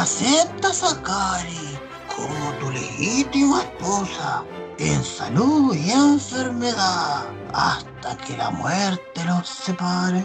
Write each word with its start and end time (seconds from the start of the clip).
aceptas 0.00 0.84
a 0.84 1.02
Cari 1.02 1.76
como 2.14 2.52
tu 2.60 2.70
legítima 2.70 3.62
esposa 3.62 4.44
en 4.78 5.02
salud 5.02 5.74
y 5.74 5.90
enfermedad 5.90 7.26
hasta 7.52 8.16
que 8.18 8.36
la 8.36 8.50
muerte 8.50 9.24
los 9.24 9.48
separe. 9.48 10.24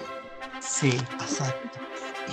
Sí, 0.60 0.96
acepto. 1.20 1.80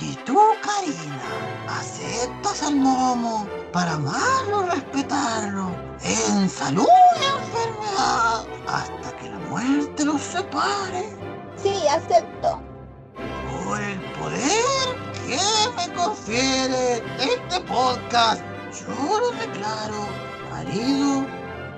Y 0.03 0.15
tú, 0.27 0.39
Karina, 0.63 1.31
aceptas 1.67 2.63
al 2.63 2.77
momo 2.77 3.47
para 3.73 3.95
amarlo 3.95 4.67
y 4.67 4.71
respetarlo 4.71 5.75
en 6.03 6.49
salud 6.49 6.87
y 7.21 7.25
enfermedad 7.39 8.45
hasta 8.69 9.17
que 9.17 9.31
la 9.31 9.39
muerte 9.49 10.05
los 10.05 10.21
separe. 10.21 11.17
Sí, 11.57 11.89
acepto. 11.89 12.70
Que 15.31 15.39
me 15.77 15.87
confiere 15.95 17.05
este 17.21 17.61
podcast, 17.61 18.43
yo 18.81 19.21
lo 19.21 19.31
declaro 19.31 20.09
marido 20.51 21.25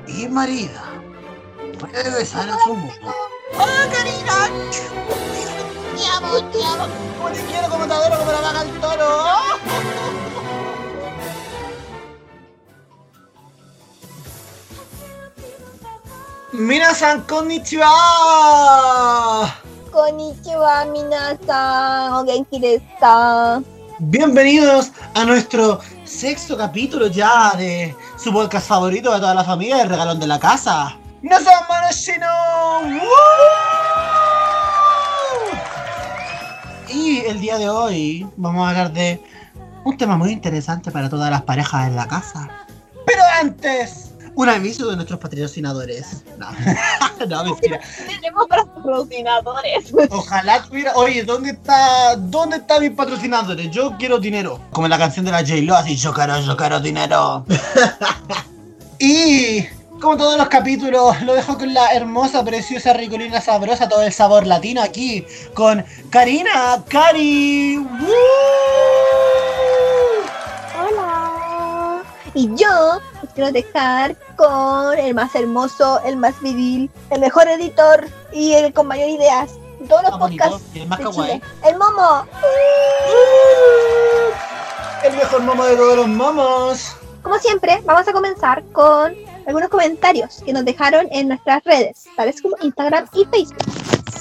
y 0.07 0.27
marida. 0.27 0.83
Puede 1.79 2.11
besar 2.13 2.49
a 2.49 2.57
su 2.65 2.75
momo. 2.75 2.91
¡Oh, 3.05 3.67
Karina! 3.93 4.49
Te 5.95 6.07
amo, 6.17 6.43
te 6.51 6.65
amo. 6.65 6.89
Como 7.19 7.31
te 7.31 7.45
quiero, 7.45 7.69
como 7.69 7.85
como 7.85 8.33
la 8.33 8.41
vaca 8.41 8.61
al 8.61 8.81
toro. 8.81 9.37
Minasan, 16.53 17.21
konnichiwa. 17.27 17.87
Konnichiwa, 19.93 20.85
minasan. 20.93 22.13
O 22.17 22.25
genki 22.25 22.59
desu. 22.59 23.63
Bienvenidos 23.99 24.91
a 25.15 25.25
nuestro 25.25 25.81
sexto 26.05 26.57
capítulo 26.57 27.07
ya 27.09 27.53
de 27.59 27.95
su 28.17 28.33
podcast 28.33 28.67
favorito 28.67 29.13
de 29.13 29.21
toda 29.21 29.35
la 29.35 29.45
familia, 29.45 29.83
El 29.83 29.91
Regalón 29.91 30.19
de 30.19 30.27
la 30.27 30.41
Casa. 30.41 30.97
¡No 31.21 31.37
son 31.37 31.53
Shino! 31.93 32.27
Y 36.89 37.21
el 37.27 37.41
día 37.41 37.59
de 37.59 37.69
hoy 37.69 38.27
vamos 38.37 38.67
a 38.67 38.71
hablar 38.71 38.93
de 38.93 39.23
un 39.85 39.97
tema 39.99 40.17
muy 40.17 40.31
interesante 40.31 40.91
para 40.91 41.11
todas 41.11 41.31
las 41.31 41.43
parejas 41.43 41.87
en 41.87 41.97
la 41.97 42.09
casa. 42.09 42.49
Pero 43.07 43.23
antes, 43.41 44.12
un 44.35 44.49
aviso 44.49 44.89
de 44.89 44.97
nuestros 44.97 45.21
patrocinadores. 45.21 46.25
No, 46.39 46.49
no 47.29 47.45
mentira. 47.45 47.81
Tenemos 48.07 48.47
patrocinadores. 48.49 49.93
Ojalá 50.11 50.63
tuviera. 50.63 50.93
Oye, 50.95 51.23
¿dónde 51.25 51.51
está, 51.51 52.17
¿dónde 52.17 52.57
están 52.57 52.83
mis 52.83 52.93
patrocinadores? 52.93 53.71
Yo 53.71 53.97
quiero 53.99 54.19
dinero. 54.19 54.61
Como 54.71 54.87
en 54.87 54.91
la 54.91 54.99
canción 54.99 55.25
de 55.25 55.33
la 55.33 55.41
J-Lo, 55.41 55.75
así 55.77 55.97
yo 55.97 56.13
quiero, 56.13 56.41
yo 56.41 56.57
quiero 56.57 56.81
dinero. 56.81 57.45
y 58.99 59.67
como 60.01 60.17
todos 60.17 60.37
los 60.37 60.49
capítulos, 60.49 61.23
lo 61.23 61.35
dejo 61.35 61.57
con 61.57 61.73
la 61.73 61.93
hermosa, 61.93 62.45
preciosa, 62.45 62.93
ricolina, 62.93 63.41
sabrosa, 63.41 63.89
todo 63.89 64.03
el 64.03 64.13
sabor 64.13 64.47
latino 64.47 64.83
aquí 64.83 65.25
con 65.55 65.85
Karina, 66.11 66.83
Cari. 66.89 67.77
¡Woo! 67.77 67.87
Hola. 70.77 72.03
Y 72.35 72.49
yo 72.57 73.01
quiero 73.35 73.53
dejar 73.53 74.17
con 74.37 74.99
el 74.99 75.15
más 75.15 75.35
hermoso, 75.35 76.01
el 76.05 76.17
más 76.17 76.41
viril, 76.41 76.91
el 77.11 77.21
mejor 77.21 77.49
editor 77.49 78.07
y 78.33 78.53
el 78.53 78.73
con 78.73 78.87
mayor 78.87 79.09
ideas. 79.09 79.53
Todos 79.89 80.03
los 80.05 80.19
bonito 80.19 80.45
podcasts 80.45 80.69
y 80.75 80.81
el 80.81 80.89
más 80.89 80.99
de 80.99 81.05
kawaii. 81.05 81.33
Chile. 81.33 81.43
El 81.67 81.77
Momo. 81.77 82.27
El 85.05 85.17
mejor 85.17 85.43
momo 85.43 85.65
de 85.65 85.77
todos 85.77 85.97
los 85.97 86.09
momos. 86.09 86.97
Como 87.23 87.39
siempre, 87.39 87.81
vamos 87.85 88.07
a 88.07 88.13
comenzar 88.13 88.63
con 88.73 89.15
algunos 89.47 89.69
comentarios 89.69 90.43
que 90.45 90.53
nos 90.53 90.65
dejaron 90.65 91.09
en 91.11 91.29
nuestras 91.29 91.65
redes, 91.65 92.05
tales 92.17 92.41
como 92.41 92.57
Instagram 92.63 93.07
y 93.13 93.25
Facebook. 93.25 93.57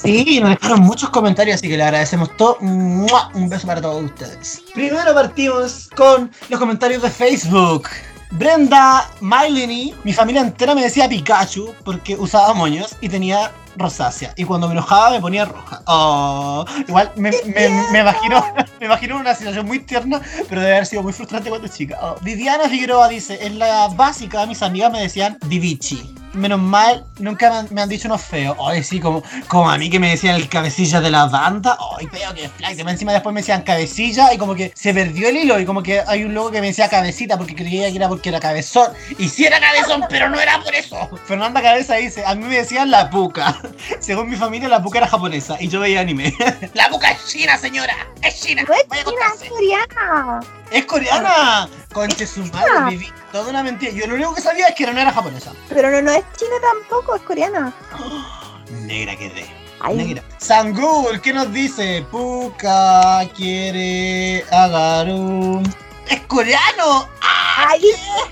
Sí, 0.01 0.39
nos 0.39 0.49
dejaron 0.49 0.79
muchos 0.79 1.11
comentarios, 1.11 1.55
así 1.55 1.69
que 1.69 1.77
le 1.77 1.83
agradecemos 1.83 2.35
todo. 2.35 2.57
¡Mua! 2.61 3.29
Un 3.35 3.47
beso 3.49 3.67
para 3.67 3.81
todos 3.81 4.03
ustedes. 4.03 4.63
Primero 4.73 5.13
partimos 5.13 5.89
con 5.95 6.31
los 6.49 6.59
comentarios 6.59 7.03
de 7.03 7.11
Facebook. 7.11 7.87
Brenda 8.31 9.09
Myleny, 9.19 9.93
mi 10.03 10.13
familia 10.13 10.41
entera 10.41 10.73
me 10.73 10.81
decía 10.81 11.09
Pikachu 11.09 11.73
porque 11.83 12.15
usaba 12.15 12.53
moños 12.53 12.95
y 13.01 13.09
tenía 13.09 13.51
rosácea. 13.75 14.33
Y 14.35 14.43
cuando 14.43 14.67
me 14.67 14.73
enojaba 14.73 15.11
me 15.11 15.19
ponía 15.19 15.45
roja. 15.45 15.81
Oh, 15.85 16.65
igual 16.87 17.11
me, 17.15 17.31
me, 17.45 17.69
me 17.91 17.99
imagino, 17.99 18.45
me 18.79 18.85
imagino 18.85 19.17
una 19.17 19.35
situación 19.35 19.65
muy 19.65 19.79
tierna, 19.79 20.21
pero 20.49 20.61
debe 20.61 20.73
haber 20.73 20.85
sido 20.85 21.03
muy 21.03 21.13
frustrante 21.13 21.49
cuando 21.49 21.67
chica. 21.67 21.97
Oh. 22.01 22.15
Viviana 22.21 22.69
Figueroa 22.69 23.07
dice, 23.07 23.45
en 23.45 23.59
la 23.59 23.87
básica 23.89 24.45
mis 24.45 24.61
amigas 24.61 24.91
me 24.91 25.01
decían 25.01 25.37
Divichi. 25.45 26.15
Menos 26.33 26.61
mal, 26.61 27.05
nunca 27.19 27.49
me 27.49 27.55
han, 27.57 27.67
me 27.71 27.81
han 27.81 27.89
dicho 27.89 28.07
unos 28.07 28.21
feos. 28.21 28.55
Ay, 28.65 28.83
sí, 28.83 29.01
como, 29.01 29.21
como 29.49 29.69
a 29.69 29.77
mí 29.77 29.89
que 29.89 29.99
me 29.99 30.11
decían 30.11 30.35
el 30.35 30.47
cabecilla 30.47 31.01
de 31.01 31.11
la 31.11 31.25
banda. 31.25 31.77
Ay, 31.99 32.07
feo 32.07 32.33
que 32.33 32.47
flight. 32.47 32.79
Encima 32.79 33.11
después 33.11 33.33
me 33.33 33.41
decían 33.41 33.63
cabecilla 33.63 34.33
y 34.33 34.37
como 34.37 34.55
que 34.55 34.71
se 34.73 34.93
perdió 34.93 35.27
el 35.27 35.35
hilo. 35.35 35.59
Y 35.59 35.65
como 35.65 35.83
que 35.83 36.01
hay 36.07 36.23
un 36.23 36.33
logo 36.33 36.49
que 36.49 36.61
me 36.61 36.67
decía 36.67 36.87
cabecita 36.87 37.37
porque 37.37 37.53
creía 37.53 37.89
que 37.89 37.97
era 37.97 38.07
porque 38.07 38.29
era 38.29 38.39
cabezón. 38.39 38.93
Y 39.17 39.27
sí 39.27 39.43
era 39.45 39.59
cabezón, 39.59 40.05
pero 40.09 40.29
no 40.29 40.39
era 40.39 40.61
por 40.61 40.73
eso. 40.73 41.09
Fernanda 41.25 41.61
Cabeza 41.61 41.95
dice, 41.95 42.23
a 42.25 42.33
mí 42.33 42.45
me 42.45 42.55
decían 42.55 42.91
la 42.91 43.09
puca. 43.09 43.60
Según 43.99 44.29
mi 44.29 44.35
familia, 44.35 44.69
la 44.69 44.81
puca 44.81 44.99
era 44.99 45.07
japonesa 45.07 45.57
y 45.59 45.67
yo 45.67 45.79
veía 45.79 46.01
anime. 46.01 46.33
la 46.73 46.89
puca 46.89 47.11
es 47.11 47.25
china, 47.27 47.57
señora. 47.57 47.95
Es 48.21 48.41
china. 48.41 48.63
No 48.67 48.73
es 48.73 48.87
Vaya 48.87 49.01
a 49.01 49.05
china, 49.05 49.25
es 49.41 49.49
coreana. 49.49 50.39
Es 50.71 50.85
coreana. 50.85 51.69
Conche 51.93 52.25
su 52.25 52.41
madre, 52.45 52.89
viví 52.89 53.11
toda 53.31 53.49
una 53.49 53.63
mentira. 53.63 53.91
Yo 53.91 54.07
lo 54.07 54.15
único 54.15 54.35
que 54.35 54.41
sabía 54.41 54.67
es 54.67 54.75
que 54.75 54.85
no 54.85 54.99
era 54.99 55.11
japonesa. 55.11 55.53
Pero 55.69 55.89
no, 55.91 56.01
no 56.01 56.11
es 56.11 56.23
china 56.37 56.55
tampoco, 56.61 57.15
es 57.15 57.21
coreana. 57.23 57.73
Negra 58.81 59.15
quedé. 59.15 59.45
Ay, 59.79 59.95
Negra. 59.95 60.23
Sangul, 60.37 61.19
¿qué 61.21 61.33
nos 61.33 61.51
dice? 61.51 62.05
Puka 62.11 63.27
quiere 63.35 64.45
Agaru. 64.51 65.63
¡Es 66.07 66.21
coreano! 66.27 67.07
ay, 67.21 67.81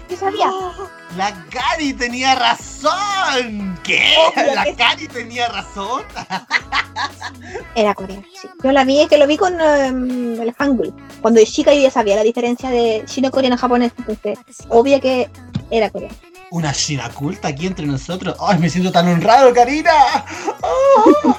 yo 0.10 0.18
sabía. 0.18 0.52
La 1.18 1.34
Cari 1.50 1.94
tenía 1.94 2.36
razón. 2.36 3.80
¿Qué? 3.84 4.14
Obvio 4.28 4.54
¿La 4.54 4.64
que. 4.64 4.76
Cari 4.76 5.08
tenía 5.08 5.48
razón? 5.50 6.04
Era 7.76 7.96
coreana, 7.96 8.24
sí. 8.40 8.48
Yo 8.64 8.72
la 8.72 8.84
vi, 8.84 9.02
es 9.02 9.08
que 9.08 9.18
lo 9.18 9.26
vi 9.26 9.38
con 9.38 9.60
em, 9.60 10.40
el 10.40 10.54
Hangul. 10.58 10.94
Cuando 11.22 11.40
yo 11.40 11.46
chica 11.46 11.74
yo 11.74 11.82
ya 11.82 11.92
sabía 11.92 12.16
la 12.16 12.24
diferencia 12.24 12.70
de 12.70 13.04
chino, 13.06 13.32
coreano, 13.32 13.58
japonés. 13.58 13.92
Entonces, 13.98 14.38
obvio 14.70 15.00
que 15.02 15.30
era 15.72 15.90
coreano. 15.90 16.16
Una 16.52 16.74
china 16.74 17.10
culta 17.10 17.48
aquí 17.48 17.68
entre 17.68 17.86
nosotros. 17.86 18.36
¡Ay, 18.40 18.60
me 18.60 18.70
siento 18.70 18.92
tan 18.92 19.08
honrado, 19.08 19.54
Karina! 19.54 19.92
¡Oh! 20.62 21.38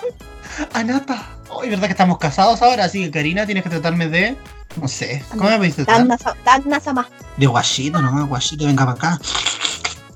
Anata. 0.72 1.26
Ay, 1.60 1.70
¿verdad 1.70 1.86
que 1.86 1.92
estamos 1.92 2.18
casados 2.18 2.62
ahora? 2.62 2.84
Así 2.84 3.04
que, 3.04 3.10
Karina, 3.10 3.46
tienes 3.46 3.64
que 3.64 3.70
tratarme 3.70 4.08
de... 4.08 4.36
No 4.76 4.86
sé. 4.86 5.24
¿Cómo 5.30 5.50
me 5.50 5.58
pediste 5.58 5.84
tratar? 5.84 6.06
Danna, 6.06 6.36
Danna 6.44 6.80
Sama. 6.80 7.08
De 7.36 7.46
guachito, 7.46 8.00
nomás, 8.00 8.28
guachito, 8.28 8.66
venga 8.66 8.84
para 8.84 8.96
acá. 8.96 9.20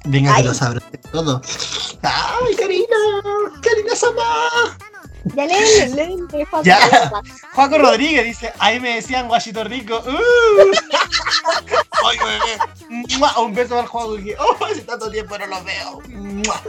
Venga 0.05 0.33
que 0.35 0.39
Ay. 0.41 0.45
lo 0.47 0.55
sabré 0.55 0.81
todo. 1.11 1.41
¡Ay, 2.03 2.55
Karina! 2.57 2.87
¡Karina 3.63 3.97
Sama! 3.97 4.77
Ya 5.35 5.47
leen, 5.47 5.97
leen, 5.97 6.29
Juan 6.51 6.63
Ya. 6.65 6.79
Juaco 7.55 7.79
Rodríguez 7.79 8.25
dice, 8.25 8.53
ahí 8.59 8.79
me 8.79 8.97
decían 8.97 9.27
guachito 9.27 9.65
rico. 9.65 10.03
¡Uh! 10.07 10.71
¡Ay, 12.07 12.19
bebé! 12.19 13.07
¡Mua! 13.19 13.39
Un 13.41 13.55
beso 13.55 13.79
al 13.79 13.87
Juaco 13.87 14.17
que, 14.17 14.37
¡oh, 14.39 14.63
hace 14.67 14.83
tanto 14.83 15.11
tiempo 15.11 15.39
no 15.39 15.47
lo 15.47 15.65
veo! 15.65 16.01
¡Mua! 16.11 16.61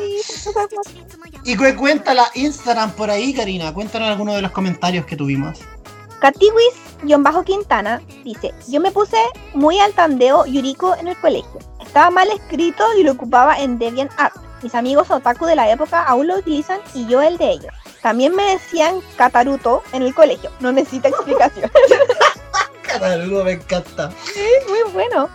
Y 1.44 1.58
cu- 1.58 1.76
cuéntala 1.78 2.32
Instagram 2.36 2.92
por 2.92 3.10
ahí, 3.12 3.34
Karina. 3.34 3.74
Cuéntanos 3.74 4.08
algunos 4.08 4.36
de 4.36 4.44
los 4.44 4.52
comentarios 4.52 5.06
que 5.06 5.18
tuvimos. 5.18 5.60
Katiwis-Quintana 6.26 8.02
dice, 8.24 8.52
yo 8.68 8.82
me 8.82 8.90
puse 8.92 9.18
muy 9.54 9.80
al 9.80 9.94
tandeo 9.94 10.48
Yuriko 10.48 10.96
en 10.96 11.10
el 11.10 11.20
colegio. 11.20 11.60
Estaba 11.80 12.10
mal 12.10 12.28
escrito 12.30 12.84
y 12.98 13.04
lo 13.04 13.12
ocupaba 13.12 13.60
en 13.60 13.78
DeviantArt. 13.78 14.34
Mis 14.64 14.74
amigos 14.74 15.12
otaku 15.12 15.46
de 15.46 15.56
la 15.56 15.70
época 15.70 16.02
aún 16.02 16.26
lo 16.26 16.38
utilizan 16.38 16.80
y 16.96 17.06
yo 17.06 17.22
el 17.22 17.38
de 17.38 17.52
ellos. 17.52 17.72
También 18.02 18.36
me 18.36 18.42
decían 18.54 19.02
Kataruto 19.18 19.84
en 19.94 20.02
el 20.02 20.16
colegio. 20.16 20.50
No 20.62 20.72
necesita 20.72 21.10
explicación. 21.10 21.70
Caraludo, 22.82 23.44
me 23.44 23.52
encanta. 23.52 24.10
muy 24.68 24.92
bueno. 24.94 25.30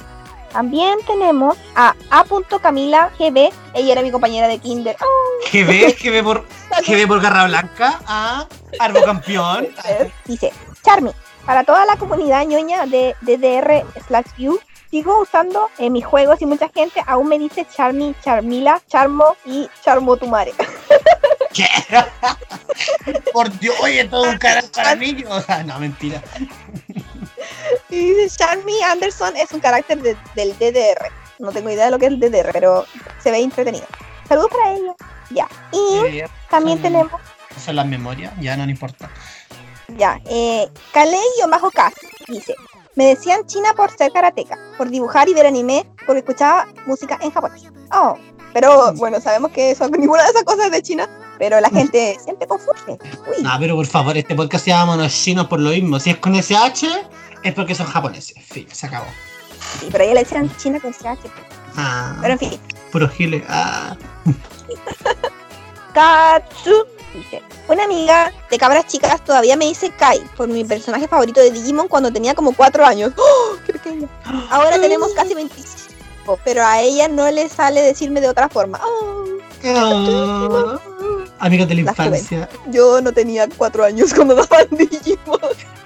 También 0.53 0.99
tenemos 1.07 1.57
a 1.77 1.95
A.CamilaGB. 2.11 3.53
Ella 3.75 3.93
era 3.93 4.03
mi 4.03 4.11
compañera 4.11 4.49
de 4.49 4.59
kinder. 4.59 4.97
Oh. 5.01 5.45
¿Qué 5.49 5.63
ve 5.63 6.23
por, 6.25 6.45
ve 6.89 7.07
por 7.07 7.21
Garra 7.21 7.47
Blanca? 7.47 8.01
¿Ah? 8.07 8.49
Arbo 8.81 9.05
Campeón. 9.05 9.69
Dice, 10.25 10.53
Charmy, 10.85 11.13
para 11.47 11.65
toda 11.65 11.85
la 11.87 11.97
comunidad 11.97 12.45
ñoña 12.47 12.87
de 12.87 13.15
DDR 13.23 13.85
slash 14.07 14.27
view, 14.37 14.59
sigo 14.91 15.21
usando 15.21 15.69
en 15.79 15.93
mis 15.93 16.05
juegos 16.05 16.41
y 16.43 16.47
mucha 16.47 16.69
gente 16.69 17.03
aún 17.07 17.29
me 17.29 17.39
dice 17.39 17.67
Charmy, 17.75 18.15
Charmila, 18.23 18.81
Charmo 18.89 19.37
y 19.45 19.69
Charmotumare. 19.83 20.53
¿Qué? 21.53 21.67
Por 23.33 23.51
Dios, 23.59 23.75
oye, 23.81 24.05
todo 24.05 24.31
un 24.31 24.39
canal 24.39 24.65
para 24.75 24.95
niños. 24.95 25.45
No, 25.67 25.79
mentira. 25.81 26.23
Y 27.89 28.15
dice, 28.15 28.37
Sharmi 28.45 28.83
Anderson 28.83 29.37
es 29.37 29.51
un 29.53 29.61
carácter 29.61 30.01
de- 30.01 30.17
del 30.35 30.57
DDR. 30.59 31.11
No 31.39 31.51
tengo 31.53 31.71
idea 31.71 31.87
de 31.87 31.91
lo 31.91 31.99
que 31.99 32.07
es 32.07 32.13
el 32.13 32.21
DDR, 32.21 32.51
pero 32.53 32.87
se 33.23 33.31
ve 33.31 33.39
entretenido. 33.39 33.87
Saludos 34.29 34.51
para 34.51 34.73
ella. 34.73 34.95
Ya. 35.31 35.49
Y 35.73 36.23
también 36.49 36.77
Son- 36.79 36.83
tenemos, 36.83 37.21
Son 37.65 37.77
las 37.77 37.87
memorias, 37.87 38.33
ya 38.41 38.57
no, 38.57 38.65
no 38.65 38.71
importa. 38.71 39.11
Ya, 39.97 40.21
eh, 40.27 40.69
Kalei-Cas 40.93 41.93
dice, 42.29 42.55
me 42.97 43.07
decían 43.07 43.47
China 43.47 43.73
por 43.77 43.91
ser 43.97 44.13
karateca, 44.13 44.59
por 44.77 44.89
dibujar 44.91 45.29
y 45.29 45.35
ver 45.35 45.47
anime, 45.47 45.87
porque 46.07 46.21
escuchaba 46.21 46.67
música 46.87 47.19
en 47.23 47.31
japonés. 47.31 47.63
Oh, 47.93 48.17
pero 48.53 48.93
bueno, 48.95 49.21
sabemos 49.21 49.53
que 49.53 49.71
eso, 49.73 49.89
ninguna 49.99 50.25
de 50.25 50.31
esas 50.31 50.45
cosas 50.45 50.67
es 50.67 50.73
de 50.73 50.83
China, 50.83 51.09
pero 51.39 51.61
la 51.61 51.71
gente 51.71 52.17
siempre 52.23 52.47
confunde. 52.47 52.99
Uy, 53.29 53.43
No, 53.43 53.51
pero 53.59 53.77
por 53.77 53.87
favor, 53.87 54.17
este 54.17 54.35
podcast 54.35 54.65
se 54.65 54.71
llama 54.71 54.97
Monos 54.97 55.13
Chinos 55.13 55.47
por 55.47 55.61
lo 55.61 55.71
mismo. 55.71 55.99
Si 56.01 56.11
es 56.11 56.17
con 56.19 56.35
SH, 56.35 56.87
es 57.43 57.55
porque 57.55 57.75
son 57.75 57.87
japoneses. 57.87 58.37
Fin, 58.45 58.67
se 58.71 58.87
acabó. 58.87 59.07
sí, 59.81 59.89
pero 59.91 60.03
a 60.03 60.07
ella 60.07 60.15
le 60.15 60.21
decían 60.21 60.57
China 60.57 60.81
con 60.81 60.93
CH. 60.93 61.19
Ah, 61.77 62.17
Pero 62.21 62.33
en 62.35 62.39
fin, 62.39 62.61
puro 62.91 63.09
giles. 63.09 63.43
Ah. 63.49 63.97
Katsu 65.95 66.85
dice, 67.15 67.43
amiga 67.85 68.33
de 68.51 68.59
cabras 68.59 68.87
chicas 68.87 69.23
todavía 69.25 69.57
me 69.57 69.67
dice 69.67 69.91
Kai 69.91 70.21
por 70.37 70.49
mi 70.49 70.65
personaje 70.65 71.09
favorito 71.09 71.41
de 71.41 71.51
Digimon 71.51 71.89
cuando 71.89 72.13
tenía 72.13 72.35
como 72.35 72.53
4 72.53 72.85
años. 72.87 73.13
¡Oh, 73.17 73.57
qué! 73.67 74.07
Ahora 74.51 74.81
tenemos 74.81 75.13
casi 75.15 75.35
25, 75.35 76.39
pero 76.45 76.65
a 76.65 76.81
ella 76.81 77.09
no 77.09 77.31
le 77.31 77.49
sale 77.49 77.81
decirme 77.83 78.21
de 78.21 78.29
otra 78.29 78.49
forma. 78.49 78.81
Oh, 78.85 79.25
Ah. 79.63 80.79
Amigos 81.39 81.69
de 81.69 81.75
la 81.75 81.81
infancia. 81.83 82.49
yo 82.71 83.01
no 83.01 83.13
tenía 83.13 83.47
4 83.57 83.85
años 83.85 84.13
cuando 84.15 84.35
daban 84.37 84.67
Digimon. 84.71 85.39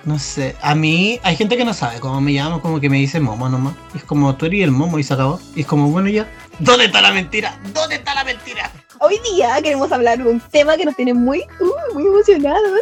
No 0.05 0.19
sé, 0.19 0.55
a 0.61 0.75
mí 0.75 1.19
hay 1.23 1.35
gente 1.37 1.57
que 1.57 1.65
no 1.65 1.73
sabe 1.73 1.99
cómo 1.99 2.21
me 2.21 2.33
llamo, 2.33 2.61
como 2.61 2.79
que 2.79 2.91
me 2.91 2.99
dice 2.99 3.21
Momo 3.21 3.49
nomás. 3.49 3.75
Es 3.95 4.05
como 4.05 4.35
tú 4.37 4.47
eres 4.47 4.63
el 4.65 4.71
Momo 4.71 4.99
y 4.99 5.03
se 5.05 5.15
acabó. 5.15 5.41
Y 5.57 5.63
es 5.63 5.67
como, 5.67 5.89
bueno, 5.91 6.09
ya. 6.11 6.29
¿Dónde 6.59 6.85
está 6.87 7.01
la 7.01 7.11
mentira? 7.13 7.59
¿Dónde 7.73 7.97
está 7.97 8.15
la 8.15 8.23
mentira? 8.25 8.71
Hoy 9.07 9.21
día 9.35 9.61
queremos 9.63 9.93
hablar 9.93 10.17
de 10.17 10.31
un 10.31 10.41
tema 10.41 10.79
que 10.79 10.87
nos 10.87 10.97
tiene 10.97 11.13
muy, 11.13 11.45
uh, 11.61 11.93
muy 11.93 12.07
emocionados. 12.07 12.81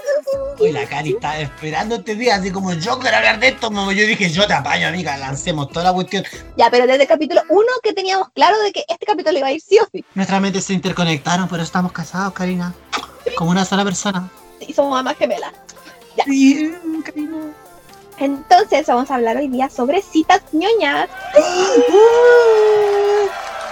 Hoy 0.57 0.71
la 0.71 0.87
Cari 0.87 1.15
está 1.15 1.41
esperando 1.41 1.97
este 1.97 2.15
día, 2.15 2.37
así 2.37 2.53
como 2.53 2.73
yo 2.75 3.01
quiero 3.01 3.17
hablar 3.17 3.41
de 3.41 3.49
esto, 3.49 3.73
Momo. 3.73 3.91
Yo 3.91 4.07
dije, 4.07 4.31
yo 4.31 4.47
te 4.47 4.53
apaño, 4.53 4.87
amiga, 4.87 5.17
lancemos 5.17 5.71
toda 5.71 5.87
la 5.87 5.93
cuestión. 5.93 6.23
Ya, 6.57 6.71
pero 6.71 6.87
desde 6.87 7.03
el 7.03 7.09
capítulo 7.09 7.43
1 7.49 7.67
que 7.83 7.93
teníamos 7.93 8.29
claro 8.37 8.57
de 8.63 8.71
que 8.71 8.85
este 8.89 9.05
capítulo 9.05 9.37
iba 9.37 9.49
a 9.49 9.53
ir 9.53 9.61
sí 9.61 9.81
o 9.81 9.89
sí. 9.91 10.05
Nuestras 10.15 10.41
mentes 10.41 10.63
se 10.63 10.75
interconectaron, 10.75 11.49
pero 11.49 11.65
estamos 11.65 11.91
casados, 11.91 12.33
Karina. 12.35 12.73
Como 13.35 13.51
una 13.51 13.65
sola 13.65 13.83
persona. 13.83 14.31
Y 14.61 14.73
somos 14.73 14.93
mamás 14.93 15.17
gemelas. 15.17 15.53
Sí, 16.25 16.73
Karina. 17.05 17.53
Entonces 18.19 18.87
vamos 18.87 19.11
a 19.11 19.17
hablar 19.17 19.39
hoy 19.39 19.49
día 19.49 19.69
sobre 19.69 20.01
citas 20.01 20.41
ñoñas. 20.53 21.09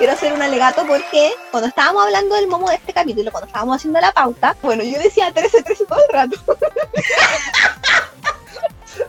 Quiero 0.00 0.14
hacer 0.14 0.32
un 0.32 0.40
alegato 0.40 0.86
porque 0.86 1.34
cuando 1.50 1.68
estábamos 1.68 2.06
hablando 2.06 2.34
del 2.34 2.46
momo 2.46 2.70
de 2.70 2.76
este 2.76 2.90
capítulo, 2.90 3.30
cuando 3.30 3.48
estábamos 3.48 3.76
haciendo 3.76 4.00
la 4.00 4.10
pauta, 4.12 4.56
bueno, 4.62 4.82
yo 4.82 4.98
decía 4.98 5.30
13-13 5.30 5.86
todo 5.86 5.98
el 6.08 6.14
rato. 6.14 6.38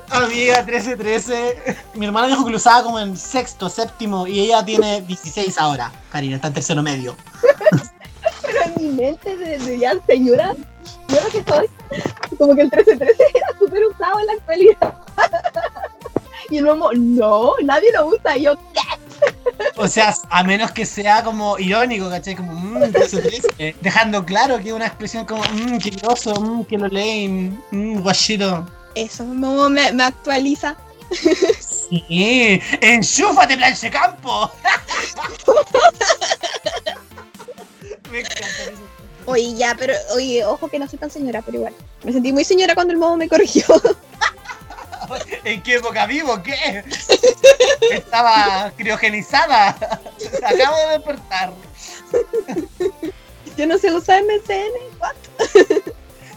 Amiga, 0.10 0.66
13-13. 0.66 1.78
Mi 1.94 2.08
hermana 2.08 2.28
dijo 2.28 2.44
que 2.44 2.52
lo 2.52 2.58
usaba 2.58 2.84
como 2.84 3.00
en 3.00 3.16
sexto, 3.16 3.70
séptimo, 3.70 4.28
y 4.28 4.42
ella 4.42 4.66
tiene 4.66 5.00
16 5.04 5.58
ahora. 5.60 5.94
Karina, 6.12 6.36
está 6.36 6.50
en 6.50 6.56
tercero 6.56 6.84
medio. 6.84 7.16
Pero 8.42 8.62
en 8.62 8.74
mi 8.76 8.90
mente 9.02 9.38
de, 9.38 9.60
de 9.60 9.80
ya 9.80 9.94
señora, 10.06 10.54
yo 11.08 11.22
lo 11.22 11.30
que 11.30 11.42
soy, 11.50 11.70
como 12.38 12.54
que 12.54 12.64
el 12.64 12.70
13-13 12.70 13.00
era 13.34 13.48
súper 13.58 13.86
usado 13.86 14.20
en 14.20 14.26
la 14.26 14.34
actualidad. 14.34 14.94
Y 16.52 16.58
el 16.58 16.66
momo, 16.66 16.90
no, 16.94 17.54
nadie 17.64 17.94
lo 17.94 18.08
usa. 18.08 18.38
Y 18.38 18.44
yo. 18.44 18.56
O 19.76 19.88
sea, 19.88 20.16
a 20.30 20.44
menos 20.44 20.72
que 20.72 20.86
sea 20.86 21.24
como 21.24 21.58
irónico, 21.58 22.10
¿cachai? 22.10 22.36
Como, 22.36 22.54
mmm, 22.54 22.84
13-13. 22.84 23.76
Dejando 23.82 24.26
claro 24.26 24.58
que 24.60 24.70
es 24.70 24.74
una 24.74 24.88
expresión 24.88 25.26
como, 25.26 25.44
mmm, 25.44 25.78
qué 25.78 25.90
groso, 25.92 26.34
mmm, 26.40 26.64
que 26.66 26.78
lo 26.78 26.88
leen, 26.88 27.62
mmm, 27.72 28.02
guachito. 28.02 28.68
Eso, 28.96 29.24
el 29.24 29.30
momo 29.30 29.70
me, 29.70 29.92
me 29.94 30.04
actualiza. 30.04 30.76
Sí, 31.60 32.62
enchúfate, 32.80 33.58
planche 33.58 33.90
campo. 33.90 34.52
Me 38.12 38.20
encanta 38.20 38.64
eso. 38.64 38.82
Oye, 39.26 39.56
ya, 39.56 39.76
pero, 39.78 39.94
oye, 40.16 40.44
ojo 40.46 40.68
que 40.68 40.80
no 40.80 40.88
soy 40.88 41.00
tan 41.00 41.10
señora, 41.10 41.42
pero 41.42 41.58
igual. 41.58 41.74
Me 42.04 42.12
sentí 42.12 42.34
muy 42.34 42.44
señora 42.44 42.76
cuando 42.76 42.92
el 42.94 43.00
momo 43.00 43.18
me 43.18 43.30
corrigió. 43.30 43.66
¿En 45.44 45.62
qué 45.64 45.76
época 45.76 46.06
vivo? 46.06 46.42
¿Qué? 46.44 46.84
Estaba 47.92 48.72
criogenizada. 48.78 49.70
Acabo 50.44 50.78
de 50.78 50.98
despertar. 50.98 51.54
Yo 53.58 53.68
no 53.68 53.78
sé 53.78 53.94
usar 53.94 54.24
MCN. 54.24 54.72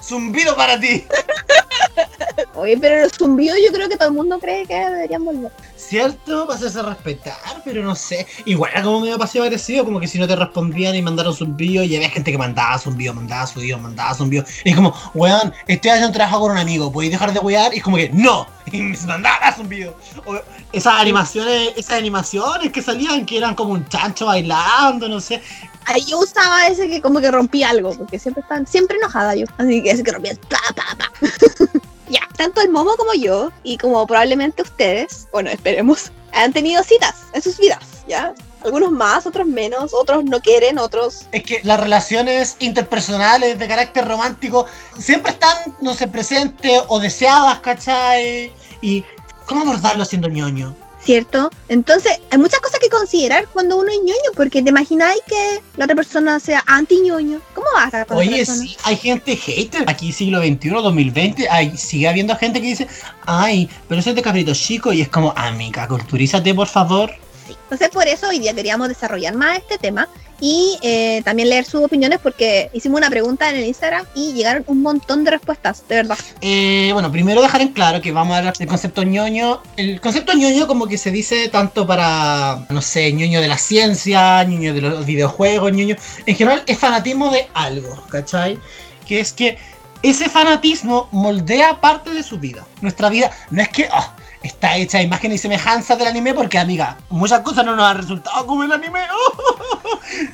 Zumbido 0.07 0.55
para 0.55 0.79
ti. 0.79 1.05
Oye, 2.55 2.77
pero 2.79 3.03
los 3.03 3.13
zumbidos 3.13 3.57
yo 3.65 3.73
creo 3.73 3.89
que 3.89 3.97
todo 3.97 4.09
el 4.09 4.15
mundo 4.15 4.39
cree 4.39 4.67
que 4.67 4.75
deberían 4.75 5.25
volver. 5.25 5.51
¿Cierto? 5.77 6.47
Vas 6.47 6.63
a 6.63 6.67
hacer 6.67 6.85
respetar, 6.85 7.63
pero 7.65 7.83
no 7.83 7.95
sé. 7.95 8.27
Igual 8.45 8.71
era 8.73 8.83
como 8.83 9.01
medio 9.01 9.19
pasivo 9.19 9.45
agresivo, 9.45 9.85
como 9.85 10.01
que 10.01 10.07
si 10.07 10.19
no 10.19 10.27
te 10.27 10.37
respondían 10.37 10.95
y 10.95 11.03
mandaron 11.03 11.35
zumbido, 11.35 11.83
y 11.83 11.97
había 11.97 12.11
gente 12.11 12.31
que 12.31 12.39
mandaba 12.39 12.79
zumbido, 12.79 13.13
mandaba 13.13 13.47
zumbido, 13.47 13.79
mandaba 13.79 14.15
zumbido. 14.15 14.45
Y 14.65 14.71
es 14.71 14.77
como, 14.77 14.95
weón, 15.15 15.53
estoy 15.67 15.91
haciendo 15.91 16.09
un 16.09 16.15
trabajo 16.15 16.41
con 16.41 16.53
un 16.53 16.59
amigo, 16.59 16.93
¿podéis 16.93 17.13
dejar 17.13 17.33
de 17.33 17.41
wear? 17.41 17.75
Y 17.75 17.79
es 17.79 17.83
como 17.83 17.97
que, 17.97 18.09
no, 18.11 18.47
y 18.73 18.79
me 18.79 18.97
mandaba 19.07 19.53
zumbido. 19.53 19.97
O 20.25 20.39
esas 20.73 20.95
animaciones, 20.95 21.73
esas 21.77 21.99
animaciones 21.99 22.73
que 22.73 22.83
salían, 22.83 23.27
que 23.27 23.37
eran 23.37 23.55
como 23.55 23.73
un 23.73 23.89
chancho 23.89 24.27
bailando, 24.27 25.09
no 25.09 25.21
sé. 25.21 25.43
Ahí 25.87 26.05
yo 26.05 26.19
usaba 26.19 26.67
ese 26.67 26.89
que 26.89 27.01
como 27.01 27.21
que 27.21 27.31
rompía 27.31 27.71
algo, 27.71 27.95
porque 27.95 28.19
siempre 28.19 28.43
están, 28.43 28.67
siempre 28.67 28.97
enojada 28.97 29.35
yo. 29.35 29.47
Así 29.59 29.83
que 29.83 29.91
ese 29.91 30.03
que 30.03 30.13
rompía, 30.13 30.35
pa, 30.49 30.59
pa, 30.75 30.97
pa. 30.97 31.13
ya, 32.09 32.21
tanto 32.37 32.61
el 32.61 32.71
momo 32.71 32.97
como 32.97 33.15
yo, 33.15 33.51
y 33.63 33.77
como 33.79 34.07
probablemente 34.07 34.63
ustedes, 34.63 35.29
bueno, 35.33 35.51
esperemos, 35.51 36.11
han 36.33 36.53
tenido 36.53 36.83
citas 36.83 37.15
en 37.33 37.43
sus 37.43 37.59
vidas, 37.59 37.85
¿ya? 38.09 38.35
Algunos 38.65 38.93
más, 38.93 39.27
otros 39.27 39.47
menos, 39.47 39.93
otros 39.93 40.25
no 40.25 40.41
quieren, 40.41 40.79
otros... 40.79 41.27
Es 41.33 41.43
que 41.43 41.61
las 41.65 41.79
relaciones 41.79 42.57
interpersonales 42.61 43.59
de 43.59 43.69
carácter 43.69 44.09
romántico 44.09 44.67
siempre 44.99 45.33
están, 45.33 45.77
no 45.83 45.93
sé, 45.93 46.09
presentes 46.09 46.83
o 46.89 46.99
deseadas, 46.99 47.59
¿cachai? 47.61 48.51
Y, 48.81 49.05
¿cómo 49.47 49.63
abordarlo 49.63 50.05
siendo 50.07 50.29
ñoño? 50.29 50.75
¿Cierto? 51.05 51.51
Entonces, 51.69 52.19
hay 52.31 52.39
muchas 52.39 52.61
cosas 52.61 52.81
que 52.81 52.89
considerar 52.89 53.47
cuando 53.53 53.77
uno 53.77 53.91
es 53.91 53.99
ñoño, 53.99 54.31
porque 54.35 54.63
te 54.63 54.71
imagináis 54.71 55.21
que 55.27 55.61
la 55.77 55.85
otra 55.85 55.95
persona 55.95 56.41
sea 56.41 56.63
anti-ñoño. 56.67 57.41
¿Cómo 57.55 57.67
vas 57.75 57.93
a 57.93 58.07
con 58.07 58.17
Oye, 58.17 58.47
sí, 58.47 58.77
hay 58.85 58.97
gente 58.97 59.37
hater. 59.37 59.85
Aquí 59.87 60.13
siglo 60.13 60.41
XXI, 60.41 60.71
2020, 60.71 61.49
hay, 61.51 61.77
sigue 61.77 62.09
habiendo 62.09 62.35
gente 62.37 62.61
que 62.63 62.69
dice, 62.69 62.89
ay, 63.27 63.69
pero 63.87 64.01
eso 64.01 64.11
es 64.11 64.17
de 64.17 64.23
cabrito 64.23 64.55
chico 64.55 64.93
y 64.93 65.03
es 65.03 65.09
como, 65.09 65.35
amiga, 65.37 65.87
culturízate, 65.87 66.55
por 66.55 66.69
favor. 66.69 67.11
Entonces, 67.49 67.89
por 67.91 68.07
eso 68.07 68.29
hoy 68.29 68.39
día 68.39 68.55
queríamos 68.55 68.89
desarrollar 68.89 69.35
más 69.35 69.59
este 69.59 69.79
tema 69.79 70.09
y 70.41 70.79
eh, 70.83 71.23
también 71.25 71.49
leer 71.49 71.65
sus 71.65 71.83
opiniones 71.83 72.19
porque 72.23 72.71
hicimos 72.73 72.99
una 72.99 73.09
pregunta 73.09 73.49
en 73.51 73.57
el 73.57 73.65
Instagram 73.65 74.05
y 74.15 74.33
llegaron 74.33 74.65
un 74.67 74.83
montón 74.83 75.25
de 75.25 75.31
respuestas, 75.31 75.87
de 75.89 75.97
verdad. 75.97 76.19
Eh, 76.41 76.91
bueno, 76.93 77.11
primero 77.11 77.41
dejar 77.41 77.61
en 77.61 77.69
claro 77.69 78.01
que 78.01 78.13
vamos 78.13 78.35
a 78.35 78.39
hablar 78.39 78.57
del 78.57 78.69
concepto 78.69 79.03
ñoño. 79.05 79.63
El 79.77 80.01
concepto 80.01 80.35
ñoño 80.35 80.67
como 80.67 80.87
que 80.87 80.99
se 80.99 81.11
dice 81.11 81.49
tanto 81.49 81.87
para, 81.87 82.67
no 82.69 82.83
sé, 82.83 83.13
ñoño 83.13 83.41
de 83.41 83.49
la 83.49 83.59
ciencia, 83.59 84.43
ñoño 84.45 84.75
de 84.75 84.81
los 84.81 85.07
videojuegos, 85.07 85.73
ñoño... 85.73 85.97
En 86.27 86.37
general 86.37 86.63
es 86.67 86.79
fanatismo 86.79 87.31
de 87.31 87.49
algo, 87.55 88.05
¿cachai? 88.11 88.59
Que 89.07 89.21
es 89.21 89.33
que 89.33 89.57
ese 90.03 90.29
fanatismo 90.29 91.09
moldea 91.13 91.81
parte 91.81 92.11
de 92.11 92.23
su 92.23 92.39
vida. 92.39 92.67
Nuestra 92.83 93.09
vida 93.09 93.31
no 93.51 93.63
es 93.63 93.69
que 93.71 93.89
ah, 93.91 94.15
está 94.45 94.77
hecha 94.77 95.03
imagen 95.03 95.33
y 95.33 95.39
semejanza 95.39 95.97
del 95.97 96.07
anime 96.07 96.35
porque, 96.35 96.59
amiga, 96.59 96.99
muchas 97.09 97.41
cosas 97.41 97.65
no 97.65 97.75
nos 97.75 97.85
han 97.87 97.97
resultado 97.97 98.47
como 98.47 98.63
el 98.63 98.73
anime. 98.73 99.01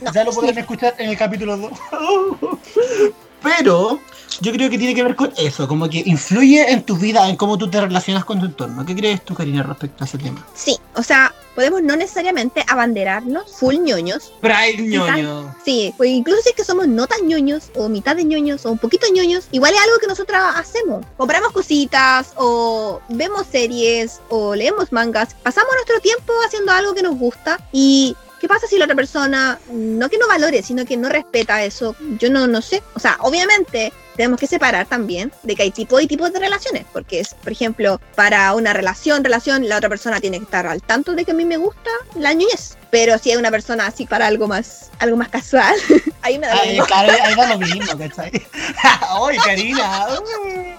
No, 0.02 0.12
ya 0.12 0.24
lo 0.24 0.32
podrán 0.32 0.58
escuchar 0.58 0.94
en 0.98 1.08
el 1.10 1.16
capítulo 1.16 1.56
2. 1.56 1.72
Pero 3.42 4.00
yo 4.40 4.52
creo 4.52 4.70
que 4.70 4.78
tiene 4.78 4.94
que 4.94 5.02
ver 5.02 5.16
con 5.16 5.32
eso, 5.36 5.68
como 5.68 5.88
que 5.88 6.02
influye 6.06 6.70
en 6.70 6.82
tu 6.82 6.96
vida, 6.96 7.28
en 7.28 7.36
cómo 7.36 7.58
tú 7.58 7.68
te 7.68 7.80
relacionas 7.80 8.24
con 8.24 8.40
tu 8.40 8.46
entorno. 8.46 8.86
¿Qué 8.86 8.94
crees 8.94 9.24
tú, 9.24 9.34
Karina, 9.34 9.62
respecto 9.62 10.04
a 10.04 10.06
ese 10.06 10.18
tema? 10.18 10.46
Sí, 10.54 10.78
o 10.94 11.02
sea, 11.02 11.34
podemos 11.54 11.82
no 11.82 11.96
necesariamente 11.96 12.64
abanderarnos 12.68 13.52
full 13.56 13.76
ñoños. 13.76 14.32
Hay 14.42 14.78
ñoño. 14.78 15.54
Sí, 15.64 15.92
pues 15.96 16.10
incluso 16.10 16.42
si 16.42 16.50
es 16.50 16.54
que 16.54 16.64
somos 16.64 16.88
no 16.88 17.06
tan 17.06 17.26
ñoños, 17.26 17.70
o 17.74 17.88
mitad 17.88 18.16
de 18.16 18.24
ñoños, 18.24 18.64
o 18.64 18.70
un 18.70 18.78
poquito 18.78 19.06
ñoños, 19.12 19.48
igual 19.52 19.74
es 19.74 19.80
algo 19.80 19.98
que 19.98 20.06
nosotros 20.06 20.40
hacemos. 20.54 21.04
Compramos 21.16 21.52
cositas, 21.52 22.32
o 22.36 23.00
vemos 23.08 23.46
series, 23.50 24.20
o 24.30 24.54
leemos 24.54 24.92
mangas. 24.92 25.34
Pasamos 25.42 25.70
nuestro 25.74 26.00
tiempo 26.00 26.32
haciendo 26.46 26.72
algo 26.72 26.94
que 26.94 27.02
nos 27.02 27.18
gusta 27.18 27.60
y 27.72 28.16
¿Qué 28.40 28.48
pasa 28.48 28.66
si 28.66 28.78
la 28.78 28.86
otra 28.86 28.96
persona, 28.96 29.58
no 29.70 30.08
que 30.08 30.16
no 30.16 30.26
valore, 30.26 30.62
sino 30.62 30.86
que 30.86 30.96
no 30.96 31.10
respeta 31.10 31.62
eso? 31.62 31.94
Yo 32.18 32.30
no, 32.30 32.46
no 32.46 32.62
sé. 32.62 32.82
O 32.94 32.98
sea, 32.98 33.18
obviamente 33.20 33.92
tenemos 34.16 34.40
que 34.40 34.46
separar 34.46 34.86
también 34.86 35.30
de 35.42 35.54
que 35.54 35.62
hay 35.62 35.70
tipos 35.70 36.02
y 36.02 36.06
tipos 36.06 36.32
de 36.32 36.38
relaciones, 36.38 36.86
porque 36.90 37.20
es, 37.20 37.34
por 37.34 37.52
ejemplo, 37.52 38.00
para 38.14 38.54
una 38.54 38.72
relación, 38.72 39.22
relación, 39.22 39.68
la 39.68 39.76
otra 39.76 39.90
persona 39.90 40.20
tiene 40.20 40.38
que 40.38 40.44
estar 40.44 40.66
al 40.66 40.82
tanto 40.82 41.12
de 41.12 41.26
que 41.26 41.32
a 41.32 41.34
mí 41.34 41.44
me 41.44 41.58
gusta 41.58 41.90
la 42.16 42.32
niñez. 42.32 42.78
Pero 42.90 43.18
si 43.18 43.30
hay 43.30 43.36
una 43.36 43.50
persona 43.50 43.86
así 43.86 44.04
para 44.06 44.26
algo 44.26 44.48
más, 44.48 44.90
algo 44.98 45.16
más 45.16 45.28
casual, 45.28 45.74
ahí 46.22 46.38
me 46.38 46.46
da 46.46 46.54
lo 46.56 46.62
Ay, 46.62 46.70
mismo. 46.70 46.86
claro, 46.86 47.12
ahí 47.24 47.34
da 47.34 47.46
lo 47.48 47.58
mismo, 47.66 47.98
¿cachai? 47.98 48.30
¡Ay, 48.82 49.36
Karina! 49.44 50.06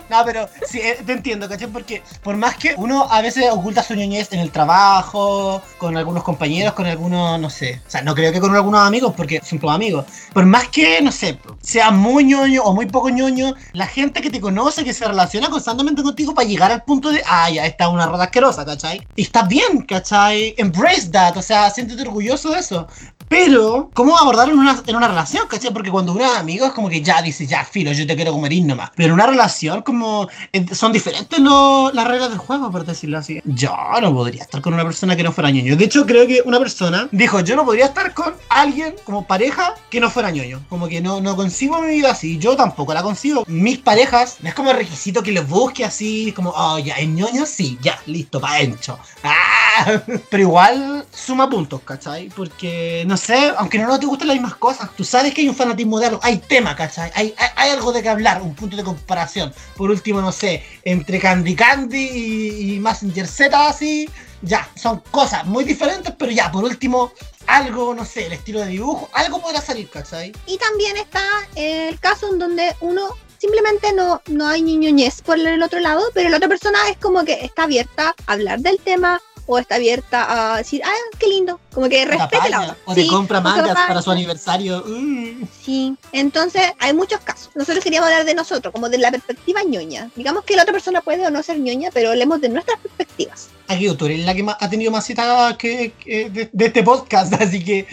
No, 0.09 0.25
pero 0.25 0.49
sí, 0.67 0.79
eh, 0.79 0.99
te 1.05 1.13
entiendo, 1.13 1.47
¿cachai? 1.47 1.67
Porque 1.67 2.03
por 2.21 2.35
más 2.35 2.57
que 2.57 2.73
uno 2.77 3.07
a 3.09 3.21
veces 3.21 3.45
oculta 3.49 3.81
su 3.81 3.95
ñoñez 3.95 4.27
en 4.33 4.39
el 4.39 4.51
trabajo, 4.51 5.61
con 5.77 5.95
algunos 5.95 6.23
compañeros, 6.23 6.73
con 6.73 6.85
algunos, 6.85 7.39
no 7.39 7.49
sé. 7.49 7.81
O 7.87 7.89
sea, 7.89 8.01
no 8.01 8.13
creo 8.13 8.33
que 8.33 8.41
con 8.41 8.53
algunos 8.53 8.81
amigos, 8.85 9.13
porque 9.15 9.39
son 9.43 9.59
todos 9.59 9.73
amigos. 9.73 10.05
Por 10.33 10.45
más 10.45 10.67
que, 10.67 11.01
no 11.01 11.11
sé, 11.13 11.39
sea 11.61 11.91
muy 11.91 12.25
ñoño 12.25 12.63
o 12.63 12.73
muy 12.73 12.87
poco 12.87 13.09
ñoño, 13.09 13.55
la 13.71 13.87
gente 13.87 14.21
que 14.21 14.29
te 14.29 14.41
conoce, 14.41 14.83
que 14.83 14.93
se 14.93 15.05
relaciona 15.07 15.49
constantemente 15.49 16.03
contigo 16.03 16.33
para 16.35 16.47
llegar 16.47 16.71
al 16.71 16.83
punto 16.83 17.09
de, 17.09 17.21
ah, 17.25 17.49
ya, 17.49 17.65
esta 17.65 17.85
es 17.85 17.89
una 17.89 18.05
rata 18.05 18.23
asquerosa, 18.25 18.65
¿cachai? 18.65 19.07
Y 19.15 19.21
está 19.21 19.43
bien, 19.43 19.81
¿cachai? 19.87 20.53
Embrace 20.57 21.09
that, 21.09 21.37
o 21.37 21.41
sea, 21.41 21.69
siéntete 21.69 22.00
orgulloso 22.01 22.51
de 22.51 22.60
eso. 22.60 22.88
Pero, 23.27 23.89
¿cómo 23.93 24.17
abordarlo 24.17 24.53
en 24.53 24.60
una, 24.96 25.08
relación? 25.08 25.46
Porque 25.74 25.89
cuando 25.89 26.12
uno 26.12 26.25
es 26.25 26.38
amigo 26.38 26.65
es 26.65 26.74
como 26.74 26.89
que 26.89 27.01
ya 27.01 27.22
dice, 27.22 27.48
ya, 27.48 27.63
filo, 27.63 27.91
yo 27.93 28.05
te 28.05 28.15
quiero 28.15 28.34
comer 28.34 28.51
ir 28.51 28.65
nomás. 28.65 28.91
Pero 28.96 29.08
en 29.10 29.13
una 29.13 29.25
relación, 29.27 29.81
como, 29.84 30.27
eh, 30.51 30.65
son 30.75 30.91
diferentes 30.91 31.39
lo- 31.39 31.91
las 31.93 32.08
reglas 32.08 32.29
del 32.29 32.39
juego, 32.39 32.70
por 32.72 32.86
decirlo 32.86 33.17
así. 33.20 33.41
Yo 33.46 33.74
no 34.01 34.13
podría 34.13 34.43
estar 34.43 34.62
con 34.62 34.74
una 34.74 34.84
persona 34.84 35.15
que 35.15 35.24
no 35.24 35.31
fuera 35.31 35.50
ñoño. 35.50 35.77
De 35.77 35.86
hecho, 35.86 36.05
creo 36.05 36.27
que 36.27 36.41
una 36.46 36.60
persona 36.60 37.08
dijo, 37.12 37.39
yo 37.39 37.55
no 37.55 37.63
podría 37.63 37.86
estar 37.86 38.13
con 38.13 38.34
alguien 38.50 38.96
como 39.05 39.25
pareja 39.25 39.75
que 39.89 40.00
no 40.01 40.10
fuera 40.10 40.29
ñoño. 40.31 40.62
Como 40.67 40.88
que 40.89 41.00
no, 41.01 41.22
no 41.22 41.36
concibo 41.38 41.81
mi 41.81 41.89
vida 41.96 42.12
así. 42.12 42.38
Yo 42.38 42.58
tampoco 42.58 42.93
la 42.93 43.01
concibo. 43.01 43.43
Mis 43.48 43.77
parejas, 43.79 44.38
no 44.41 44.50
es 44.50 44.55
como 44.55 44.74
requisito 44.74 45.24
que 45.24 45.31
los 45.31 45.48
busque 45.48 45.86
así, 45.86 46.34
como, 46.34 46.50
oh, 46.55 46.79
ya, 46.79 46.96
es 46.96 47.08
ñoño, 47.08 47.46
sí, 47.46 47.77
ya, 47.81 47.98
listo, 48.08 48.41
pa' 48.41 48.60
encho. 48.60 49.00
¡Ah! 49.24 50.01
Pero 50.29 50.43
igual 50.43 51.05
suma 51.13 51.50
puntos, 51.50 51.81
¿cachai? 51.91 52.29
Porque, 52.29 53.03
no 53.05 53.17
sé, 53.17 53.51
aunque 53.57 53.77
no 53.77 54.00
te 54.00 54.05
gusten 54.05 54.27
las 54.27 54.36
mismas 54.36 54.55
cosas, 54.55 54.89
tú 54.95 55.03
sabes 55.03 55.33
que 55.33 55.41
hay 55.41 55.50
un 55.50 55.55
fanatismo 55.55 56.00
de 56.00 56.07
algo, 56.07 56.19
hay 56.24 56.38
tema, 56.38 56.74
¿cachai? 56.74 57.12
Hay, 57.15 57.33
hay, 57.38 57.50
hay 57.57 57.69
algo 57.71 57.91
de 57.91 58.01
que 58.01 58.07
hablar, 58.07 58.41
un 58.41 58.55
punto 58.55 58.77
de 58.77 58.83
comparación. 58.83 59.53
Por 59.75 59.91
último, 59.91 60.21
no 60.21 60.31
sé, 60.31 60.63
entre 60.83 61.19
Candy 61.19 61.53
Candy 61.53 61.98
y, 61.98 62.75
y 62.75 62.79
Messenger 62.79 63.27
Z, 63.27 63.67
así, 63.67 64.10
ya, 64.41 64.69
son 64.75 65.03
cosas 65.12 65.45
muy 65.45 65.65
diferentes, 65.65 66.13
pero 66.17 66.31
ya, 66.31 66.50
por 66.50 66.63
último, 66.63 67.12
algo, 67.48 67.93
no 67.93 68.05
sé, 68.05 68.27
el 68.27 68.33
estilo 68.33 68.62
de 68.62 68.67
dibujo, 68.67 69.10
algo 69.12 69.41
podrá 69.41 69.60
salir, 69.60 69.89
¿cachai? 69.89 70.31
Y 70.45 70.57
también 70.57 70.95
está 70.95 71.24
el 71.55 72.00
caso 72.00 72.31
en 72.31 72.39
donde 72.39 72.74
uno 72.79 73.17
simplemente 73.38 73.91
no, 73.91 74.21
no 74.27 74.48
hay 74.48 74.62
ñoñez 74.62 75.21
por 75.24 75.38
el 75.38 75.62
otro 75.62 75.79
lado, 75.79 76.03
pero 76.13 76.29
la 76.29 76.38
otra 76.38 76.48
persona 76.48 76.77
es 76.89 76.98
como 76.98 77.25
que 77.25 77.43
está 77.43 77.63
abierta 77.63 78.15
a 78.27 78.33
hablar 78.33 78.60
del 78.62 78.79
tema 78.79 79.19
o 79.48 79.57
está 79.60 79.75
abierta 79.75 80.53
a 80.53 80.57
decir, 80.57 80.81
ah, 80.86 80.91
qué 81.19 81.27
lindo, 81.27 81.60
como 81.74 81.89
que 81.89 82.05
respete 82.05 82.50
la 82.50 82.62
otra. 82.62 82.77
o 82.86 82.93
te 82.93 83.01
Sí, 83.03 83.07
compra 83.07 83.41
mangas 83.41 83.75
para 83.88 84.01
su 84.01 84.12
aniversario. 84.12 84.83
mm. 84.88 85.43
Sí, 85.63 85.95
entonces 86.12 86.63
hay 86.79 86.93
muchos 86.93 87.19
casos.Nosotros 87.21 87.83
queríamos 87.83 88.10
hablar 88.10 88.25
de 88.25 88.33
nosotros, 88.36 88.71
como 88.71 88.89
de 88.89 88.98
la 88.98 89.12
perspectiva 89.12 89.62
ñoña. 89.63 90.10
Digamos 90.15 90.43
que 90.45 90.55
la 90.55 90.62
otra 90.63 90.74
persona 90.74 91.01
puede 91.01 91.25
o 91.25 91.29
no 91.31 91.41
ser 91.43 91.60
ñoña, 91.60 91.89
pero 91.93 92.10
hablemos 92.10 92.39
de 92.41 92.50
nuestras 92.50 92.79
perspectivas. 92.79 93.50
Aquí 93.67 93.93
tú 93.95 94.05
eres 94.05 94.19
la 94.25 94.33
que 94.36 94.43
más- 94.43 94.57
ha 94.60 94.69
tenido 94.69 94.91
más 94.91 95.05
citas 95.05 95.55
que, 95.57 95.93
que 96.00 96.29
de, 96.29 96.50
de 96.51 96.65
este 96.65 96.83
podcast, 96.83 97.33
así 97.41 97.63
que 97.63 97.88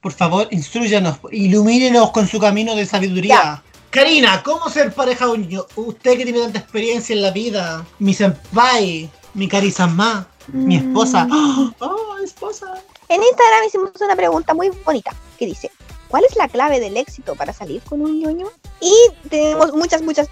por 0.00 0.12
favor, 0.12 0.48
instruyanos, 0.50 1.16
ilumínenos 1.32 2.10
con 2.10 2.28
su 2.28 2.38
camino 2.38 2.74
de 2.76 2.84
sabiduría. 2.84 3.62
Karina, 3.88 4.42
¿cómo 4.42 4.68
ser 4.68 4.92
pareja 4.92 5.24
de 5.26 5.30
un 5.32 5.40
niño? 5.42 5.66
Usted 5.76 6.18
que 6.18 6.24
tiene 6.24 6.40
tanta 6.40 6.58
experiencia 6.58 7.14
en 7.14 7.22
la 7.22 7.30
vida, 7.30 7.86
mi 8.00 8.12
senpai, 8.12 9.08
mi 9.34 9.48
Karisama, 9.48 10.26
mi 10.48 10.76
esposa. 10.76 11.26
Mm. 11.26 11.74
¡Oh, 11.80 12.16
esposa! 12.22 12.82
En 13.08 13.22
Instagram 13.22 13.64
hicimos 13.66 13.90
una 14.00 14.16
pregunta 14.16 14.54
muy 14.54 14.70
bonita 14.84 15.12
que 15.38 15.46
dice, 15.46 15.70
¿cuál 16.08 16.24
es 16.24 16.36
la 16.36 16.48
clave 16.48 16.80
del 16.80 16.96
éxito 16.96 17.34
para 17.34 17.52
salir 17.52 17.82
con 17.82 18.00
un 18.00 18.18
ñoño? 18.20 18.48
Y 18.80 18.94
tenemos 19.28 19.72
muchas, 19.74 20.02
muchas 20.02 20.28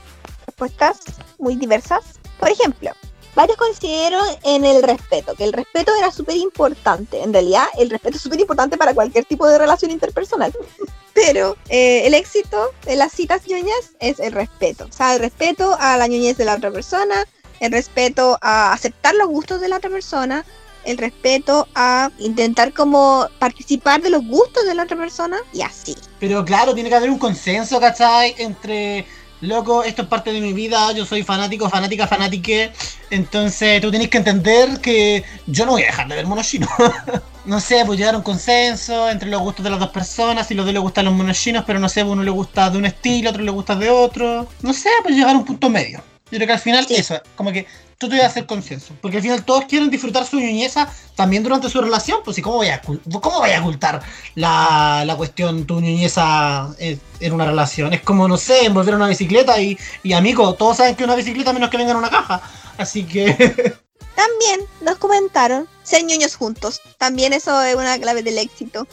respuestas 0.47 1.00
muy 1.38 1.57
diversas. 1.57 2.21
Por 2.38 2.49
ejemplo, 2.50 2.90
varios 3.35 3.57
coincidieron 3.57 4.25
en 4.45 4.64
el 4.64 4.83
respeto, 4.83 5.35
que 5.35 5.45
el 5.45 5.52
respeto 5.52 5.92
era 5.97 6.11
súper 6.11 6.37
importante. 6.37 7.23
En 7.23 7.33
realidad, 7.33 7.64
el 7.78 7.90
respeto 7.90 8.16
es 8.16 8.23
súper 8.23 8.40
importante 8.40 8.76
para 8.76 8.95
cualquier 8.95 9.25
tipo 9.25 9.47
de 9.47 9.59
relación 9.59 9.90
interpersonal. 9.90 10.52
Pero 11.14 11.57
eh, 11.69 12.07
el 12.07 12.14
éxito 12.14 12.71
de 12.87 12.97
las 12.97 13.12
citas 13.12 13.47
ñoñas 13.47 13.92
es 14.00 14.19
el 14.19 14.33
respeto. 14.33 14.87
O 14.88 14.92
sea, 14.92 15.14
el 15.14 15.21
respeto 15.21 15.76
a 15.78 15.97
la 15.99 16.07
ñoñez 16.07 16.38
de 16.38 16.47
la 16.47 16.54
otra 16.54 16.71
persona, 16.71 17.26
el 17.62 17.71
respeto 17.71 18.38
a 18.42 18.73
aceptar 18.73 19.14
los 19.14 19.28
gustos 19.28 19.61
de 19.61 19.69
la 19.69 19.76
otra 19.76 19.88
persona, 19.88 20.45
el 20.85 20.99
respeto 20.99 21.69
a 21.76 22.11
intentar 22.19 22.73
como 22.73 23.28
participar 23.38 24.02
de 24.02 24.11
los 24.11 24.26
gustos 24.26 24.66
de 24.66 24.75
la 24.75 24.83
otra 24.83 24.97
persona 24.97 25.37
y 25.52 25.62
así. 25.62 25.95
Pero 26.19 26.45
claro, 26.45 26.75
tiene 26.75 26.88
que 26.88 26.97
haber 26.97 27.09
un 27.09 27.21
consenso, 27.21 27.78
¿cachai? 27.78 28.35
Entre, 28.38 29.07
loco, 29.42 29.85
esto 29.85 30.02
es 30.02 30.09
parte 30.09 30.33
de 30.33 30.40
mi 30.40 30.52
vida, 30.52 30.90
yo 30.90 31.07
soy 31.07 31.23
fanático, 31.23 31.71
fanática, 31.71 32.09
fanátique. 32.09 32.73
Entonces 33.11 33.81
tú 33.81 33.92
tenés 33.92 34.09
que 34.09 34.19
entender 34.19 34.81
que 34.81 35.23
yo 35.47 35.64
no 35.64 35.73
voy 35.73 35.83
a 35.83 35.87
dejar 35.87 36.09
de 36.09 36.16
ver 36.16 36.26
monos 36.26 36.49
chinos. 36.49 36.69
no 37.45 37.61
sé, 37.61 37.85
pues 37.87 37.97
llegar 37.97 38.14
a 38.14 38.19
un 38.19 38.25
consenso 38.25 39.09
entre 39.09 39.31
los 39.31 39.40
gustos 39.40 39.62
de 39.62 39.71
las 39.71 39.78
dos 39.78 39.90
personas, 39.90 40.49
si 40.49 40.54
los 40.54 40.66
dos 40.66 40.75
le 40.75 40.81
gustan 40.81 41.04
los 41.04 41.14
monos 41.14 41.38
chinos, 41.38 41.62
pero 41.64 41.78
no 41.78 41.88
sé, 41.88 42.00
pues 42.00 42.12
uno 42.12 42.25
le 42.25 42.31
gusta 42.33 42.71
de 42.71 42.78
un 42.78 42.87
estilo, 42.87 43.31
otro 43.31 43.45
le 43.45 43.52
gusta 43.52 43.76
de 43.76 43.88
otro. 43.88 44.49
No 44.62 44.73
sé, 44.73 44.90
pues 45.04 45.14
llegar 45.14 45.37
a 45.37 45.38
un 45.38 45.45
punto 45.45 45.71
medio. 45.71 46.02
Yo 46.33 46.39
creo 46.39 46.47
que 46.47 46.53
al 46.55 46.59
final 46.59 46.87
Sí. 46.87 46.95
eso, 46.97 47.21
como 47.37 47.53
que 47.53 47.67
tú 47.99 48.09
te 48.09 48.17
vas 48.17 48.25
a 48.25 48.29
hacer 48.29 48.47
consenso. 48.47 48.95
Porque 49.01 49.19
al 49.19 49.23
final 49.23 49.45
todos 49.45 49.67
quieren 49.67 49.91
disfrutar 49.91 50.27
su 50.27 50.41
ñoñeza 50.41 50.89
también 51.15 51.43
durante 51.43 51.69
su 51.69 51.81
relación. 51.81 52.21
Pues, 52.25 52.39
¿y 52.39 52.43
cómo 52.43 52.57
voy 52.57 52.69
a, 52.69 52.81
cómo 52.81 53.39
voy 53.39 53.51
a 53.51 53.61
ocultar 53.61 54.03
la, 54.35 55.05
la 55.07 55.15
cuestión, 55.17 55.67
tu 55.67 55.81
ñoñeza 55.81 56.75
en, 56.79 57.01
en 57.21 57.33
una 57.33 57.45
relación? 57.45 57.93
Es 57.93 58.01
como, 58.01 58.27
no 58.27 58.39
sé, 58.39 58.65
envolver 58.65 58.95
una 58.95 59.07
bicicleta 59.07 59.61
y, 59.61 59.79
y 60.03 60.15
amigo, 60.15 60.55
todos 60.55 60.79
saben 60.79 60.97
que 60.97 61.05
una 61.05 61.15
bicicleta 61.15 61.51
a 61.51 61.53
menos 61.53 61.71
que 61.71 61.77
venga 61.77 61.93
en 61.93 61.99
una 61.99 62.11
caja. 62.11 62.41
Así 62.79 63.05
que, 63.05 63.27
También 64.17 64.61
nos 64.81 64.97
comentaron 64.97 65.69
ser 65.83 66.05
ñoños 66.05 66.35
juntos. 66.35 66.81
También 66.99 67.33
eso 67.33 67.62
es 67.62 67.75
una 67.77 67.99
clave 67.99 68.23
del 68.23 68.39
éxito. 68.39 68.87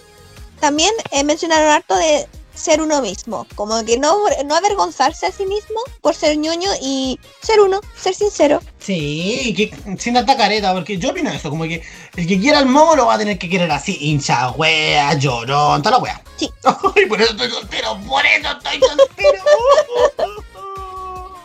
También 0.60 0.92
eh, 1.12 1.24
mencionaron 1.24 1.70
harto 1.72 1.96
de 1.96 2.28
ser 2.60 2.82
uno 2.82 3.02
mismo. 3.02 3.48
Como 3.56 3.84
que 3.86 3.98
no, 3.98 4.18
no 4.46 4.56
avergonzarse 4.56 5.26
a 5.26 5.32
sí 5.32 5.46
mismo 5.46 5.80
por 6.02 6.14
ser 6.16 6.38
ñoño 6.38 6.70
y 6.82 7.20
ser 7.42 7.60
uno, 7.62 7.82
ser 8.00 8.14
sincero. 8.14 8.62
sí, 8.80 9.54
que, 9.56 9.98
sin 9.98 10.14
tanta 10.14 10.36
careta, 10.38 10.74
porque 10.74 10.98
yo 10.98 11.10
opino 11.12 11.32
eso, 11.32 11.50
como 11.50 11.64
que 11.64 11.82
el 12.16 12.28
que 12.28 12.40
quiera 12.40 12.60
el 12.60 12.66
momo 12.66 12.96
lo 12.96 13.06
va 13.08 13.16
a 13.16 13.18
tener 13.18 13.38
que 13.40 13.50
querer 13.50 13.72
así, 13.72 13.98
hincha, 14.00 14.52
wea, 14.52 15.14
llorón, 15.16 15.82
toda 15.82 15.98
la 15.98 16.04
wea. 16.04 16.22
Sí. 16.38 16.50
Ay, 16.64 17.06
por 17.08 17.22
eso 17.22 17.32
estoy 17.32 17.50
soltero, 17.50 17.98
por 18.08 18.26
eso 18.26 18.50
estoy 18.52 18.80
soltero. 18.80 19.44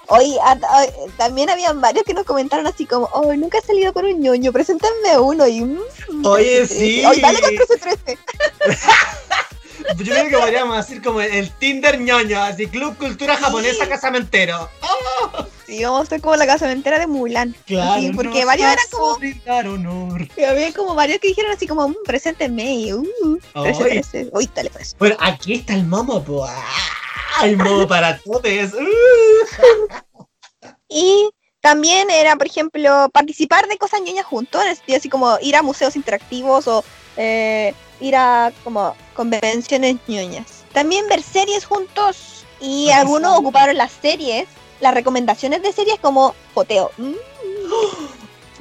Hoy 0.06 0.37
a- 0.44 0.52
a- 0.52 0.87
también 1.16 1.49
habían 1.49 1.80
varios 1.80 2.04
que 2.04 2.12
nos 2.12 2.25
comentaron 2.26 2.66
así 2.66 2.85
como, 2.85 3.06
oh, 3.14 3.33
nunca 3.35 3.59
he 3.59 3.62
salido 3.62 3.92
con 3.94 4.04
un 4.04 4.21
ñoño, 4.21 4.52
preséntenme 4.52 5.18
uno 5.18 5.47
y... 5.49 5.62
mm, 5.62 5.78
Oye, 6.26 6.64
13-13. 6.64 6.66
sí. 6.68 7.02
Ay, 7.04 7.21
dale 7.23 7.40
con 7.40 7.50
13-13. 7.56 8.18
Yo 9.99 10.05
creo 10.12 10.29
que 10.29 10.37
podríamos 10.38 10.76
decir 10.76 11.03
como 11.03 11.21
el 11.21 11.50
Tinder 11.53 12.00
ñoño, 12.00 12.41
así 12.43 12.67
Club 12.67 12.97
Cultura 12.97 13.37
Japonesa 13.37 13.85
Sí. 13.85 13.91
Casamentero. 13.91 14.69
Sí, 15.67 15.83
vamos 15.85 16.03
a 16.03 16.07
ser 16.07 16.21
como 16.21 16.37
la 16.37 16.47
casamentera 16.47 16.99
de 16.99 17.07
Mulan. 17.07 17.55
Claro, 17.67 18.00
Sí, 18.00 18.11
porque 18.14 18.45
varios 18.45 18.69
eran 18.71 18.85
como- 18.91 19.19
honor. 19.73 20.29
Y 20.37 20.45
había 20.45 20.73
como 20.73 20.95
varios 20.95 21.19
que 21.21 21.29
dijeron 21.29 21.53
así 21.53 21.67
como, 21.67 21.88
mm, 21.88 21.97
preséntenme 22.05 22.75
y... 22.75 22.93
Uh, 22.93 23.07
Ay. 23.55 23.73
13-13. 23.73 24.31
Uy, 24.33 24.50
dale 24.55 24.71
pues. 24.71 24.95
Bueno, 24.99 25.17
aquí 25.21 25.55
está 25.55 25.75
el 25.75 25.85
momo. 25.85 26.25
¡Ah! 26.47 27.45
El 27.45 27.57
momo 27.57 27.87
para 27.88 28.19
todos. 28.19 28.43
Uh. 28.75 30.26
Y 30.88 31.31
también 31.61 32.11
era, 32.11 32.37
por 32.37 32.47
ejemplo, 32.47 33.09
participar 33.12 33.67
de 33.69 33.79
cosas 33.79 34.00
ñoñas 34.03 34.26
juntos, 34.26 34.62
así 34.95 35.09
como 35.09 35.38
ir 35.41 35.57
a 35.57 35.62
museos 35.62 35.97
interactivos 35.97 36.69
o 36.69 36.85
eh, 37.17 37.75
ir 38.01 38.17
a 38.17 38.53
como 38.63 38.95
convenciones 39.15 39.97
ñoñas. 40.07 40.65
También 40.73 41.07
ver 41.09 41.23
series 41.23 41.65
juntos 41.65 42.45
y 42.61 42.91
algunos 42.91 43.33
sí. 43.33 43.39
ocuparon 43.39 43.77
las 43.77 43.93
series, 43.93 44.47
las 44.81 44.95
recomendaciones 44.95 45.63
de 45.63 45.73
series 45.73 45.99
como 46.01 46.35
foteo. 46.55 46.91
Mm. 46.97 47.13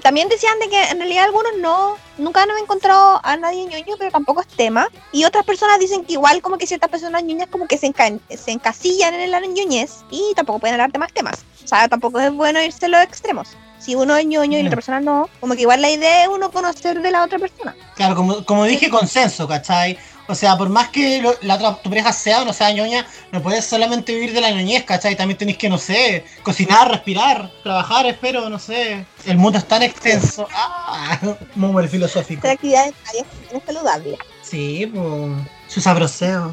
También 0.01 0.27
decían 0.27 0.59
de 0.59 0.67
que 0.67 0.83
en 0.89 0.97
realidad 0.97 1.23
algunos 1.23 1.53
no, 1.59 1.95
nunca 2.17 2.43
han 2.43 2.49
encontrado 2.61 3.21
a 3.23 3.37
nadie 3.37 3.63
ñoño, 3.65 3.95
pero 3.97 4.11
tampoco 4.11 4.41
es 4.41 4.47
tema. 4.47 4.89
Y 5.13 5.23
otras 5.23 5.45
personas 5.45 5.79
dicen 5.79 6.03
que 6.03 6.13
igual 6.13 6.41
como 6.41 6.57
que 6.57 6.67
ciertas 6.67 6.89
personas 6.89 7.23
ñoñas 7.23 7.47
como 7.47 7.67
que 7.67 7.77
se, 7.77 7.87
enca- 7.87 8.19
se 8.35 8.51
encasillan 8.51 9.13
en 9.13 9.31
la 9.31 9.39
ñoñez 9.39 10.03
y 10.11 10.33
tampoco 10.35 10.59
pueden 10.59 10.73
hablar 10.73 10.91
de 10.91 10.99
más 10.99 11.13
temas. 11.13 11.45
O 11.63 11.67
sea, 11.67 11.87
tampoco 11.87 12.19
es 12.19 12.33
bueno 12.33 12.61
irse 12.61 12.85
a 12.87 12.89
los 12.89 13.01
extremos. 13.01 13.55
Si 13.83 13.95
uno 13.95 14.15
es 14.15 14.25
ñoño 14.25 14.57
y 14.57 14.63
la 14.63 14.63
Mm. 14.63 14.67
otra 14.67 14.77
persona 14.77 14.99
no, 15.01 15.29
como 15.39 15.55
que 15.55 15.61
igual 15.61 15.81
la 15.81 15.89
idea 15.89 16.23
es 16.23 16.29
uno 16.29 16.51
conocer 16.51 17.01
de 17.01 17.11
la 17.11 17.23
otra 17.23 17.37
persona. 17.39 17.75
Claro, 17.95 18.15
como, 18.15 18.45
como 18.45 18.63
dije, 18.65 18.89
consenso, 18.89 19.47
¿cachai? 19.47 19.97
O 20.27 20.35
sea, 20.35 20.57
por 20.57 20.69
más 20.69 20.87
que 20.87 21.21
lo- 21.21 21.35
la 21.41 21.55
otra, 21.55 21.75
tu 21.83 21.89
pareja 21.89 22.13
sea 22.13 22.41
o 22.43 22.45
no 22.45 22.53
sea 22.53 22.71
ñoña, 22.71 23.05
no 23.33 23.41
puedes 23.43 23.65
solamente 23.65 24.13
vivir 24.13 24.31
de 24.33 24.39
la 24.39 24.51
ñoñez, 24.51 24.85
¿cachai? 24.85 25.17
También 25.17 25.37
tenés 25.37 25.57
que, 25.57 25.67
no 25.67 25.77
sé, 25.77 26.23
cocinar, 26.43 26.89
respirar, 26.89 27.51
trabajar, 27.61 28.05
espero, 28.05 28.49
no 28.49 28.57
sé. 28.57 29.05
El 29.25 29.35
mundo 29.37 29.57
es 29.59 29.67
tan 29.67 29.83
extenso. 29.83 30.47
¡Ah! 30.55 31.19
Muy 31.55 31.85
filosófico. 31.89 32.47
Actividades 32.47 32.93
varias 33.05 33.25
es 33.51 33.63
saludable. 33.65 34.17
Sí, 34.41 34.89
pues. 34.93 35.31
Su 35.67 35.81
sabroseo. 35.81 36.51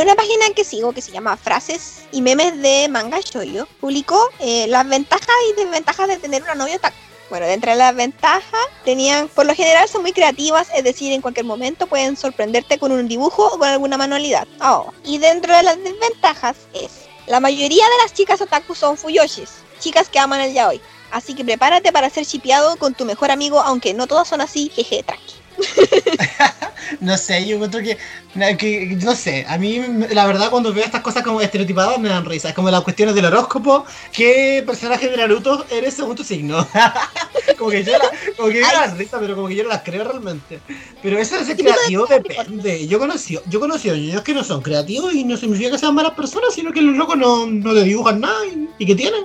Una 0.00 0.14
página 0.14 0.44
que 0.54 0.62
sigo 0.62 0.92
que 0.92 1.02
se 1.02 1.10
llama 1.10 1.36
Frases 1.36 2.04
y 2.12 2.22
Memes 2.22 2.62
de 2.62 2.86
Manga 2.88 3.18
Shoyo 3.18 3.66
publicó 3.80 4.30
eh, 4.38 4.68
las 4.68 4.88
ventajas 4.88 5.34
y 5.50 5.60
desventajas 5.60 6.06
de 6.06 6.18
tener 6.18 6.40
una 6.44 6.54
novia 6.54 6.76
otaku. 6.76 6.96
Bueno, 7.30 7.46
de 7.46 7.54
entre 7.54 7.74
las 7.74 7.96
ventajas 7.96 8.64
tenían, 8.84 9.26
por 9.26 9.44
lo 9.44 9.56
general 9.56 9.88
son 9.88 10.02
muy 10.02 10.12
creativas, 10.12 10.68
es 10.72 10.84
decir, 10.84 11.12
en 11.12 11.20
cualquier 11.20 11.46
momento 11.46 11.88
pueden 11.88 12.16
sorprenderte 12.16 12.78
con 12.78 12.92
un 12.92 13.08
dibujo 13.08 13.48
o 13.48 13.58
con 13.58 13.66
alguna 13.66 13.98
manualidad. 13.98 14.46
Oh. 14.60 14.92
Y 15.02 15.18
dentro 15.18 15.52
de 15.56 15.64
las 15.64 15.76
desventajas 15.82 16.58
es, 16.74 17.08
la 17.26 17.40
mayoría 17.40 17.84
de 17.84 18.04
las 18.04 18.14
chicas 18.14 18.40
otaku 18.40 18.76
son 18.76 18.96
fuyoshis, 18.96 19.50
chicas 19.80 20.08
que 20.08 20.20
aman 20.20 20.42
el 20.42 20.52
yaoi. 20.52 20.80
Así 21.10 21.34
que 21.34 21.44
prepárate 21.44 21.90
para 21.90 22.08
ser 22.08 22.24
shipeado 22.24 22.76
con 22.76 22.94
tu 22.94 23.04
mejor 23.04 23.32
amigo, 23.32 23.58
aunque 23.58 23.94
no 23.94 24.06
todas 24.06 24.28
son 24.28 24.42
así, 24.42 24.70
jeje, 24.72 25.02
tranqui. 25.02 25.34
No 27.00 27.16
sé, 27.16 27.46
yo 27.46 27.56
encuentro 27.56 27.80
que, 27.80 28.96
No 29.02 29.14
sé, 29.14 29.44
a 29.48 29.58
mí 29.58 29.80
la 30.10 30.26
verdad 30.26 30.50
cuando 30.50 30.72
veo 30.72 30.84
estas 30.84 31.02
cosas 31.02 31.22
como 31.22 31.40
estereotipadas 31.40 31.98
me 31.98 32.08
dan 32.08 32.24
risa. 32.24 32.48
Es 32.48 32.54
como 32.54 32.70
las 32.70 32.82
cuestiones 32.82 33.14
del 33.14 33.26
horóscopo. 33.26 33.84
¿Qué 34.12 34.62
personaje 34.66 35.08
de 35.08 35.16
Naruto 35.16 35.64
eres 35.70 35.94
según 35.94 36.16
tu 36.16 36.24
signo? 36.24 36.66
como 37.58 37.70
que 37.70 37.84
yo 37.84 37.92
la, 37.92 38.10
como 38.36 38.48
que 38.48 38.54
me 38.54 38.72
dan 38.72 38.96
risa, 38.98 39.18
pero 39.20 39.34
como 39.34 39.48
que 39.48 39.56
yo 39.56 39.64
no 39.64 39.68
las 39.68 39.82
creo 39.82 40.04
realmente. 40.04 40.60
Pero 41.02 41.18
eso 41.18 41.38
de 41.38 41.44
ser 41.44 41.56
creativo 41.56 42.06
depende. 42.06 42.86
Yo 42.86 42.98
conocí, 42.98 43.38
yo 43.46 43.60
conocí 43.60 43.90
a 43.90 43.94
niños 43.94 44.22
que 44.22 44.34
no 44.34 44.42
son 44.42 44.62
creativos 44.62 45.14
y 45.14 45.24
no 45.24 45.36
significa 45.36 45.70
que 45.72 45.78
sean 45.78 45.94
malas 45.94 46.12
personas, 46.12 46.54
sino 46.54 46.72
que 46.72 46.80
los 46.80 46.96
locos 46.96 47.16
no, 47.16 47.46
no 47.46 47.74
te 47.74 47.84
dibujan 47.84 48.20
nada 48.20 48.46
y, 48.46 48.68
y 48.78 48.86
que 48.86 48.94
tienen. 48.94 49.24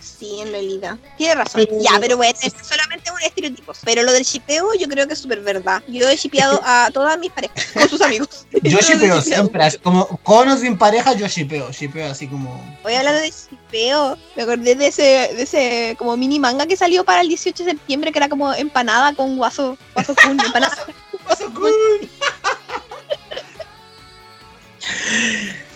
Sí, 0.00 0.40
en 0.40 0.50
realidad. 0.50 0.98
Tiene 1.18 1.34
razón. 1.34 1.66
Pero- 1.68 1.82
ya, 1.82 1.98
pero 2.00 2.16
bueno, 2.16 2.34
es 2.42 2.52
solamente 2.62 3.10
un 3.10 3.20
estereotipo. 3.22 3.72
Pero 3.84 4.02
lo 4.02 4.12
del 4.12 4.24
shipeo 4.24 4.74
yo 4.78 4.88
creo 4.88 5.06
que 5.06 5.12
es 5.12 5.18
súper 5.18 5.40
verdad. 5.40 5.69
Yo 5.88 6.08
he 6.08 6.16
shipeado 6.16 6.60
a 6.64 6.90
todas 6.92 7.18
mis 7.18 7.30
parejas 7.30 7.66
con 7.72 7.88
sus 7.88 8.00
amigos. 8.00 8.46
Yo 8.62 8.78
shipeo 8.78 9.20
siempre, 9.20 9.62
así 9.62 9.78
como 9.78 10.06
con 10.22 10.48
o 10.48 10.56
sin 10.56 10.76
pareja, 10.76 11.14
yo 11.14 11.26
shipeo, 11.26 11.70
shipeo 11.70 12.10
así 12.10 12.26
como. 12.26 12.62
Voy 12.82 12.94
a 12.94 12.98
hablar 12.98 13.14
de 13.14 13.30
shipeo. 13.30 14.18
Me 14.36 14.42
acordé 14.42 14.74
de 14.74 14.86
ese, 14.88 15.02
de 15.02 15.42
ese 15.42 15.96
como 15.98 16.16
mini 16.16 16.38
manga 16.38 16.66
que 16.66 16.76
salió 16.76 17.04
para 17.04 17.20
el 17.20 17.28
18 17.28 17.64
de 17.64 17.70
septiembre 17.72 18.12
que 18.12 18.18
era 18.18 18.28
como 18.28 18.52
empanada 18.54 19.14
con 19.14 19.36
guaso, 19.36 19.76
guaso 19.94 20.14
kun, 20.14 20.40
empanada. 20.44 20.76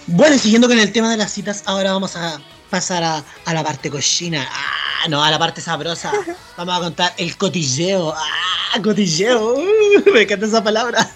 Bueno, 0.07 0.35
y 0.35 0.39
siguiendo 0.39 0.69
con 0.69 0.79
el 0.79 0.93
tema 0.93 1.11
de 1.11 1.17
las 1.17 1.33
citas, 1.33 1.63
ahora 1.67 1.93
vamos 1.93 2.17
a 2.17 2.41
pasar 2.71 3.03
a, 3.03 3.25
a 3.45 3.55
la 3.55 3.63
parte 3.63 3.91
cochina. 3.91 4.47
Ah, 4.51 4.94
no, 5.09 5.23
a 5.23 5.31
la 5.31 5.39
parte 5.39 5.61
sabrosa. 5.61 6.13
Vamos 6.57 6.77
a 6.77 6.81
contar 6.81 7.15
el 7.17 7.37
cotilleo. 7.37 8.15
Ah, 8.17 8.81
cotilleo. 8.83 9.55
Uh, 9.55 10.13
me 10.13 10.23
encanta 10.23 10.47
esa 10.47 10.63
palabra. 10.63 11.11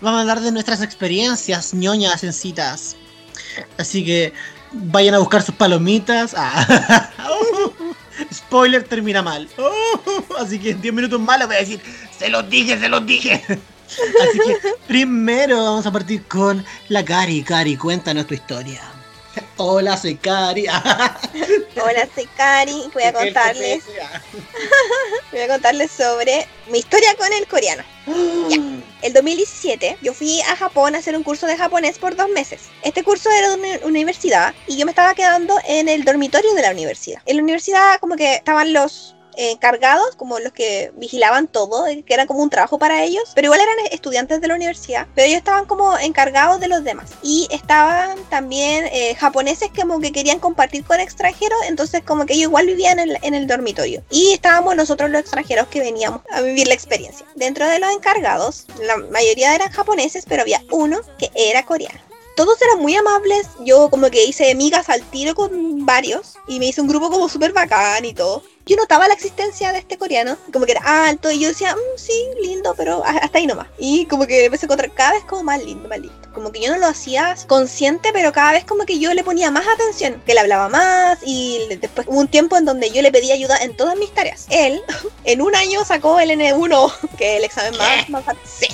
vamos 0.00 0.18
a 0.18 0.20
hablar 0.20 0.40
de 0.40 0.52
nuestras 0.52 0.82
experiencias 0.82 1.74
ñoñas 1.74 2.24
en 2.24 2.32
citas. 2.32 2.96
Así 3.78 4.04
que 4.04 4.32
vayan 4.72 5.14
a 5.14 5.18
buscar 5.18 5.42
sus 5.42 5.54
palomitas. 5.54 6.34
Ah. 6.36 7.10
Spoiler 8.32 8.84
termina 8.84 9.22
mal. 9.22 9.48
Así 10.38 10.58
que 10.58 10.70
en 10.70 10.80
10 10.80 10.94
minutos 10.94 11.20
más 11.20 11.38
les 11.38 11.46
voy 11.46 11.56
a 11.56 11.60
decir, 11.60 11.80
se 12.18 12.28
los 12.28 12.48
dije, 12.48 12.78
se 12.78 12.88
los 12.88 13.04
dije. 13.06 13.42
Así 13.48 14.38
que 14.46 14.56
primero 14.86 15.64
vamos 15.64 15.86
a 15.86 15.92
partir 15.92 16.22
con 16.24 16.64
la 16.88 17.04
Cari. 17.04 17.42
Cari, 17.42 17.76
cuéntanos 17.76 18.26
tu 18.26 18.34
historia. 18.34 18.80
Hola, 19.62 19.94
soy 19.98 20.14
Cari. 20.14 20.64
Hola, 21.76 22.08
soy 22.14 22.24
Cari. 22.34 22.90
Voy 22.94 23.02
a 23.02 23.12
contarles, 23.12 23.84
voy 25.32 25.40
a 25.42 25.48
contarles 25.48 25.90
sobre 25.90 26.48
mi 26.70 26.78
historia 26.78 27.14
con 27.18 27.30
el 27.30 27.46
coreano. 27.46 27.82
Ya. 28.48 28.56
El 29.02 29.12
2017 29.12 29.98
yo 30.00 30.14
fui 30.14 30.40
a 30.40 30.56
Japón 30.56 30.94
a 30.94 30.98
hacer 30.98 31.14
un 31.14 31.22
curso 31.22 31.46
de 31.46 31.58
japonés 31.58 31.98
por 31.98 32.16
dos 32.16 32.30
meses. 32.30 32.70
Este 32.82 33.04
curso 33.04 33.28
era 33.30 33.50
de 33.50 33.56
una 33.56 33.86
universidad 33.86 34.54
y 34.66 34.78
yo 34.78 34.86
me 34.86 34.92
estaba 34.92 35.14
quedando 35.14 35.54
en 35.68 35.90
el 35.90 36.04
dormitorio 36.04 36.54
de 36.54 36.62
la 36.62 36.70
universidad. 36.70 37.20
En 37.26 37.36
la 37.36 37.42
universidad 37.42 38.00
como 38.00 38.16
que 38.16 38.36
estaban 38.36 38.72
los 38.72 39.14
encargados, 39.48 40.16
como 40.16 40.38
los 40.38 40.52
que 40.52 40.92
vigilaban 40.96 41.48
todo, 41.48 41.86
eh, 41.86 42.02
que 42.02 42.14
era 42.14 42.26
como 42.26 42.42
un 42.42 42.50
trabajo 42.50 42.78
para 42.78 43.02
ellos, 43.02 43.32
pero 43.34 43.46
igual 43.46 43.60
eran 43.60 43.76
estudiantes 43.90 44.40
de 44.40 44.48
la 44.48 44.54
universidad, 44.54 45.06
pero 45.14 45.26
ellos 45.26 45.38
estaban 45.38 45.64
como 45.64 45.96
encargados 45.98 46.60
de 46.60 46.68
los 46.68 46.84
demás. 46.84 47.10
Y 47.22 47.48
estaban 47.50 48.18
también 48.28 48.86
eh, 48.92 49.14
japoneses 49.14 49.70
que 49.70 49.80
como 49.80 50.00
que 50.00 50.12
querían 50.12 50.38
compartir 50.38 50.84
con 50.84 51.00
extranjeros, 51.00 51.58
entonces 51.66 52.02
como 52.04 52.26
que 52.26 52.34
ellos 52.34 52.44
igual 52.44 52.66
vivían 52.66 52.98
en 52.98 53.10
el, 53.10 53.18
en 53.22 53.34
el 53.34 53.46
dormitorio. 53.46 54.02
Y 54.10 54.32
estábamos 54.32 54.76
nosotros 54.76 55.10
los 55.10 55.22
extranjeros 55.22 55.68
que 55.68 55.80
veníamos 55.80 56.20
a 56.30 56.42
vivir 56.42 56.68
la 56.68 56.74
experiencia. 56.74 57.26
Dentro 57.34 57.66
de 57.66 57.78
los 57.78 57.90
encargados, 57.92 58.66
la 58.82 58.96
mayoría 58.98 59.54
eran 59.54 59.70
japoneses, 59.70 60.24
pero 60.28 60.42
había 60.42 60.62
uno 60.70 61.00
que 61.18 61.30
era 61.34 61.64
coreano 61.64 62.10
todos 62.44 62.62
eran 62.62 62.78
muy 62.78 62.96
amables. 62.96 63.48
Yo 63.66 63.90
como 63.90 64.10
que 64.10 64.24
hice 64.24 64.50
amigas 64.50 64.88
al 64.88 65.02
tiro 65.02 65.34
con 65.34 65.84
varios 65.84 66.38
y 66.48 66.58
me 66.58 66.68
hice 66.68 66.80
un 66.80 66.88
grupo 66.88 67.10
como 67.10 67.28
súper 67.28 67.52
bacán 67.52 68.06
y 68.06 68.14
todo. 68.14 68.42
Yo 68.64 68.76
notaba 68.76 69.08
la 69.08 69.14
existencia 69.14 69.72
de 69.72 69.80
este 69.80 69.98
coreano, 69.98 70.38
como 70.50 70.64
que 70.64 70.72
era 70.72 71.06
alto 71.06 71.30
y 71.30 71.40
yo 71.40 71.48
decía, 71.48 71.74
"Mm, 71.74 71.98
sí, 71.98 72.14
lindo, 72.42 72.74
pero 72.78 73.02
hasta 73.04 73.36
ahí 73.36 73.46
nomás. 73.46 73.66
Y 73.78 74.06
como 74.06 74.26
que 74.26 74.46
empecé 74.46 74.64
a 74.64 74.68
encontrar 74.68 74.90
cada 74.92 75.12
vez 75.12 75.24
como 75.24 75.42
más 75.42 75.62
lindo, 75.62 75.86
más 75.86 75.98
lindo. 75.98 76.16
Como 76.32 76.50
que 76.50 76.62
yo 76.62 76.70
no 76.70 76.78
lo 76.78 76.86
hacía 76.86 77.36
consciente, 77.46 78.10
pero 78.14 78.32
cada 78.32 78.52
vez 78.52 78.64
como 78.64 78.86
que 78.86 78.98
yo 78.98 79.12
le 79.12 79.22
ponía 79.22 79.50
más 79.50 79.66
atención, 79.68 80.22
que 80.24 80.32
le 80.32 80.40
hablaba 80.40 80.70
más 80.70 81.18
y 81.26 81.66
después 81.78 82.06
hubo 82.08 82.20
un 82.20 82.28
tiempo 82.28 82.56
en 82.56 82.64
donde 82.64 82.90
yo 82.90 83.02
le 83.02 83.12
pedía 83.12 83.34
ayuda 83.34 83.58
en 83.58 83.76
todas 83.76 83.98
mis 83.98 84.14
tareas. 84.14 84.46
Él 84.48 84.80
en 85.24 85.42
un 85.42 85.54
año 85.54 85.84
sacó 85.84 86.18
el 86.20 86.30
N1, 86.30 86.90
que 87.18 87.32
es 87.32 87.38
el 87.38 87.44
examen 87.44 87.76
más, 87.76 88.08
más 88.08 88.24
fácil. 88.24 88.42
Sí. 88.46 88.68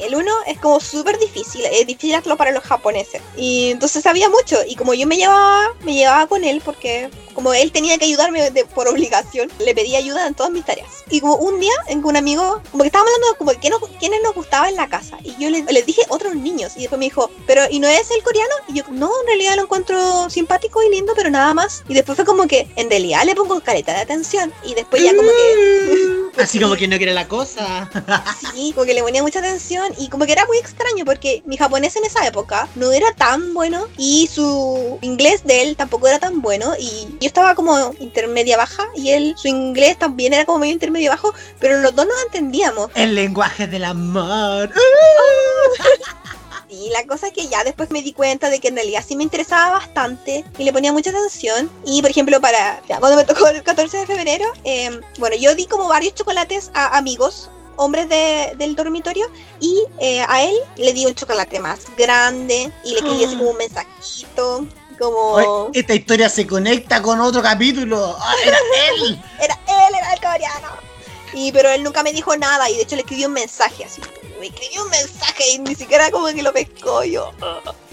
El 0.00 0.14
1 0.14 0.32
es 0.46 0.58
como 0.58 0.80
súper 0.80 1.18
difícil, 1.18 1.64
es 1.66 1.86
difícil 1.86 2.14
hacerlo 2.14 2.36
para 2.36 2.50
los 2.52 2.64
japoneses. 2.64 3.20
Y 3.36 3.70
entonces 3.70 4.02
sabía 4.02 4.28
mucho, 4.28 4.58
y 4.66 4.74
como 4.76 4.94
yo 4.94 5.06
me 5.06 5.16
llevaba, 5.16 5.74
me 5.82 5.94
llevaba 5.94 6.26
con 6.26 6.42
él, 6.44 6.62
porque 6.64 7.10
como 7.34 7.54
él 7.54 7.70
tenía 7.72 7.96
que 7.98 8.04
ayudarme 8.06 8.50
de- 8.50 8.64
por 8.64 8.88
obligación, 8.88 9.50
le 9.58 9.74
pedía 9.74 9.98
ayuda 9.98 10.26
en 10.26 10.34
todas 10.34 10.52
mis 10.52 10.64
tareas. 10.64 10.88
Y 11.10 11.20
como 11.20 11.36
un 11.36 11.60
día, 11.60 11.72
en 11.88 12.00
que 12.02 12.08
un 12.08 12.16
amigo, 12.16 12.60
como 12.70 12.82
que 12.82 12.88
estábamos 12.88 13.12
hablando 13.14 13.38
como 13.38 13.52
que 13.60 13.70
nos- 13.70 13.80
quiénes 13.98 14.22
nos 14.22 14.34
gustaba 14.34 14.68
en 14.68 14.76
la 14.76 14.88
casa, 14.88 15.18
y 15.22 15.36
yo 15.38 15.48
le- 15.50 15.64
les 15.70 15.86
dije 15.86 16.02
otros 16.08 16.34
niños, 16.34 16.72
y 16.76 16.80
después 16.80 16.98
me 16.98 17.04
dijo, 17.06 17.30
pero 17.46 17.62
¿y 17.70 17.78
no 17.78 17.88
es 17.88 18.10
el 18.10 18.22
coreano? 18.22 18.54
Y 18.68 18.74
yo, 18.74 18.84
no, 18.90 19.10
en 19.20 19.26
realidad 19.26 19.56
lo 19.56 19.62
encuentro 19.62 20.28
simpático 20.30 20.82
y 20.82 20.90
lindo, 20.90 21.12
pero 21.16 21.30
nada 21.30 21.54
más. 21.54 21.82
Y 21.88 21.94
después 21.94 22.16
fue 22.16 22.24
como 22.24 22.46
que, 22.46 22.68
en 22.76 22.90
realidad 22.90 23.24
le 23.24 23.34
pongo 23.34 23.60
careta 23.60 23.92
de 23.92 24.00
atención, 24.00 24.52
y 24.64 24.74
después 24.74 25.02
ya 25.02 25.14
como 25.14 25.28
que... 25.28 26.19
Así 26.38 26.60
como 26.60 26.76
que 26.76 26.88
no 26.88 26.96
quiere 26.96 27.12
la 27.12 27.28
cosa. 27.28 27.88
Sí, 28.54 28.72
como 28.74 28.86
que 28.86 28.94
le 28.94 29.02
ponía 29.02 29.22
mucha 29.22 29.38
atención 29.40 29.92
y 29.98 30.08
como 30.08 30.26
que 30.26 30.32
era 30.32 30.46
muy 30.46 30.58
extraño 30.58 31.04
porque 31.04 31.42
mi 31.46 31.56
japonés 31.56 31.96
en 31.96 32.04
esa 32.04 32.26
época 32.26 32.68
no 32.74 32.92
era 32.92 33.12
tan 33.14 33.54
bueno 33.54 33.86
y 33.96 34.28
su 34.32 34.98
inglés 35.02 35.44
de 35.44 35.62
él 35.62 35.76
tampoco 35.76 36.08
era 36.08 36.18
tan 36.18 36.40
bueno 36.40 36.74
y 36.78 37.08
yo 37.20 37.26
estaba 37.26 37.54
como 37.54 37.94
intermedia 37.98 38.56
baja 38.56 38.84
y 38.94 39.10
él, 39.10 39.34
su 39.36 39.48
inglés 39.48 39.98
también 39.98 40.32
era 40.32 40.44
como 40.44 40.58
medio 40.58 40.72
intermedio 40.72 41.10
bajo, 41.10 41.34
pero 41.58 41.80
los 41.80 41.94
dos 41.94 42.06
nos 42.06 42.22
entendíamos. 42.26 42.90
El 42.94 43.14
lenguaje 43.14 43.66
del 43.66 43.84
amor. 43.84 44.70
Y 46.70 46.88
la 46.90 47.04
cosa 47.06 47.26
es 47.28 47.32
que 47.32 47.48
ya 47.48 47.64
después 47.64 47.90
me 47.90 48.00
di 48.02 48.12
cuenta 48.12 48.48
de 48.48 48.60
que 48.60 48.68
en 48.68 48.76
realidad 48.76 49.04
sí 49.06 49.16
me 49.16 49.24
interesaba 49.24 49.70
bastante 49.72 50.44
y 50.56 50.64
le 50.64 50.72
ponía 50.72 50.92
mucha 50.92 51.10
atención. 51.10 51.70
Y 51.84 52.00
por 52.00 52.10
ejemplo, 52.10 52.40
para 52.40 52.80
ya, 52.88 52.98
cuando 53.00 53.16
me 53.16 53.24
tocó 53.24 53.48
el 53.48 53.62
14 53.62 53.96
de 53.98 54.06
febrero, 54.06 54.44
eh, 54.64 55.00
bueno, 55.18 55.34
yo 55.36 55.54
di 55.54 55.66
como 55.66 55.88
varios 55.88 56.14
chocolates 56.14 56.70
a 56.74 56.96
amigos, 56.96 57.50
hombres 57.76 58.08
de- 58.08 58.52
del 58.56 58.76
dormitorio, 58.76 59.26
y 59.58 59.82
eh, 59.98 60.24
a 60.28 60.42
él 60.44 60.54
le 60.76 60.92
di 60.92 61.06
un 61.06 61.14
chocolate 61.14 61.58
más 61.58 61.80
grande 61.96 62.70
y 62.84 62.90
le 62.92 62.96
escribí 62.98 63.24
así 63.24 63.36
como 63.36 63.50
un 63.50 63.56
mensajito. 63.58 64.66
Como 64.98 65.70
esta 65.72 65.94
historia 65.94 66.28
se 66.28 66.46
conecta 66.46 67.00
con 67.00 67.20
otro 67.22 67.40
capítulo. 67.40 68.14
Ah, 68.20 68.34
era 68.44 68.58
él. 68.90 69.18
era 69.40 69.54
él, 69.66 69.94
era 69.98 70.12
el 70.12 70.20
coreano. 70.20 70.68
Y 71.32 71.52
pero 71.52 71.70
él 71.70 71.82
nunca 71.82 72.02
me 72.02 72.12
dijo 72.12 72.36
nada 72.36 72.68
y 72.70 72.76
de 72.76 72.82
hecho 72.82 72.96
le 72.96 73.02
escribí 73.02 73.24
un 73.24 73.32
mensaje 73.32 73.84
así. 73.84 74.00
Me 74.38 74.46
escribió 74.46 74.84
un 74.84 74.90
mensaje 74.90 75.50
y 75.52 75.58
ni 75.58 75.74
siquiera 75.74 76.10
como 76.10 76.26
que 76.28 76.42
lo 76.42 76.52
pescó 76.52 77.04
yo. 77.04 77.32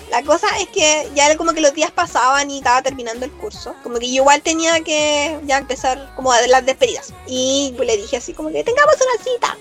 La 0.10 0.24
cosa 0.24 0.48
es 0.60 0.70
que 0.70 1.10
ya 1.14 1.36
como 1.36 1.54
que 1.54 1.60
los 1.60 1.74
días 1.74 1.92
pasaban 1.92 2.50
y 2.50 2.60
estaba 2.60 2.82
terminando 2.82 3.26
el 3.26 3.32
curso. 3.32 3.76
Como 3.84 4.00
que 4.00 4.08
yo 4.08 4.22
igual 4.22 4.42
tenía 4.42 4.80
que 4.82 5.38
ya 5.44 5.58
empezar 5.58 6.14
como 6.16 6.32
a 6.32 6.40
las 6.48 6.66
despedidas. 6.66 7.14
Y 7.28 7.74
pues 7.76 7.88
le 7.88 7.98
dije 7.98 8.18
así 8.18 8.34
como 8.34 8.50
que 8.50 8.64
tengamos 8.64 8.96
una 8.96 9.24
cita. 9.24 9.58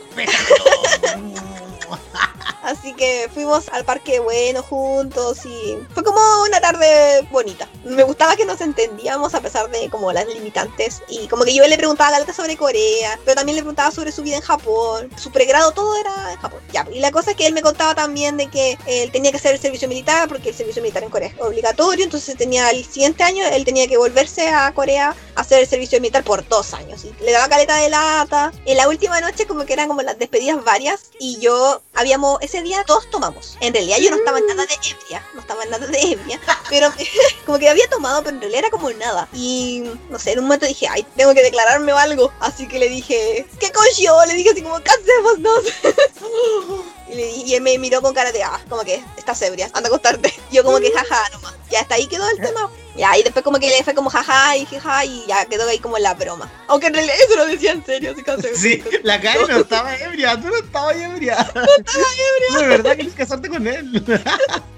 Así 2.66 2.94
que 2.94 3.30
fuimos 3.32 3.68
al 3.68 3.84
parque 3.84 4.18
bueno 4.18 4.60
juntos 4.60 5.46
y 5.46 5.78
fue 5.94 6.02
como 6.02 6.20
una 6.42 6.60
tarde 6.60 7.22
bonita. 7.30 7.68
Me 7.84 8.02
gustaba 8.02 8.34
que 8.34 8.44
nos 8.44 8.60
entendíamos 8.60 9.36
a 9.36 9.40
pesar 9.40 9.70
de 9.70 9.88
como 9.88 10.12
las 10.12 10.26
limitantes 10.26 11.00
y 11.08 11.28
como 11.28 11.44
que 11.44 11.54
yo 11.54 11.64
le 11.64 11.76
preguntaba 11.76 12.08
a 12.08 12.12
Galata 12.14 12.32
sobre 12.32 12.56
Corea, 12.56 13.20
pero 13.24 13.36
también 13.36 13.54
le 13.54 13.62
preguntaba 13.62 13.92
sobre 13.92 14.10
su 14.10 14.24
vida 14.24 14.34
en 14.34 14.42
Japón, 14.42 15.08
su 15.16 15.30
pregrado, 15.30 15.70
todo 15.70 15.96
era 15.96 16.32
en 16.32 16.38
Japón. 16.38 16.60
Ya, 16.72 16.84
y 16.92 16.98
la 16.98 17.12
cosa 17.12 17.30
es 17.30 17.36
que 17.36 17.46
él 17.46 17.54
me 17.54 17.62
contaba 17.62 17.94
también 17.94 18.36
de 18.36 18.48
que 18.48 18.76
él 18.86 19.12
tenía 19.12 19.30
que 19.30 19.36
hacer 19.36 19.54
el 19.54 19.60
servicio 19.60 19.86
militar 19.86 20.28
porque 20.28 20.48
el 20.48 20.54
servicio 20.56 20.82
militar 20.82 21.04
en 21.04 21.10
Corea 21.10 21.28
es 21.28 21.40
obligatorio, 21.40 22.04
entonces 22.04 22.36
tenía 22.36 22.70
el 22.70 22.84
siguiente 22.84 23.22
año, 23.22 23.44
él 23.46 23.64
tenía 23.64 23.86
que 23.86 23.96
volverse 23.96 24.48
a 24.48 24.74
Corea 24.74 25.14
a 25.36 25.40
hacer 25.40 25.60
el 25.60 25.68
servicio 25.68 26.00
militar 26.00 26.24
por 26.24 26.46
dos 26.48 26.74
años. 26.74 27.04
Y 27.04 27.14
le 27.22 27.30
daba 27.30 27.48
caleta 27.48 27.76
de 27.76 27.90
lata. 27.90 28.52
En 28.64 28.76
la 28.76 28.88
última 28.88 29.20
noche 29.20 29.46
como 29.46 29.64
que 29.64 29.74
eran 29.74 29.86
como 29.86 30.02
las 30.02 30.18
despedidas 30.18 30.64
varias 30.64 31.10
y 31.20 31.38
yo 31.38 31.80
habíamos, 31.94 32.38
ese 32.40 32.55
día 32.62 32.84
todos 32.84 33.08
tomamos. 33.10 33.56
En 33.60 33.72
realidad 33.72 33.98
yo 33.98 34.10
no 34.10 34.16
estaba 34.16 34.40
nada 34.40 34.66
de 34.66 34.74
ebria, 34.74 35.24
no 35.34 35.40
estaba 35.40 35.64
nada 35.66 35.86
de 35.86 36.00
ebria, 36.00 36.40
pero 36.68 36.92
como 37.46 37.58
que 37.58 37.68
había 37.68 37.88
tomado, 37.88 38.22
pero 38.22 38.36
en 38.36 38.40
realidad 38.40 38.60
era 38.60 38.70
como 38.70 38.90
nada. 38.90 39.28
Y 39.32 39.84
no 40.10 40.18
sé, 40.18 40.32
en 40.32 40.40
un 40.40 40.44
momento 40.46 40.66
dije, 40.66 40.86
ay, 40.88 41.06
tengo 41.16 41.34
que 41.34 41.42
declararme 41.42 41.92
o 41.92 41.96
algo. 41.96 42.32
Así 42.40 42.66
que 42.68 42.78
le 42.78 42.88
dije, 42.88 43.46
¿qué 43.58 43.72
coño? 43.72 44.26
Le 44.26 44.34
dije 44.34 44.50
así 44.50 44.62
como, 44.62 44.80
casémonos. 44.82 45.64
Y, 47.08 47.44
y 47.46 47.54
él 47.54 47.60
me 47.62 47.78
miró 47.78 48.02
con 48.02 48.12
cara 48.14 48.32
de, 48.32 48.42
ah, 48.42 48.60
como 48.68 48.82
que 48.82 49.02
estás 49.16 49.40
ebria, 49.42 49.66
anda 49.72 49.88
a 49.88 49.92
acostarte. 49.92 50.32
Yo 50.50 50.64
como 50.64 50.78
que 50.78 50.90
jaja 50.90 51.28
nomás. 51.30 51.54
Ya 51.70 51.80
hasta 51.80 51.94
ahí 51.96 52.06
quedó 52.06 52.28
el 52.30 52.36
tema. 52.40 52.70
Ya, 52.96 53.16
y 53.18 53.22
después 53.22 53.44
como 53.44 53.58
que 53.58 53.68
le 53.68 53.84
fue 53.84 53.94
como 53.94 54.08
jaja 54.10 54.56
y 54.56 54.64
jaja 54.66 55.04
y 55.04 55.24
ya 55.26 55.44
quedó 55.46 55.68
ahí 55.68 55.78
como 55.78 55.98
la 55.98 56.14
broma. 56.14 56.50
Aunque 56.68 56.86
en 56.86 56.94
realidad 56.94 57.16
eso 57.26 57.36
lo 57.36 57.46
decía 57.46 57.72
en 57.72 57.84
serio, 57.84 58.12
así 58.12 58.22
que 58.22 58.54
Sí, 58.56 58.82
la 59.02 59.20
Karen 59.20 59.46
no 59.48 59.58
estaba 59.58 59.94
ebria, 59.96 60.40
tú 60.40 60.48
no 60.48 60.56
estabas 60.56 60.96
ebria. 61.00 61.36
No 61.54 61.62
estaba 61.76 62.06
ebria. 62.36 62.58
De 62.60 62.66
verdad 62.68 62.94
quieres 62.94 63.14
casarte 63.14 63.48
con 63.48 63.66
él. 63.66 64.02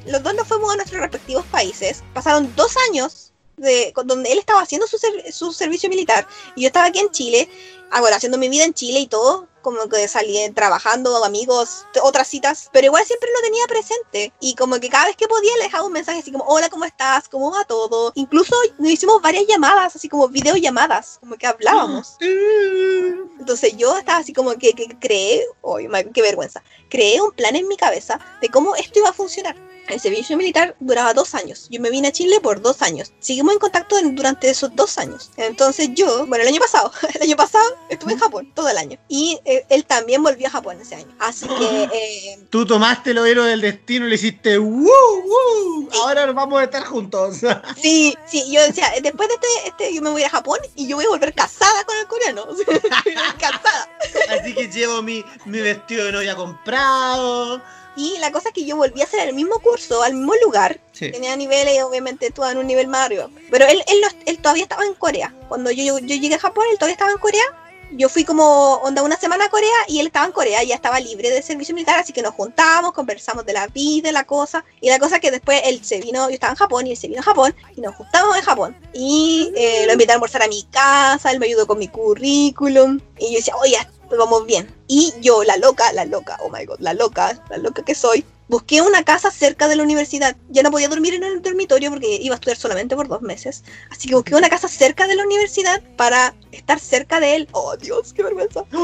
Los 0.06 0.22
dos 0.22 0.34
nos 0.34 0.48
fuimos 0.48 0.72
a 0.72 0.76
nuestros 0.76 1.00
respectivos 1.00 1.44
países. 1.46 2.02
Pasaron 2.14 2.52
dos 2.56 2.74
años 2.88 3.32
de 3.56 3.92
donde 4.04 4.32
él 4.32 4.38
estaba 4.38 4.62
haciendo 4.62 4.86
su, 4.86 4.98
ser- 4.98 5.32
su 5.32 5.52
servicio 5.52 5.88
militar 5.88 6.26
y 6.56 6.62
yo 6.62 6.66
estaba 6.68 6.86
aquí 6.86 7.00
en 7.00 7.10
Chile, 7.10 7.48
ahora 7.90 8.16
haciendo 8.16 8.38
mi 8.38 8.48
vida 8.48 8.64
en 8.64 8.72
Chile 8.74 9.00
y 9.00 9.06
todo, 9.08 9.48
como 9.62 9.88
que 9.88 10.06
salí 10.08 10.38
trabajando, 10.50 11.24
amigos, 11.24 11.86
otras 12.02 12.28
citas, 12.28 12.68
pero 12.72 12.86
igual 12.86 13.04
siempre 13.04 13.28
lo 13.34 13.40
tenía 13.40 13.64
presente 13.66 14.32
y 14.40 14.54
como 14.54 14.78
que 14.80 14.88
cada 14.88 15.06
vez 15.06 15.16
que 15.16 15.28
podía 15.28 15.56
le 15.56 15.64
dejaba 15.64 15.84
un 15.84 15.92
mensaje 15.92 16.20
así 16.20 16.32
como, 16.32 16.44
hola, 16.44 16.68
¿cómo 16.68 16.84
estás? 16.84 17.28
¿Cómo 17.28 17.50
va 17.50 17.64
todo? 17.64 18.12
Incluso 18.14 18.54
nos 18.78 18.90
hicimos 18.90 19.20
varias 19.22 19.46
llamadas, 19.46 19.96
así 19.96 20.08
como 20.08 20.28
videollamadas, 20.28 21.18
como 21.20 21.36
que 21.36 21.46
hablábamos. 21.46 22.16
Entonces 22.20 23.76
yo 23.76 23.96
estaba 23.96 24.18
así 24.18 24.32
como 24.32 24.52
que, 24.54 24.72
que 24.72 24.98
creé, 24.98 25.44
oh, 25.62 25.78
qué 26.12 26.22
vergüenza, 26.22 26.62
creé 26.88 27.20
un 27.20 27.32
plan 27.32 27.56
en 27.56 27.68
mi 27.68 27.76
cabeza 27.76 28.20
de 28.40 28.48
cómo 28.48 28.74
esto 28.76 28.98
iba 28.98 29.10
a 29.10 29.12
funcionar. 29.12 29.56
El 29.88 30.00
servicio 30.00 30.36
militar 30.36 30.76
duraba 30.80 31.14
dos 31.14 31.34
años. 31.34 31.66
Yo 31.70 31.80
me 31.80 31.90
vine 31.90 32.08
a 32.08 32.12
Chile 32.12 32.40
por 32.40 32.60
dos 32.60 32.82
años. 32.82 33.12
Seguimos 33.20 33.54
en 33.54 33.58
contacto 33.58 33.96
durante 34.02 34.50
esos 34.50 34.76
dos 34.76 34.98
años. 34.98 35.30
Entonces 35.38 35.88
yo, 35.94 36.26
bueno, 36.26 36.42
el 36.42 36.48
año 36.48 36.60
pasado, 36.60 36.92
el 37.14 37.22
año 37.22 37.36
pasado 37.36 37.64
estuve 37.88 38.12
en 38.12 38.18
Japón 38.18 38.52
todo 38.54 38.68
el 38.68 38.76
año. 38.76 38.98
Y 39.08 39.40
eh, 39.48 39.64
él 39.70 39.86
también 39.86 40.22
volvió 40.22 40.46
a 40.46 40.50
Japón 40.50 40.78
ese 40.80 40.96
año. 40.96 41.06
Así 41.18 41.48
que 41.48 41.82
eh, 41.92 42.38
Tú 42.50 42.66
tomaste 42.66 43.14
los 43.14 43.26
héroes 43.26 43.48
del 43.48 43.62
destino 43.62 44.06
y 44.06 44.10
le 44.10 44.14
hiciste 44.16 44.58
¡Woo! 44.58 44.84
woo! 44.84 45.88
Ahora 46.02 46.26
nos 46.26 46.34
vamos 46.34 46.60
a 46.60 46.64
estar 46.64 46.84
juntos. 46.84 47.38
sí, 47.82 48.14
sí, 48.26 48.44
yo 48.52 48.62
decía, 48.62 48.92
después 49.02 49.28
de 49.28 49.34
este, 49.34 49.68
este, 49.68 49.94
yo 49.94 50.02
me 50.02 50.10
voy 50.10 50.22
a 50.22 50.30
Japón 50.30 50.58
y 50.74 50.86
yo 50.86 50.96
voy 50.96 51.06
a 51.06 51.08
volver 51.08 51.34
casada 51.34 51.84
con 51.84 51.96
el 51.96 52.06
coreano. 52.06 52.46
casada. 53.38 53.90
Así 54.28 54.54
que 54.54 54.68
llevo 54.68 55.00
mi, 55.02 55.24
mi 55.46 55.60
vestido 55.60 56.04
de 56.04 56.12
novia 56.12 56.36
comprado. 56.36 57.62
Y 57.96 58.18
la 58.18 58.30
cosa 58.30 58.50
es 58.50 58.54
que 58.54 58.64
yo 58.64 58.76
volví 58.76 59.00
a 59.00 59.04
hacer 59.04 59.28
el 59.28 59.34
mismo 59.34 59.58
curso, 59.60 60.02
al 60.02 60.14
mismo 60.14 60.34
lugar. 60.44 60.78
Sí. 60.92 61.10
Tenía 61.10 61.34
niveles, 61.36 61.82
obviamente, 61.82 62.30
tú 62.30 62.44
en 62.44 62.58
un 62.58 62.66
nivel 62.66 62.86
más 62.86 63.06
arriba. 63.06 63.28
Pero 63.50 63.66
él, 63.66 63.82
él, 63.88 63.98
él 64.26 64.38
todavía 64.38 64.62
estaba 64.62 64.84
en 64.84 64.94
Corea. 64.94 65.34
Cuando 65.48 65.70
yo, 65.70 65.82
yo, 65.82 65.98
yo 65.98 66.16
llegué 66.16 66.36
a 66.36 66.38
Japón, 66.38 66.64
él 66.70 66.78
todavía 66.78 66.92
estaba 66.92 67.10
en 67.10 67.18
Corea. 67.18 67.42
Yo 67.92 68.08
fui 68.08 68.24
como 68.24 68.74
onda 68.76 69.02
una 69.02 69.16
semana 69.16 69.46
a 69.46 69.48
Corea 69.48 69.76
y 69.86 69.98
él 70.00 70.08
estaba 70.08 70.26
en 70.26 70.32
Corea, 70.32 70.62
ya 70.62 70.74
estaba 70.74 71.00
libre 71.00 71.30
de 71.30 71.40
servicio 71.42 71.74
militar, 71.74 71.98
así 71.98 72.12
que 72.12 72.22
nos 72.22 72.34
juntamos, 72.34 72.92
conversamos 72.92 73.46
de 73.46 73.54
la 73.54 73.66
vida, 73.68 74.12
la 74.12 74.24
cosa. 74.24 74.64
Y 74.80 74.90
la 74.90 74.98
cosa 74.98 75.20
que 75.20 75.30
después 75.30 75.62
él 75.64 75.82
se 75.82 76.00
vino, 76.00 76.28
yo 76.28 76.34
estaba 76.34 76.52
en 76.52 76.58
Japón 76.58 76.86
y 76.86 76.90
él 76.90 76.96
se 76.96 77.08
vino 77.08 77.20
a 77.20 77.24
Japón 77.24 77.54
y 77.76 77.80
nos 77.80 77.94
juntamos 77.94 78.36
en 78.36 78.42
Japón. 78.42 78.76
Y 78.92 79.52
eh, 79.56 79.84
lo 79.86 79.92
invité 79.92 80.12
a 80.12 80.14
almorzar 80.14 80.42
a 80.42 80.48
mi 80.48 80.62
casa, 80.64 81.30
él 81.30 81.38
me 81.38 81.46
ayudó 81.46 81.66
con 81.66 81.78
mi 81.78 81.88
currículum. 81.88 83.00
Y 83.18 83.32
yo 83.32 83.36
decía, 83.36 83.56
oye, 83.56 83.78
vamos 84.16 84.46
bien. 84.46 84.74
Y 84.86 85.14
yo, 85.20 85.44
la 85.44 85.56
loca, 85.56 85.92
la 85.92 86.04
loca, 86.04 86.38
oh 86.42 86.50
my 86.50 86.64
god, 86.64 86.80
la 86.80 86.94
loca, 86.94 87.42
la 87.48 87.56
loca 87.58 87.82
que 87.82 87.94
soy, 87.94 88.24
busqué 88.48 88.80
una 88.82 89.04
casa 89.04 89.30
cerca 89.30 89.68
de 89.68 89.76
la 89.76 89.82
universidad. 89.82 90.36
Ya 90.48 90.62
no 90.62 90.70
podía 90.70 90.88
dormir 90.88 91.14
en 91.14 91.24
el 91.24 91.40
dormitorio 91.42 91.90
porque 91.90 92.16
iba 92.20 92.34
a 92.34 92.36
estudiar 92.36 92.56
solamente 92.56 92.96
por 92.96 93.08
dos 93.08 93.22
meses. 93.22 93.62
Así 93.90 94.08
que 94.08 94.14
busqué 94.14 94.34
una 94.34 94.48
casa 94.48 94.68
cerca 94.68 95.06
de 95.06 95.14
la 95.16 95.24
universidad 95.24 95.82
para 95.96 96.34
estar 96.52 96.80
cerca 96.80 97.20
de 97.20 97.36
él. 97.36 97.48
Oh 97.52 97.76
Dios, 97.76 98.12
qué 98.12 98.22
vergüenza. 98.22 98.64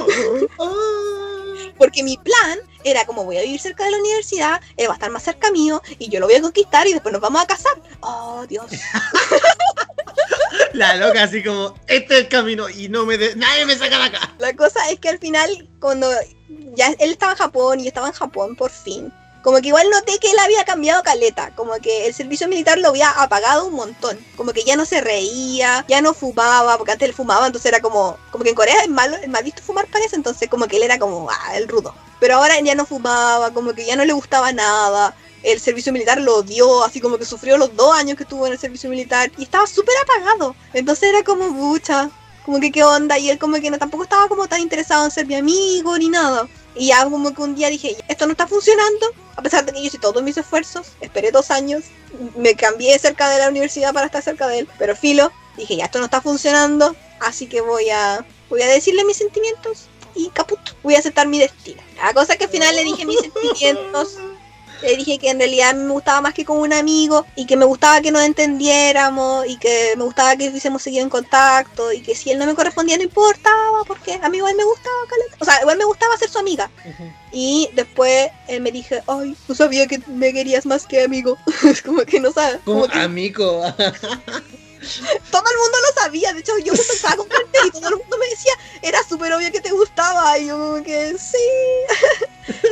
Porque 1.78 2.02
mi 2.02 2.16
plan 2.18 2.58
era 2.84 3.04
como 3.04 3.24
voy 3.24 3.36
a 3.38 3.42
vivir 3.42 3.60
cerca 3.60 3.84
de 3.84 3.90
la 3.92 3.98
universidad, 3.98 4.60
él 4.76 4.86
va 4.88 4.92
a 4.92 4.94
estar 4.94 5.10
más 5.10 5.22
cerca 5.24 5.50
mío 5.50 5.82
y 5.98 6.08
yo 6.08 6.20
lo 6.20 6.26
voy 6.26 6.36
a 6.36 6.42
conquistar 6.42 6.86
y 6.86 6.92
después 6.92 7.12
nos 7.12 7.20
vamos 7.22 7.42
a 7.42 7.46
casar. 7.46 7.72
Oh 8.00 8.44
Dios. 8.48 8.66
La 10.72 10.94
loca 10.96 11.22
así 11.24 11.42
como, 11.42 11.74
este 11.86 12.14
es 12.14 12.20
el 12.24 12.28
camino 12.28 12.68
y 12.68 12.88
no 12.88 13.06
me 13.06 13.16
de- 13.18 13.34
nadie 13.36 13.64
me 13.66 13.76
saca 13.76 13.98
de 13.98 14.04
acá. 14.04 14.34
La 14.38 14.54
cosa 14.54 14.88
es 14.90 14.98
que 15.00 15.08
al 15.08 15.18
final, 15.18 15.68
cuando 15.80 16.08
ya 16.74 16.88
él 16.98 17.12
estaba 17.12 17.32
en 17.32 17.38
Japón 17.38 17.80
y 17.80 17.84
yo 17.84 17.88
estaba 17.88 18.08
en 18.08 18.12
Japón 18.14 18.54
por 18.56 18.70
fin, 18.70 19.12
como 19.44 19.60
que 19.60 19.68
igual 19.68 19.88
noté 19.90 20.18
que 20.18 20.30
él 20.30 20.38
había 20.38 20.64
cambiado 20.64 21.02
caleta, 21.02 21.52
como 21.54 21.74
que 21.74 22.06
el 22.06 22.14
servicio 22.14 22.48
militar 22.48 22.78
lo 22.78 22.88
había 22.88 23.10
apagado 23.10 23.66
un 23.66 23.74
montón, 23.74 24.18
como 24.36 24.54
que 24.54 24.64
ya 24.64 24.74
no 24.74 24.86
se 24.86 25.02
reía, 25.02 25.84
ya 25.86 26.00
no 26.00 26.14
fumaba, 26.14 26.78
porque 26.78 26.92
antes 26.92 27.06
él 27.06 27.14
fumaba, 27.14 27.46
entonces 27.46 27.70
era 27.70 27.80
como, 27.80 28.16
como 28.30 28.42
que 28.42 28.50
en 28.50 28.56
Corea 28.56 28.80
es 28.82 28.88
malo, 28.88 29.16
es 29.16 29.28
mal 29.28 29.44
visto 29.44 29.60
fumar 29.60 29.86
parece, 29.88 30.16
entonces 30.16 30.48
como 30.48 30.66
que 30.66 30.78
él 30.78 30.82
era 30.82 30.98
como, 30.98 31.28
ah, 31.30 31.56
el 31.56 31.68
rudo. 31.68 31.94
Pero 32.20 32.36
ahora 32.36 32.58
ya 32.60 32.74
no 32.74 32.86
fumaba, 32.86 33.52
como 33.52 33.74
que 33.74 33.84
ya 33.84 33.96
no 33.96 34.06
le 34.06 34.14
gustaba 34.14 34.50
nada, 34.50 35.14
el 35.42 35.60
servicio 35.60 35.92
militar 35.92 36.18
lo 36.22 36.36
odió, 36.36 36.82
así 36.82 36.98
como 36.98 37.18
que 37.18 37.26
sufrió 37.26 37.58
los 37.58 37.76
dos 37.76 37.94
años 37.94 38.16
que 38.16 38.22
estuvo 38.22 38.46
en 38.46 38.54
el 38.54 38.58
servicio 38.58 38.88
militar 38.88 39.30
y 39.36 39.42
estaba 39.42 39.66
súper 39.66 39.94
apagado, 40.04 40.56
entonces 40.72 41.10
era 41.10 41.22
como, 41.22 41.50
mucha, 41.50 42.10
como 42.46 42.60
que 42.60 42.72
qué 42.72 42.82
onda 42.82 43.18
y 43.18 43.28
él 43.28 43.38
como 43.38 43.60
que 43.60 43.70
no 43.70 43.76
tampoco 43.76 44.04
estaba 44.04 44.26
como 44.26 44.48
tan 44.48 44.62
interesado 44.62 45.04
en 45.04 45.10
ser 45.10 45.26
mi 45.26 45.34
amigo 45.34 45.98
ni 45.98 46.08
nada 46.08 46.48
y 46.74 46.88
ya 46.88 47.04
como 47.04 47.34
que 47.34 47.42
un 47.42 47.54
día 47.54 47.68
dije 47.68 47.96
esto 48.08 48.26
no 48.26 48.32
está 48.32 48.46
funcionando 48.46 49.06
a 49.36 49.42
pesar 49.42 49.64
de 49.64 49.72
que 49.72 49.80
yo 49.80 49.86
hice 49.86 49.98
todos 49.98 50.22
mis 50.22 50.36
esfuerzos 50.36 50.88
esperé 51.00 51.30
dos 51.30 51.50
años 51.50 51.84
me 52.36 52.54
cambié 52.54 52.98
cerca 52.98 53.28
de 53.30 53.38
la 53.38 53.48
universidad 53.48 53.92
para 53.92 54.06
estar 54.06 54.22
cerca 54.22 54.46
de 54.48 54.60
él 54.60 54.68
pero 54.78 54.96
filo 54.96 55.32
dije 55.56 55.76
ya 55.76 55.86
esto 55.86 55.98
no 55.98 56.06
está 56.06 56.20
funcionando 56.20 56.94
así 57.20 57.46
que 57.46 57.60
voy 57.60 57.90
a 57.90 58.24
voy 58.48 58.62
a 58.62 58.66
decirle 58.66 59.04
mis 59.04 59.16
sentimientos 59.16 59.86
y 60.14 60.28
caput 60.30 60.60
voy 60.82 60.94
a 60.94 60.98
aceptar 60.98 61.26
mi 61.26 61.38
destino 61.38 61.82
la 61.96 62.12
cosa 62.12 62.36
que 62.36 62.44
al 62.44 62.50
final 62.50 62.74
le 62.74 62.84
dije 62.84 63.04
mis 63.06 63.20
sentimientos 63.20 64.16
le 64.82 64.96
dije 64.96 65.18
que 65.18 65.30
en 65.30 65.38
realidad 65.38 65.74
me 65.74 65.92
gustaba 65.92 66.20
más 66.20 66.34
que 66.34 66.44
con 66.44 66.58
un 66.58 66.72
amigo 66.72 67.26
y 67.36 67.46
que 67.46 67.56
me 67.56 67.64
gustaba 67.64 68.00
que 68.00 68.10
nos 68.10 68.22
entendiéramos 68.22 69.46
y 69.46 69.56
que 69.56 69.94
me 69.96 70.04
gustaba 70.04 70.36
que 70.36 70.48
hubiésemos 70.48 70.82
seguido 70.82 71.02
en 71.02 71.10
contacto 71.10 71.92
y 71.92 72.02
que 72.02 72.14
si 72.14 72.30
él 72.30 72.38
no 72.38 72.46
me 72.46 72.54
correspondía 72.54 72.96
no 72.96 73.02
importaba 73.02 73.84
porque 73.86 74.18
a 74.22 74.28
mí 74.28 74.38
igual 74.38 74.54
me 74.56 74.64
gustaba, 74.64 74.96
caleta. 75.08 75.36
o 75.40 75.44
sea, 75.44 75.60
igual 75.60 75.78
me 75.78 75.84
gustaba 75.84 76.16
ser 76.16 76.28
su 76.28 76.38
amiga. 76.38 76.70
Y 77.32 77.70
después 77.74 78.30
él 78.46 78.60
me 78.60 78.70
dije, 78.70 79.02
ay, 79.06 79.36
no 79.48 79.54
sabía 79.54 79.86
que 79.86 80.00
me 80.06 80.32
querías 80.32 80.66
más 80.66 80.86
que 80.86 81.02
amigo. 81.02 81.36
Es 81.64 81.82
como 81.82 82.02
que 82.02 82.20
no 82.20 82.30
sabes. 82.32 82.60
Como 82.64 82.82
Como 82.82 82.92
que 82.92 82.98
amigo. 83.00 83.62
todo 85.30 85.44
el 85.50 85.58
mundo 85.58 85.78
lo 85.88 86.02
sabía, 86.02 86.32
de 86.32 86.40
hecho 86.40 86.52
yo 86.58 86.72
me 86.72 86.78
pensaba 86.78 87.16
comprarte 87.16 87.58
y 87.66 87.70
todo 87.70 87.88
el 87.88 87.96
mundo 87.96 88.18
me 88.18 88.26
decía, 88.28 88.52
era 88.82 89.02
súper 89.08 89.32
obvio 89.32 89.50
que 89.50 89.60
te 89.60 89.70
gustaba 89.72 90.38
y 90.38 90.46
yo 90.46 90.58
como 90.58 90.82
que 90.82 91.16
sí. 91.18 91.38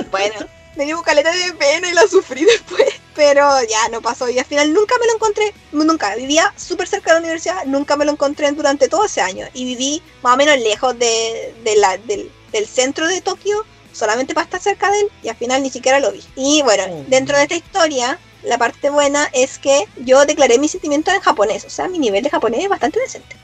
bueno, 0.11 0.47
me 0.77 0.85
dio 0.85 1.03
caleta 1.03 1.31
de 1.31 1.53
pena 1.55 1.89
y 1.89 1.93
la 1.93 2.07
sufrí 2.07 2.45
después, 2.47 2.89
pero 3.15 3.47
ya 3.69 3.89
no 3.91 4.01
pasó 4.01 4.29
y 4.29 4.39
al 4.39 4.45
final 4.45 4.73
nunca 4.73 4.95
me 5.01 5.07
lo 5.07 5.15
encontré, 5.15 5.55
nunca, 5.73 6.15
vivía 6.17 6.53
súper 6.57 6.89
cerca 6.89 7.11
de 7.11 7.15
la 7.15 7.21
universidad, 7.21 7.65
nunca 7.67 7.97
me 7.97 8.05
lo 8.05 8.13
encontré 8.13 8.51
durante 8.53 8.89
todo 8.89 9.05
ese 9.05 9.21
año 9.21 9.47
y 9.53 9.65
viví 9.65 10.03
más 10.23 10.35
o 10.35 10.37
menos 10.37 10.59
lejos 10.59 10.99
de, 10.99 11.55
de 11.65 11.77
la, 11.77 11.99
del, 11.99 12.31
del 12.53 12.67
centro 12.67 13.07
de 13.07 13.21
Tokio 13.21 13.65
solamente 13.93 14.35
para 14.35 14.45
estar 14.45 14.61
cerca 14.61 14.91
de 14.91 15.01
él 15.01 15.13
y 15.23 15.29
al 15.29 15.37
final 15.37 15.63
ni 15.63 15.71
siquiera 15.71 16.01
lo 16.01 16.13
vi. 16.13 16.23
Y 16.37 16.63
bueno, 16.63 16.85
Oh. 16.89 17.05
dentro 17.09 17.37
de 17.37 17.43
esta 17.45 17.57
historia, 17.57 18.19
la 18.43 18.59
parte 18.59 18.91
buena 18.91 19.29
es 19.33 19.59
que 19.59 19.85
yo 19.97 20.25
declaré 20.27 20.59
mis 20.59 20.73
sentimientos 20.73 21.15
en 21.15 21.21
japonés, 21.21 21.65
o 21.65 21.71
sea, 21.71 21.89
mi 21.89 21.99
nivel 21.99 22.23
de 22.25 22.31
japonés 22.31 22.63
es 22.65 22.69
bastante 22.69 22.99
decente. 23.01 23.37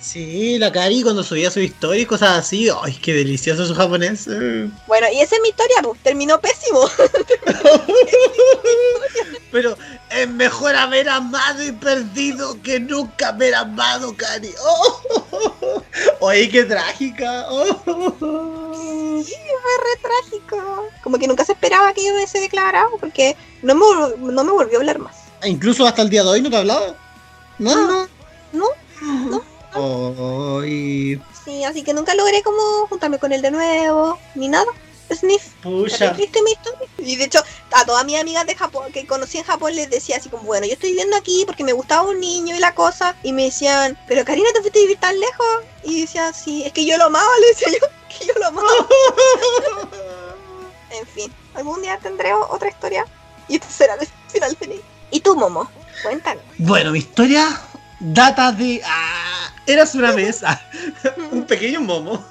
Sí, 0.00 0.58
la 0.58 0.72
Cari 0.72 1.02
cuando 1.02 1.22
subía 1.22 1.50
su 1.50 1.60
historia 1.60 2.02
y 2.02 2.06
cosas 2.06 2.38
así, 2.38 2.68
ay, 2.82 2.94
qué 3.02 3.12
delicioso 3.12 3.66
su 3.66 3.74
japonés. 3.74 4.26
Bueno, 4.86 5.06
y 5.12 5.20
esa 5.20 5.36
es 5.36 5.42
mi 5.42 5.50
historia, 5.50 5.76
pues, 5.82 6.00
terminó 6.02 6.40
pésimo. 6.40 6.88
Pero 9.52 9.76
es 10.10 10.28
mejor 10.28 10.76
haber 10.76 11.08
amado 11.08 11.62
y 11.64 11.72
perdido 11.72 12.60
que 12.62 12.78
nunca 12.80 13.28
haber 13.28 13.54
amado, 13.54 14.14
Cari. 14.16 14.52
Oh, 14.62 15.82
Oye, 16.20 16.48
qué 16.48 16.64
trágica. 16.64 17.46
Oh. 17.48 18.72
Sí, 19.24 19.34
fue 19.34 19.74
re 19.84 20.00
trágico. 20.02 20.88
Como 21.02 21.18
que 21.18 21.26
nunca 21.28 21.44
se 21.44 21.52
esperaba 21.52 21.92
que 21.92 22.02
yo 22.04 22.10
me 22.10 22.16
hubiese 22.18 22.40
declarado 22.40 22.90
porque 23.00 23.36
no 23.62 23.74
me, 23.74 23.84
no 24.32 24.44
me 24.44 24.52
volvió 24.52 24.78
a 24.78 24.80
hablar 24.80 24.98
más. 24.98 25.16
Ah, 25.42 25.48
Incluso 25.48 25.86
hasta 25.86 26.02
el 26.02 26.10
día 26.10 26.22
de 26.22 26.28
hoy 26.30 26.40
no 26.42 26.50
te 26.50 26.56
ha 26.56 26.60
hablado. 26.60 26.96
No, 27.58 27.74
No, 27.74 28.08
no. 28.52 28.66
no. 29.30 29.49
Ay, 29.72 31.20
Sí, 31.44 31.64
así 31.64 31.82
que 31.82 31.94
nunca 31.94 32.14
logré 32.14 32.42
como 32.42 32.86
juntarme 32.88 33.18
con 33.18 33.32
él 33.32 33.42
de 33.42 33.50
nuevo, 33.50 34.18
ni 34.34 34.48
nada. 34.48 34.66
Sniff. 35.14 35.54
Pucha. 35.62 36.12
triste 36.12 36.42
mi 36.42 36.52
historia. 36.52 36.88
Y 36.98 37.16
de 37.16 37.24
hecho, 37.24 37.42
a 37.72 37.84
todas 37.84 38.04
mis 38.04 38.20
amigas 38.20 38.46
de 38.46 38.54
Japón 38.54 38.92
que 38.92 39.06
conocí 39.06 39.38
en 39.38 39.44
Japón 39.44 39.74
les 39.74 39.90
decía 39.90 40.16
así 40.16 40.28
como, 40.28 40.44
bueno, 40.44 40.66
yo 40.66 40.74
estoy 40.74 40.90
viviendo 40.90 41.16
aquí 41.16 41.44
porque 41.46 41.64
me 41.64 41.72
gustaba 41.72 42.08
un 42.08 42.20
niño 42.20 42.54
y 42.54 42.58
la 42.58 42.74
cosa. 42.74 43.16
Y 43.22 43.32
me 43.32 43.44
decían, 43.44 43.98
pero 44.06 44.24
Karina, 44.24 44.48
¿te 44.52 44.60
fuiste 44.60 44.78
a 44.78 44.82
vivir 44.82 44.98
tan 44.98 45.18
lejos? 45.18 45.46
Y 45.84 46.02
decía, 46.02 46.32
sí, 46.32 46.62
es 46.64 46.72
que 46.72 46.84
yo 46.84 46.96
lo 46.96 47.04
amaba, 47.04 47.30
le 47.40 47.46
decía 47.48 47.68
yo, 47.72 47.86
que 48.08 48.26
yo 48.26 48.34
lo 48.38 48.46
amaba. 48.46 48.68
en 50.90 51.06
fin, 51.06 51.32
algún 51.54 51.82
día 51.82 51.98
tendré 51.98 52.32
otra 52.34 52.68
historia. 52.68 53.04
Y 53.48 53.56
este 53.56 53.68
será 53.68 53.94
el 53.94 54.08
final 54.28 54.56
feliz. 54.56 54.80
¿Y 55.10 55.20
tú, 55.20 55.34
Momo? 55.34 55.68
Cuéntanos. 56.02 56.44
Bueno, 56.58 56.92
mi 56.92 57.00
historia 57.00 57.60
data 57.98 58.52
de. 58.52 58.80
Ah, 58.84 59.52
eras 59.72 59.94
una 59.94 60.14
ah, 60.44 60.60
un 61.32 61.44
pequeño 61.44 61.80
momo. 61.80 62.24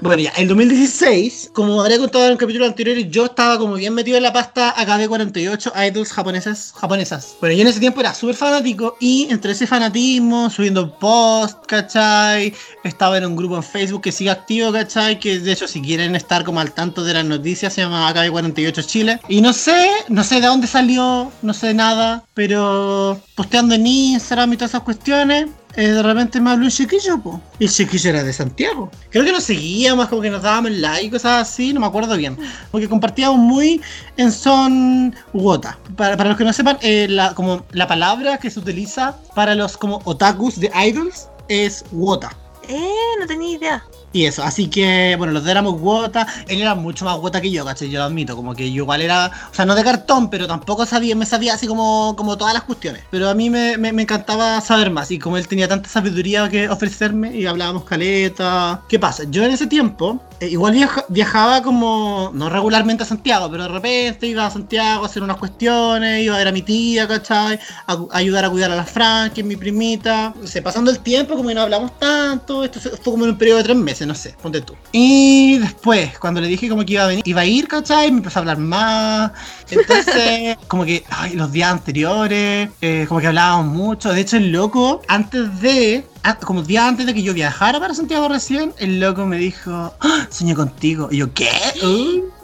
Bueno, 0.00 0.22
ya, 0.22 0.32
en 0.36 0.48
2016, 0.48 1.50
como 1.52 1.80
habría 1.80 1.98
contado 1.98 2.26
en 2.26 2.32
el 2.32 2.38
capítulo 2.38 2.66
anterior, 2.66 2.96
yo 2.98 3.26
estaba 3.26 3.58
como 3.58 3.74
bien 3.74 3.94
metido 3.94 4.16
en 4.16 4.22
la 4.22 4.32
pasta 4.32 4.74
AKB48 4.76 5.72
idols 5.88 6.12
japonesas. 6.12 6.72
japonesas. 6.76 7.36
Bueno, 7.40 7.54
yo 7.54 7.62
en 7.62 7.68
ese 7.68 7.80
tiempo 7.80 8.00
era 8.00 8.14
súper 8.14 8.34
fanático 8.34 8.96
y 9.00 9.28
entre 9.30 9.52
ese 9.52 9.66
fanatismo, 9.66 10.50
subiendo 10.50 10.98
post, 10.98 11.64
¿cachai? 11.66 12.54
Estaba 12.82 13.18
en 13.18 13.26
un 13.26 13.36
grupo 13.36 13.56
en 13.56 13.62
Facebook 13.62 14.02
que 14.02 14.12
sigue 14.12 14.30
activo, 14.30 14.72
¿cachai? 14.72 15.18
Que 15.18 15.38
de 15.38 15.52
hecho, 15.52 15.68
si 15.68 15.80
quieren 15.80 16.16
estar 16.16 16.44
como 16.44 16.60
al 16.60 16.72
tanto 16.72 17.04
de 17.04 17.14
las 17.14 17.24
noticias, 17.24 17.72
se 17.72 17.82
llama 17.82 18.12
AKB48 18.12 18.86
Chile. 18.86 19.20
Y 19.28 19.40
no 19.40 19.52
sé, 19.52 19.90
no 20.08 20.24
sé 20.24 20.40
de 20.40 20.46
dónde 20.46 20.66
salió, 20.66 21.30
no 21.42 21.54
sé 21.54 21.74
nada, 21.74 22.24
pero 22.34 23.20
posteando 23.34 23.74
en 23.74 23.86
Instagram 23.86 24.52
y 24.52 24.56
todas 24.56 24.72
esas 24.72 24.82
cuestiones, 24.82 25.48
eh, 25.76 25.88
de 25.88 26.02
repente 26.02 26.40
me 26.40 26.50
habló 26.50 26.64
un 26.64 26.70
chiquillo, 26.70 27.18
po. 27.18 27.40
Y 27.58 27.64
el 27.64 27.70
chiquillo 27.70 28.10
era 28.10 28.22
de 28.22 28.32
Santiago. 28.32 28.90
Creo 29.10 29.24
que 29.24 29.32
nos 29.32 29.44
seguíamos, 29.44 30.08
como 30.08 30.22
que 30.22 30.30
nos 30.30 30.42
dábamos 30.42 30.72
like, 30.72 31.10
cosas 31.10 31.48
así, 31.48 31.72
no 31.72 31.80
me 31.80 31.86
acuerdo 31.86 32.16
bien. 32.16 32.36
Porque 32.70 32.88
compartíamos 32.88 33.38
muy 33.38 33.80
en 34.16 34.30
son 34.30 35.14
Wota. 35.32 35.78
Para, 35.96 36.16
para 36.16 36.30
los 36.30 36.38
que 36.38 36.44
no 36.44 36.52
sepan, 36.52 36.78
eh, 36.80 37.06
la, 37.08 37.34
como 37.34 37.64
la 37.72 37.86
palabra 37.86 38.38
que 38.38 38.50
se 38.50 38.60
utiliza 38.60 39.16
para 39.34 39.54
los 39.54 39.76
como 39.76 40.00
otakus 40.04 40.60
de 40.60 40.70
idols 40.86 41.28
es 41.48 41.84
Wota. 41.92 42.36
Eh, 42.68 42.90
no 43.18 43.26
tenía 43.26 43.56
idea. 43.56 43.84
Y 44.14 44.26
eso, 44.26 44.44
así 44.44 44.68
que, 44.68 45.16
bueno, 45.18 45.32
los 45.32 45.42
dos 45.42 45.50
éramos 45.50 45.80
guota. 45.80 46.24
Él 46.46 46.60
era 46.60 46.76
mucho 46.76 47.04
más 47.04 47.18
guota 47.18 47.40
que 47.40 47.50
yo, 47.50 47.64
¿cachai? 47.64 47.90
Yo 47.90 47.98
lo 47.98 48.04
admito, 48.04 48.36
como 48.36 48.54
que 48.54 48.70
yo 48.70 48.84
igual 48.84 49.02
era, 49.02 49.26
o 49.50 49.52
sea, 49.52 49.64
no 49.64 49.74
de 49.74 49.82
cartón, 49.82 50.30
pero 50.30 50.46
tampoco 50.46 50.86
sabía, 50.86 51.16
me 51.16 51.26
sabía 51.26 51.54
así 51.54 51.66
como, 51.66 52.14
como 52.16 52.38
todas 52.38 52.54
las 52.54 52.62
cuestiones. 52.62 53.02
Pero 53.10 53.28
a 53.28 53.34
mí 53.34 53.50
me, 53.50 53.76
me, 53.76 53.92
me 53.92 54.02
encantaba 54.02 54.60
saber 54.60 54.92
más, 54.92 55.10
y 55.10 55.18
como 55.18 55.36
él 55.36 55.48
tenía 55.48 55.66
tanta 55.66 55.88
sabiduría 55.88 56.48
que 56.48 56.68
ofrecerme, 56.68 57.36
y 57.36 57.44
hablábamos 57.46 57.82
caleta. 57.86 58.82
¿Qué 58.88 59.00
pasa? 59.00 59.24
Yo 59.28 59.42
en 59.42 59.50
ese 59.50 59.66
tiempo, 59.66 60.22
igual 60.40 60.74
viaja- 60.74 61.04
viajaba 61.08 61.62
como, 61.62 62.30
no 62.34 62.50
regularmente 62.50 63.02
a 63.02 63.06
Santiago, 63.06 63.50
pero 63.50 63.64
de 63.64 63.68
repente 63.70 64.26
iba 64.26 64.46
a 64.46 64.50
Santiago 64.50 65.02
a 65.02 65.06
hacer 65.06 65.22
unas 65.22 65.36
cuestiones, 65.36 66.22
iba 66.24 66.34
a 66.34 66.38
ver 66.38 66.48
a 66.48 66.52
mi 66.52 66.62
tía, 66.62 67.06
¿cachai? 67.08 67.58
A, 67.86 67.92
a 67.92 68.06
ayudar 68.12 68.44
a 68.44 68.50
cuidar 68.50 68.70
a 68.70 68.76
la 68.76 68.84
Fran, 68.84 69.30
que 69.30 69.40
es 69.40 69.46
mi 69.46 69.56
primita. 69.56 70.34
O 70.42 70.46
sea, 70.46 70.62
pasando 70.62 70.90
el 70.90 70.98
tiempo, 71.00 71.34
como 71.36 71.48
que 71.48 71.54
no 71.54 71.62
hablamos 71.62 71.98
tanto, 71.98 72.64
esto 72.64 72.80
fue 72.80 72.98
como 73.12 73.24
en 73.24 73.30
un 73.30 73.38
periodo 73.38 73.58
de 73.58 73.64
tres 73.64 73.76
meses, 73.76 74.06
no 74.06 74.14
sé, 74.14 74.34
ponte 74.42 74.60
tú. 74.60 74.74
Y 74.92 75.58
después, 75.58 76.18
cuando 76.18 76.40
le 76.40 76.48
dije 76.48 76.68
como 76.68 76.84
que 76.84 76.94
iba 76.94 77.04
a 77.04 77.08
venir, 77.08 77.22
iba 77.26 77.40
a 77.40 77.46
ir, 77.46 77.66
¿cachai? 77.68 78.10
Me 78.10 78.18
empezó 78.18 78.38
a 78.38 78.40
hablar 78.40 78.58
más. 78.58 79.32
Entonces, 79.70 80.56
como 80.68 80.84
que, 80.84 81.04
ay, 81.10 81.34
los 81.34 81.50
días 81.52 81.70
anteriores, 81.70 82.68
eh, 82.80 83.06
como 83.08 83.20
que 83.20 83.26
hablábamos 83.28 83.66
mucho. 83.74 84.12
De 84.12 84.20
hecho, 84.20 84.36
el 84.36 84.50
loco, 84.52 85.02
antes 85.08 85.60
de, 85.60 86.04
como 86.44 86.62
días 86.62 86.84
antes 86.84 87.06
de 87.06 87.14
que 87.14 87.22
yo 87.22 87.34
viajara 87.34 87.78
para 87.78 87.94
Santiago 87.94 88.28
recién, 88.28 88.72
el 88.78 88.98
loco 89.00 89.26
me 89.26 89.36
dijo, 89.36 89.94
"Ah, 90.00 90.26
soñé 90.30 90.54
contigo. 90.54 91.08
Y 91.10 91.18
yo, 91.18 91.32
¿qué? 91.34 91.50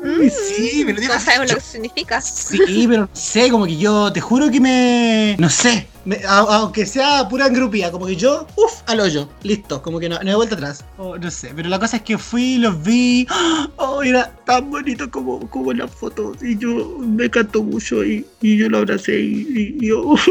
Uy, 0.02 0.30
sí, 0.30 0.82
me 0.84 0.92
lo 0.94 1.00
dijo 1.00 1.12
No 1.12 1.20
sabemos 1.20 1.48
yo- 1.48 1.54
lo 1.56 1.60
que 1.60 1.66
significa. 1.66 2.20
Sí, 2.20 2.86
pero 2.88 3.02
no 3.02 3.08
sé, 3.12 3.50
como 3.50 3.66
que 3.66 3.76
yo 3.76 4.12
te 4.12 4.20
juro 4.20 4.50
que 4.50 4.60
me. 4.60 5.36
No 5.38 5.48
sé. 5.50 5.86
me- 6.06 6.16
a- 6.26 6.38
aunque 6.38 6.86
sea 6.86 7.28
pura 7.28 7.46
engrupía, 7.46 7.92
como 7.92 8.06
que 8.06 8.16
yo, 8.16 8.46
uff, 8.56 8.80
al 8.86 9.00
hoyo, 9.00 9.28
listo, 9.42 9.82
como 9.82 10.00
que 10.00 10.08
no, 10.08 10.18
no 10.18 10.30
hay 10.30 10.34
vuelta 10.34 10.54
atrás. 10.54 10.82
Oh, 10.96 11.18
no 11.18 11.30
sé, 11.30 11.52
pero 11.54 11.68
la 11.68 11.78
cosa 11.78 11.98
es 11.98 12.02
que 12.02 12.16
fui, 12.16 12.56
los 12.56 12.82
vi. 12.82 13.26
Oh, 13.76 14.02
era 14.02 14.30
tan 14.46 14.70
bonito 14.70 15.10
como, 15.10 15.48
como 15.50 15.72
las 15.74 15.90
fotos. 15.90 16.38
Y 16.42 16.56
yo 16.56 16.96
me 16.98 17.26
encantó 17.26 17.62
mucho 17.62 18.02
y, 18.04 18.24
y 18.40 18.56
yo 18.56 18.68
lo 18.70 18.78
abracé 18.78 19.20
y, 19.20 19.76
y 19.80 19.86
yo. 19.88 20.14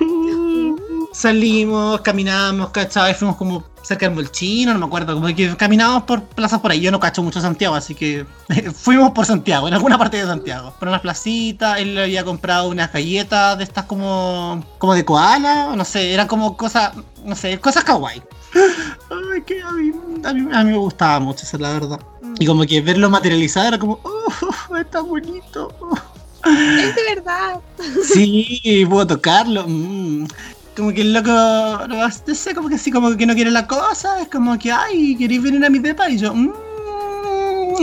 Salimos, 1.12 2.00
caminamos, 2.02 2.70
¿cachai? 2.70 3.14
Fuimos 3.14 3.36
como 3.36 3.64
cerca 3.82 4.06
del 4.06 4.14
Molchino, 4.14 4.72
no 4.72 4.78
me 4.78 4.86
acuerdo, 4.86 5.14
como 5.14 5.26
que 5.34 5.56
caminábamos 5.56 6.04
por 6.04 6.22
plazas 6.22 6.60
por 6.60 6.70
ahí. 6.70 6.80
Yo 6.80 6.90
no 6.90 7.00
cacho 7.00 7.22
mucho 7.22 7.40
Santiago, 7.40 7.74
así 7.74 7.94
que 7.94 8.26
fuimos 8.74 9.12
por 9.12 9.26
Santiago, 9.26 9.68
en 9.68 9.74
alguna 9.74 9.98
parte 9.98 10.18
de 10.18 10.24
Santiago. 10.24 10.74
Por 10.78 10.88
unas 10.88 11.00
placitas, 11.00 11.78
él 11.78 11.94
le 11.94 12.02
había 12.04 12.24
comprado 12.24 12.68
unas 12.68 12.92
galletas 12.92 13.58
de 13.58 13.64
estas 13.64 13.84
como, 13.84 14.64
como 14.78 14.94
de 14.94 15.04
koala, 15.04 15.68
o 15.72 15.76
no 15.76 15.84
sé, 15.84 16.12
eran 16.12 16.26
como 16.26 16.56
cosas, 16.56 16.92
no 17.24 17.34
sé, 17.34 17.58
cosas 17.58 17.84
kawaii. 17.84 18.22
Ay, 18.54 19.42
que 19.42 19.62
a 19.62 19.70
mí, 19.72 19.92
a 20.24 20.32
mí, 20.32 20.48
a 20.52 20.64
mí 20.64 20.70
me 20.72 20.78
gustaba 20.78 21.20
mucho, 21.20 21.44
esa 21.44 21.56
es 21.56 21.60
la 21.60 21.72
verdad. 21.72 22.00
Y 22.38 22.46
como 22.46 22.64
que 22.64 22.80
verlo 22.80 23.10
materializado 23.10 23.68
era 23.68 23.78
como, 23.78 24.00
oh, 24.02 24.76
está 24.76 25.00
bonito. 25.00 25.72
Es 26.44 26.94
de 26.94 27.14
verdad. 27.14 27.60
Sí, 28.02 28.86
puedo 28.88 29.06
tocarlo. 29.06 29.66
mm. 29.66 30.26
Como 30.80 30.94
que 30.94 31.02
el 31.02 31.12
loco, 31.12 31.28
no, 31.28 32.08
no 32.08 32.34
sé, 32.34 32.54
como 32.54 32.70
que 32.70 32.78
sí, 32.78 32.90
como 32.90 33.14
que 33.14 33.26
no 33.26 33.34
quiere 33.34 33.50
la 33.50 33.66
cosa. 33.66 34.18
Es 34.22 34.28
como 34.28 34.58
que, 34.58 34.72
ay, 34.72 35.14
¿queréis 35.14 35.42
venir 35.42 35.62
a 35.62 35.68
mi 35.68 35.78
depa? 35.78 36.08
Y 36.08 36.16
yo, 36.16 36.34
mm, 36.34 36.50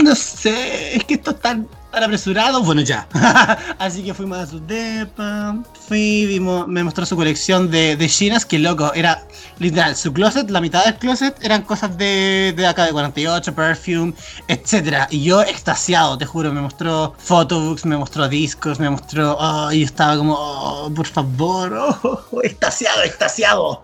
no 0.02 0.14
sé, 0.16 0.96
es 0.96 1.04
que 1.04 1.14
esto 1.14 1.30
es 1.30 1.38
tan, 1.38 1.68
tan 1.90 2.04
apresurado. 2.04 2.62
Bueno, 2.62 2.82
ya. 2.82 3.08
Así 3.78 4.02
que 4.02 4.14
fuimos 4.14 4.38
a 4.38 4.46
su 4.46 4.60
depa. 4.60 5.56
Fui, 5.86 6.26
vimos, 6.26 6.66
me 6.68 6.84
mostró 6.84 7.06
su 7.06 7.16
colección 7.16 7.70
de, 7.70 7.96
de 7.96 8.08
chinas, 8.08 8.44
que 8.44 8.58
loco, 8.58 8.92
era 8.94 9.26
literal, 9.58 9.96
su 9.96 10.12
closet, 10.12 10.50
la 10.50 10.60
mitad 10.60 10.84
del 10.84 10.96
closet 10.96 11.36
eran 11.42 11.62
cosas 11.62 11.96
de, 11.96 12.52
de 12.56 12.66
acá 12.66 12.84
de 12.84 12.92
48, 12.92 13.54
perfume, 13.54 14.14
etcétera. 14.48 15.08
Y 15.10 15.24
yo 15.24 15.42
extasiado, 15.42 16.18
te 16.18 16.26
juro, 16.26 16.52
me 16.52 16.60
mostró 16.60 17.14
photobooks, 17.18 17.84
me 17.86 17.96
mostró 17.96 18.28
discos, 18.28 18.78
me 18.78 18.90
mostró. 18.90 19.36
Oh, 19.38 19.72
y 19.72 19.80
yo 19.80 19.86
estaba 19.86 20.16
como, 20.16 20.34
oh, 20.34 20.92
por 20.94 21.06
favor, 21.06 21.72
oh, 22.02 22.42
extasiado, 22.42 23.02
extasiado. 23.02 23.82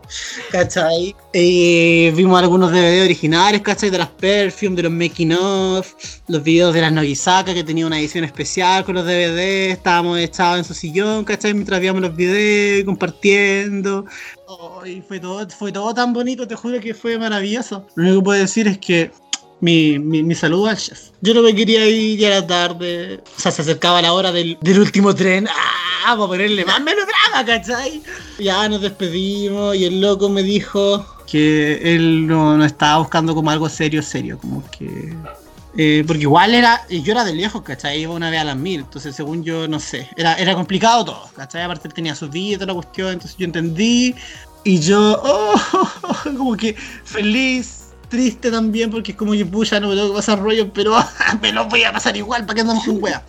¿Cachai? 0.50 1.14
Y 1.32 2.10
vimos 2.10 2.38
algunos 2.40 2.70
DVD 2.70 3.04
originales, 3.04 3.62
¿cachai? 3.62 3.90
De 3.90 3.98
las 3.98 4.08
perfume, 4.08 4.76
de 4.76 4.82
los 4.84 4.92
making 4.92 5.32
of, 5.32 5.92
los 6.28 6.42
videos 6.42 6.74
de 6.74 6.80
las 6.80 6.92
Nogisaka, 6.92 7.54
que 7.54 7.64
tenía 7.64 7.86
una 7.86 7.93
edición 7.98 8.24
especial 8.24 8.84
con 8.84 8.94
los 8.94 9.04
DVD. 9.04 9.70
Estábamos 9.70 10.18
echados 10.18 10.58
en 10.58 10.64
su 10.64 10.74
sillón, 10.74 11.24
¿cachai? 11.24 11.54
Mientras 11.54 11.80
veíamos 11.80 12.02
los 12.02 12.14
videos, 12.14 12.84
compartiendo. 12.84 14.04
Ay, 14.82 15.02
fue 15.06 15.20
todo, 15.20 15.48
fue 15.50 15.72
todo 15.72 15.94
tan 15.94 16.12
bonito, 16.12 16.46
te 16.46 16.54
juro 16.54 16.80
que 16.80 16.94
fue 16.94 17.18
maravilloso. 17.18 17.86
Lo 17.94 18.04
único 18.04 18.20
que 18.20 18.24
puedo 18.24 18.40
decir 18.40 18.68
es 18.68 18.78
que 18.78 19.10
mi, 19.60 19.98
mi, 19.98 20.34
saludo 20.34 20.66
al 20.66 20.76
chef. 20.76 21.10
Yo 21.22 21.32
no 21.32 21.42
me 21.42 21.54
quería 21.54 21.86
ir 21.86 22.18
ya 22.18 22.28
era 22.28 22.46
tarde. 22.46 23.22
O 23.36 23.40
sea, 23.40 23.50
se 23.50 23.62
acercaba 23.62 24.02
la 24.02 24.12
hora 24.12 24.30
del, 24.30 24.58
del 24.60 24.80
último 24.80 25.14
tren. 25.14 25.48
¡Ah! 25.48 26.16
Para 26.16 26.26
ponerle 26.26 26.66
más 26.66 26.82
melodrama, 26.82 27.46
¿cachai? 27.46 28.02
Ya 28.38 28.68
nos 28.68 28.82
despedimos 28.82 29.74
y 29.74 29.86
el 29.86 30.02
loco 30.02 30.28
me 30.28 30.42
dijo 30.42 31.02
que 31.26 31.94
él 31.94 32.26
no, 32.26 32.58
no 32.58 32.64
estaba 32.64 32.98
buscando 32.98 33.34
como 33.34 33.50
algo 33.50 33.70
serio, 33.70 34.02
serio. 34.02 34.38
Como 34.38 34.62
que 34.70 35.14
eh, 35.76 36.04
porque 36.06 36.22
igual 36.22 36.54
era, 36.54 36.86
yo 36.88 37.12
era 37.12 37.24
de 37.24 37.34
lejos, 37.34 37.62
¿cachai? 37.62 38.00
Iba 38.00 38.14
una 38.14 38.30
vez 38.30 38.40
a 38.40 38.44
las 38.44 38.56
mil, 38.56 38.80
entonces 38.80 39.16
según 39.16 39.42
yo, 39.42 39.66
no 39.66 39.80
sé, 39.80 40.08
era, 40.16 40.34
era 40.34 40.54
complicado 40.54 41.04
todo, 41.04 41.28
¿cachai? 41.34 41.62
Aparte 41.62 41.88
él 41.88 41.94
tenía 41.94 42.14
su 42.14 42.28
vida 42.28 42.54
y 42.54 42.54
toda 42.54 42.66
la 42.66 42.74
cuestión, 42.74 43.12
entonces 43.12 43.36
yo 43.36 43.44
entendí 43.44 44.14
y 44.62 44.78
yo, 44.78 45.20
oh, 45.22 45.54
como 46.36 46.56
que 46.56 46.74
feliz, 46.74 47.88
triste 48.08 48.50
también, 48.50 48.90
porque 48.90 49.12
es 49.12 49.18
como 49.18 49.32
que, 49.32 49.44
pucha, 49.44 49.80
no 49.80 49.88
me 49.88 49.96
tengo 49.96 50.08
que 50.08 50.14
pasar 50.14 50.40
rollo, 50.40 50.72
pero 50.72 50.96
me 51.42 51.52
lo 51.52 51.66
voy 51.66 51.82
a 51.82 51.92
pasar 51.92 52.16
igual, 52.16 52.46
¿para 52.46 52.54
que 52.54 52.60
andamos 52.60 52.84
con 52.84 53.02
wea? 53.02 53.24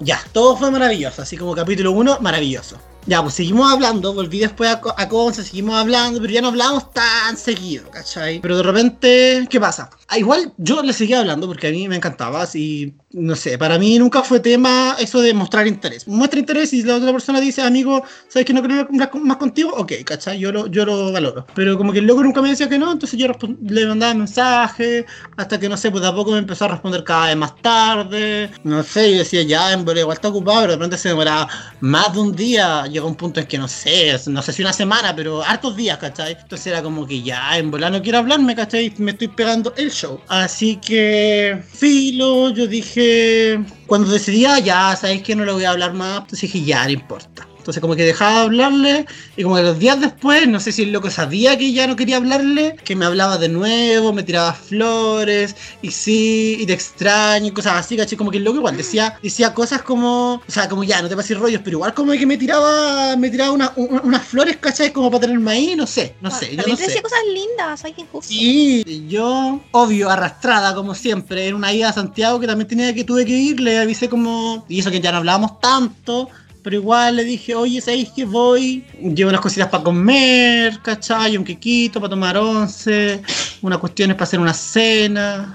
Ya, 0.00 0.20
todo 0.32 0.56
fue 0.56 0.70
maravilloso, 0.70 1.22
así 1.22 1.36
como 1.36 1.54
capítulo 1.54 1.92
1, 1.92 2.18
maravilloso. 2.20 2.78
Ya, 3.06 3.22
pues 3.22 3.34
seguimos 3.34 3.72
hablando, 3.72 4.12
volví 4.12 4.40
después 4.40 4.68
a, 4.68 4.80
a 4.96 5.08
Conce, 5.08 5.44
seguimos 5.44 5.76
hablando, 5.76 6.20
pero 6.20 6.32
ya 6.32 6.40
no 6.40 6.48
hablábamos 6.48 6.92
tan 6.92 7.36
seguido, 7.36 7.88
¿cachai? 7.90 8.40
Pero 8.40 8.56
de 8.56 8.64
repente, 8.64 9.46
¿qué 9.48 9.60
pasa? 9.60 9.90
Ah, 10.08 10.18
igual 10.18 10.52
yo 10.56 10.82
le 10.82 10.92
seguía 10.92 11.20
hablando 11.20 11.46
porque 11.46 11.68
a 11.68 11.70
mí 11.70 11.86
me 11.86 11.96
encantaba, 11.96 12.42
así, 12.42 12.94
no 13.12 13.36
sé, 13.36 13.58
para 13.58 13.78
mí 13.78 13.96
nunca 13.98 14.22
fue 14.22 14.40
tema 14.40 14.96
eso 14.98 15.20
de 15.20 15.32
mostrar 15.34 15.68
interés. 15.68 16.08
Muestra 16.08 16.40
interés 16.40 16.72
y 16.72 16.82
la 16.82 16.96
otra 16.96 17.12
persona 17.12 17.40
dice, 17.40 17.62
amigo, 17.62 18.02
¿sabes 18.28 18.44
que 18.44 18.52
no 18.52 18.60
quiero 18.60 18.88
más 18.90 19.36
contigo? 19.36 19.72
Ok, 19.76 19.92
¿cachai? 20.04 20.40
Yo 20.40 20.50
lo, 20.50 20.66
yo 20.66 20.84
lo 20.84 21.12
valoro. 21.12 21.46
Pero 21.54 21.78
como 21.78 21.92
que 21.92 22.00
el 22.00 22.06
loco 22.06 22.24
nunca 22.24 22.42
me 22.42 22.50
decía 22.50 22.68
que 22.68 22.78
no, 22.78 22.90
entonces 22.90 23.18
yo 23.18 23.28
le 23.62 23.86
mandaba 23.86 24.14
mensajes, 24.14 25.04
hasta 25.36 25.60
que 25.60 25.68
no 25.68 25.76
sé, 25.76 25.92
pues 25.92 26.02
de 26.02 26.08
a 26.08 26.14
poco 26.14 26.32
me 26.32 26.38
empezó 26.38 26.64
a 26.64 26.68
responder 26.68 27.04
cada 27.04 27.26
vez 27.26 27.36
más 27.36 27.54
tarde. 27.62 28.50
No 28.64 28.82
sé, 28.82 29.12
yo 29.12 29.18
decía, 29.18 29.42
ya, 29.42 29.72
en 29.72 29.80
igual 29.80 30.16
está 30.16 30.28
ocupado, 30.28 30.62
pero 30.62 30.72
de 30.72 30.76
repente 30.78 30.98
se 30.98 31.10
demoraba 31.10 31.48
más 31.80 32.12
de 32.12 32.18
un 32.20 32.34
día. 32.34 32.84
Llegó 32.96 33.08
un 33.08 33.14
punto 33.14 33.40
en 33.40 33.46
que 33.46 33.58
no 33.58 33.68
sé, 33.68 34.18
no 34.28 34.40
sé 34.40 34.54
si 34.54 34.62
una 34.62 34.72
semana, 34.72 35.14
pero 35.14 35.42
hartos 35.42 35.76
días, 35.76 35.98
¿cachai? 35.98 36.32
Entonces 36.40 36.68
era 36.68 36.82
como 36.82 37.06
que 37.06 37.20
ya, 37.20 37.58
en 37.58 37.70
verdad 37.70 37.90
no 37.90 38.00
quiero 38.00 38.16
hablarme, 38.16 38.56
¿cachai? 38.56 38.90
Me 38.96 39.10
estoy 39.10 39.28
pegando 39.28 39.74
el 39.76 39.90
show. 39.90 40.18
Así 40.28 40.76
que, 40.76 41.62
filo, 41.74 42.48
yo 42.54 42.66
dije, 42.66 43.62
cuando 43.86 44.10
decidía, 44.10 44.60
ya, 44.60 44.96
¿sabéis 44.96 45.24
que 45.24 45.36
no 45.36 45.44
le 45.44 45.52
voy 45.52 45.64
a 45.64 45.72
hablar 45.72 45.92
más? 45.92 46.20
Entonces 46.20 46.50
dije, 46.50 46.64
ya, 46.64 46.84
no 46.84 46.90
importa. 46.92 47.45
Entonces 47.66 47.80
como 47.80 47.96
que 47.96 48.04
dejaba 48.04 48.30
de 48.34 48.40
hablarle 48.44 49.06
y 49.36 49.42
como 49.42 49.56
que 49.56 49.62
los 49.62 49.76
días 49.76 50.00
después, 50.00 50.46
no 50.46 50.60
sé 50.60 50.70
si 50.70 50.84
el 50.84 50.92
loco 50.92 51.10
sabía 51.10 51.58
que 51.58 51.72
ya 51.72 51.88
no 51.88 51.96
quería 51.96 52.18
hablarle, 52.18 52.76
que 52.84 52.94
me 52.94 53.04
hablaba 53.04 53.38
de 53.38 53.48
nuevo, 53.48 54.12
me 54.12 54.22
tiraba 54.22 54.52
flores 54.52 55.56
y 55.82 55.90
sí, 55.90 56.58
y 56.60 56.66
te 56.66 56.74
extraño 56.74 57.48
y 57.48 57.50
cosas 57.50 57.74
así, 57.74 57.96
¿cachai? 57.96 58.16
Como 58.16 58.30
que 58.30 58.36
el 58.38 58.44
loco 58.44 58.58
igual 58.58 58.76
decía, 58.76 59.18
decía 59.20 59.52
cosas 59.52 59.82
como, 59.82 60.34
o 60.34 60.42
sea, 60.46 60.68
como 60.68 60.84
ya, 60.84 61.02
no 61.02 61.08
te 61.08 61.16
pases 61.16 61.36
rollos, 61.36 61.60
pero 61.64 61.78
igual 61.78 61.92
como 61.92 62.12
que 62.12 62.24
me 62.24 62.36
tiraba, 62.36 63.16
me 63.16 63.30
tiraba 63.30 63.50
una- 63.50 63.72
una- 63.74 64.00
unas 64.02 64.22
flores, 64.24 64.58
¿cachai? 64.58 64.92
Como 64.92 65.10
para 65.10 65.22
tenerme 65.22 65.50
ahí, 65.50 65.74
no 65.74 65.88
sé, 65.88 66.14
no 66.20 66.30
sé, 66.30 66.54
yo 66.54 66.62
no 66.68 66.76
te 66.76 66.82
sé. 66.82 66.86
decía 66.86 67.02
cosas 67.02 67.18
lindas, 67.34 67.84
ay, 67.84 67.94
qué 67.94 68.02
injusto. 68.02 68.32
Sí, 68.32 69.06
yo, 69.08 69.60
obvio, 69.72 70.08
arrastrada 70.08 70.72
como 70.76 70.94
siempre, 70.94 71.48
en 71.48 71.56
una 71.56 71.72
ida 71.72 71.88
a 71.88 71.92
Santiago 71.92 72.38
que 72.38 72.46
también 72.46 72.68
tenía 72.68 72.94
que 72.94 73.02
tuve 73.02 73.24
que 73.26 73.32
ir, 73.32 73.58
le 73.58 73.80
avisé 73.80 74.08
como, 74.08 74.64
y 74.68 74.78
eso 74.78 74.92
que 74.92 75.00
ya 75.00 75.10
no 75.10 75.18
hablábamos 75.18 75.58
tanto, 75.60 76.28
pero 76.66 76.78
igual 76.78 77.14
le 77.14 77.22
dije, 77.22 77.54
oye, 77.54 77.80
¿sabéis 77.80 78.10
que 78.10 78.24
voy? 78.24 78.84
Llevo 79.00 79.28
unas 79.28 79.40
cositas 79.40 79.68
para 79.68 79.84
comer, 79.84 80.80
¿cachai? 80.82 81.36
Un 81.36 81.44
quequito 81.44 82.00
para 82.00 82.10
tomar 82.10 82.36
once, 82.36 83.22
unas 83.62 83.78
cuestiones 83.78 84.16
para 84.16 84.24
hacer 84.24 84.40
una 84.40 84.52
cena. 84.52 85.54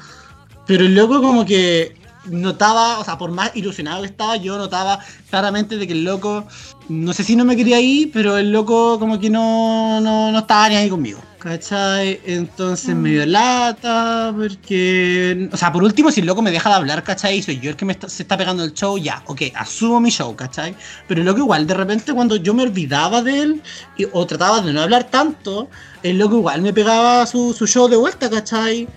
Pero 0.66 0.86
el 0.86 0.96
loco 0.96 1.22
como 1.22 1.44
que 1.46 1.98
notaba, 2.28 3.00
o 3.00 3.04
sea, 3.04 3.18
por 3.18 3.30
más 3.30 3.54
ilusionado 3.58 4.04
que 4.04 4.08
estaba, 4.08 4.38
yo 4.38 4.58
notaba 4.58 5.00
claramente 5.30 5.76
de 5.76 5.86
que 5.86 5.92
el 5.92 6.06
loco, 6.06 6.46
no 6.88 7.12
sé 7.12 7.26
si 7.26 7.36
no 7.36 7.44
me 7.44 7.58
quería 7.58 7.82
ir, 7.82 8.10
pero 8.14 8.38
el 8.38 8.50
loco 8.50 8.98
como 8.98 9.20
que 9.20 9.30
no, 9.30 10.00
no, 10.00 10.32
no 10.32 10.40
estaba 10.40 10.70
ni 10.70 10.76
ahí 10.78 10.90
conmigo. 10.90 11.20
¿Cachai? 11.42 12.20
Entonces 12.24 12.94
me 12.96 13.10
dio 13.10 13.26
lata, 13.26 14.32
porque... 14.38 15.50
O 15.52 15.58
sea, 15.58 15.72
por 15.74 15.84
último, 15.84 16.12
si 16.12 16.20
el 16.20 16.28
loco 16.28 16.44
me 16.44 16.52
deja 16.52 16.70
de 16.70 16.76
hablar, 16.76 17.04
¿cachai? 17.04 17.40
Y 17.40 17.42
soy 17.42 17.60
yo 17.60 17.72
el 17.72 17.76
que 17.76 17.84
me 17.84 17.94
está- 17.94 18.08
se 18.10 18.22
está 18.22 18.38
pegando 18.38 18.64
el 18.64 18.74
show, 18.74 18.96
ya, 19.00 19.24
ok, 19.26 19.42
asumo 19.56 20.00
mi 20.00 20.12
show, 20.12 20.36
¿cachai? 20.36 20.76
Pero 21.08 21.22
el 21.22 21.26
loco 21.26 21.40
igual, 21.40 21.66
de 21.66 21.74
repente 21.74 22.14
cuando 22.14 22.36
yo 22.36 22.54
me 22.54 22.62
olvidaba 22.62 23.24
de 23.24 23.40
él, 23.40 23.62
y- 23.98 24.06
o 24.12 24.28
trataba 24.28 24.62
de 24.62 24.72
no 24.72 24.82
hablar 24.84 25.06
tanto, 25.10 25.68
el 26.04 26.20
loco 26.20 26.36
igual 26.38 26.62
me 26.62 26.74
pegaba 26.74 27.26
su, 27.26 27.54
su 27.58 27.66
show 27.66 27.88
de 27.88 27.96
vuelta, 27.98 28.30
¿cachai? 28.30 28.88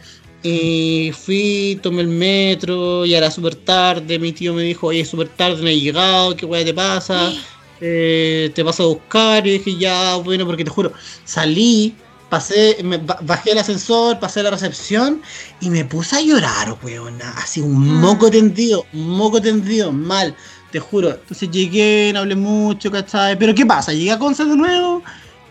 Y 0.42 1.12
fui, 1.18 1.80
tomé 1.82 2.02
el 2.02 2.08
metro, 2.08 3.06
ya 3.06 3.16
era 3.16 3.30
súper 3.30 3.54
tarde, 3.54 4.18
mi 4.18 4.32
tío 4.32 4.52
me 4.52 4.64
dijo, 4.64 4.88
oye, 4.88 5.00
es 5.00 5.08
súper 5.08 5.28
tarde, 5.28 5.62
no 5.62 5.68
he 5.68 5.80
llegado, 5.80 6.36
¿qué 6.36 6.44
weá 6.44 6.62
te 6.62 6.74
pasa? 6.74 7.32
Eh, 7.80 8.52
te 8.54 8.62
paso 8.62 8.82
a 8.82 8.86
buscar, 8.88 9.46
y 9.46 9.52
dije, 9.52 9.76
ya, 9.78 10.16
bueno, 10.16 10.44
porque 10.44 10.62
te 10.64 10.70
juro, 10.70 10.92
salí, 11.24 11.94
pasé, 12.34 12.78
me 12.82 12.96
bajé 12.98 13.52
el 13.52 13.58
ascensor, 13.58 14.18
pasé 14.18 14.42
la 14.42 14.50
recepción 14.50 15.22
y 15.60 15.70
me 15.70 15.84
puse 15.84 16.16
a 16.16 16.20
llorar, 16.20 16.76
weona, 16.82 17.30
así 17.38 17.60
un 17.60 18.00
moco 18.00 18.28
tendido, 18.28 18.84
un 18.92 19.10
moco 19.10 19.40
tendido, 19.40 19.92
mal, 19.92 20.34
te 20.72 20.80
juro. 20.80 21.10
Entonces 21.10 21.48
llegué, 21.48 22.10
no 22.12 22.20
hablé 22.20 22.34
mucho, 22.34 22.90
¿cachai? 22.90 23.38
Pero 23.38 23.54
¿qué 23.54 23.64
pasa? 23.64 23.92
Llegué 23.92 24.10
a 24.10 24.18
Conce 24.18 24.44
de 24.44 24.56
nuevo 24.56 25.00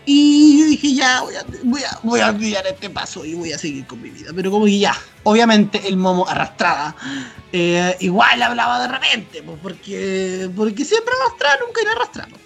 y 0.04 0.60
yo 0.60 0.66
dije, 0.66 0.94
ya, 0.94 1.22
voy 1.22 1.34
a, 1.36 1.44
voy 1.62 1.82
a, 1.84 2.00
voy 2.02 2.20
a 2.20 2.28
olvidar 2.28 2.66
este 2.66 2.90
paso 2.90 3.24
y 3.24 3.32
voy 3.32 3.52
a 3.52 3.58
seguir 3.58 3.86
con 3.86 4.02
mi 4.02 4.10
vida. 4.10 4.32
Pero 4.36 4.50
como 4.50 4.66
que 4.66 4.78
ya, 4.78 4.94
obviamente 5.22 5.88
el 5.88 5.96
momo 5.96 6.28
arrastrada, 6.28 6.94
eh, 7.50 7.96
igual 8.00 8.42
hablaba 8.42 8.82
de 8.82 8.88
repente, 8.88 9.42
pues 9.42 9.58
porque, 9.62 10.50
porque 10.54 10.84
siempre 10.84 11.14
arrastraba, 11.18 11.56
nunca 11.66 11.80
era 11.80 11.92
arrastrado. 11.92 12.43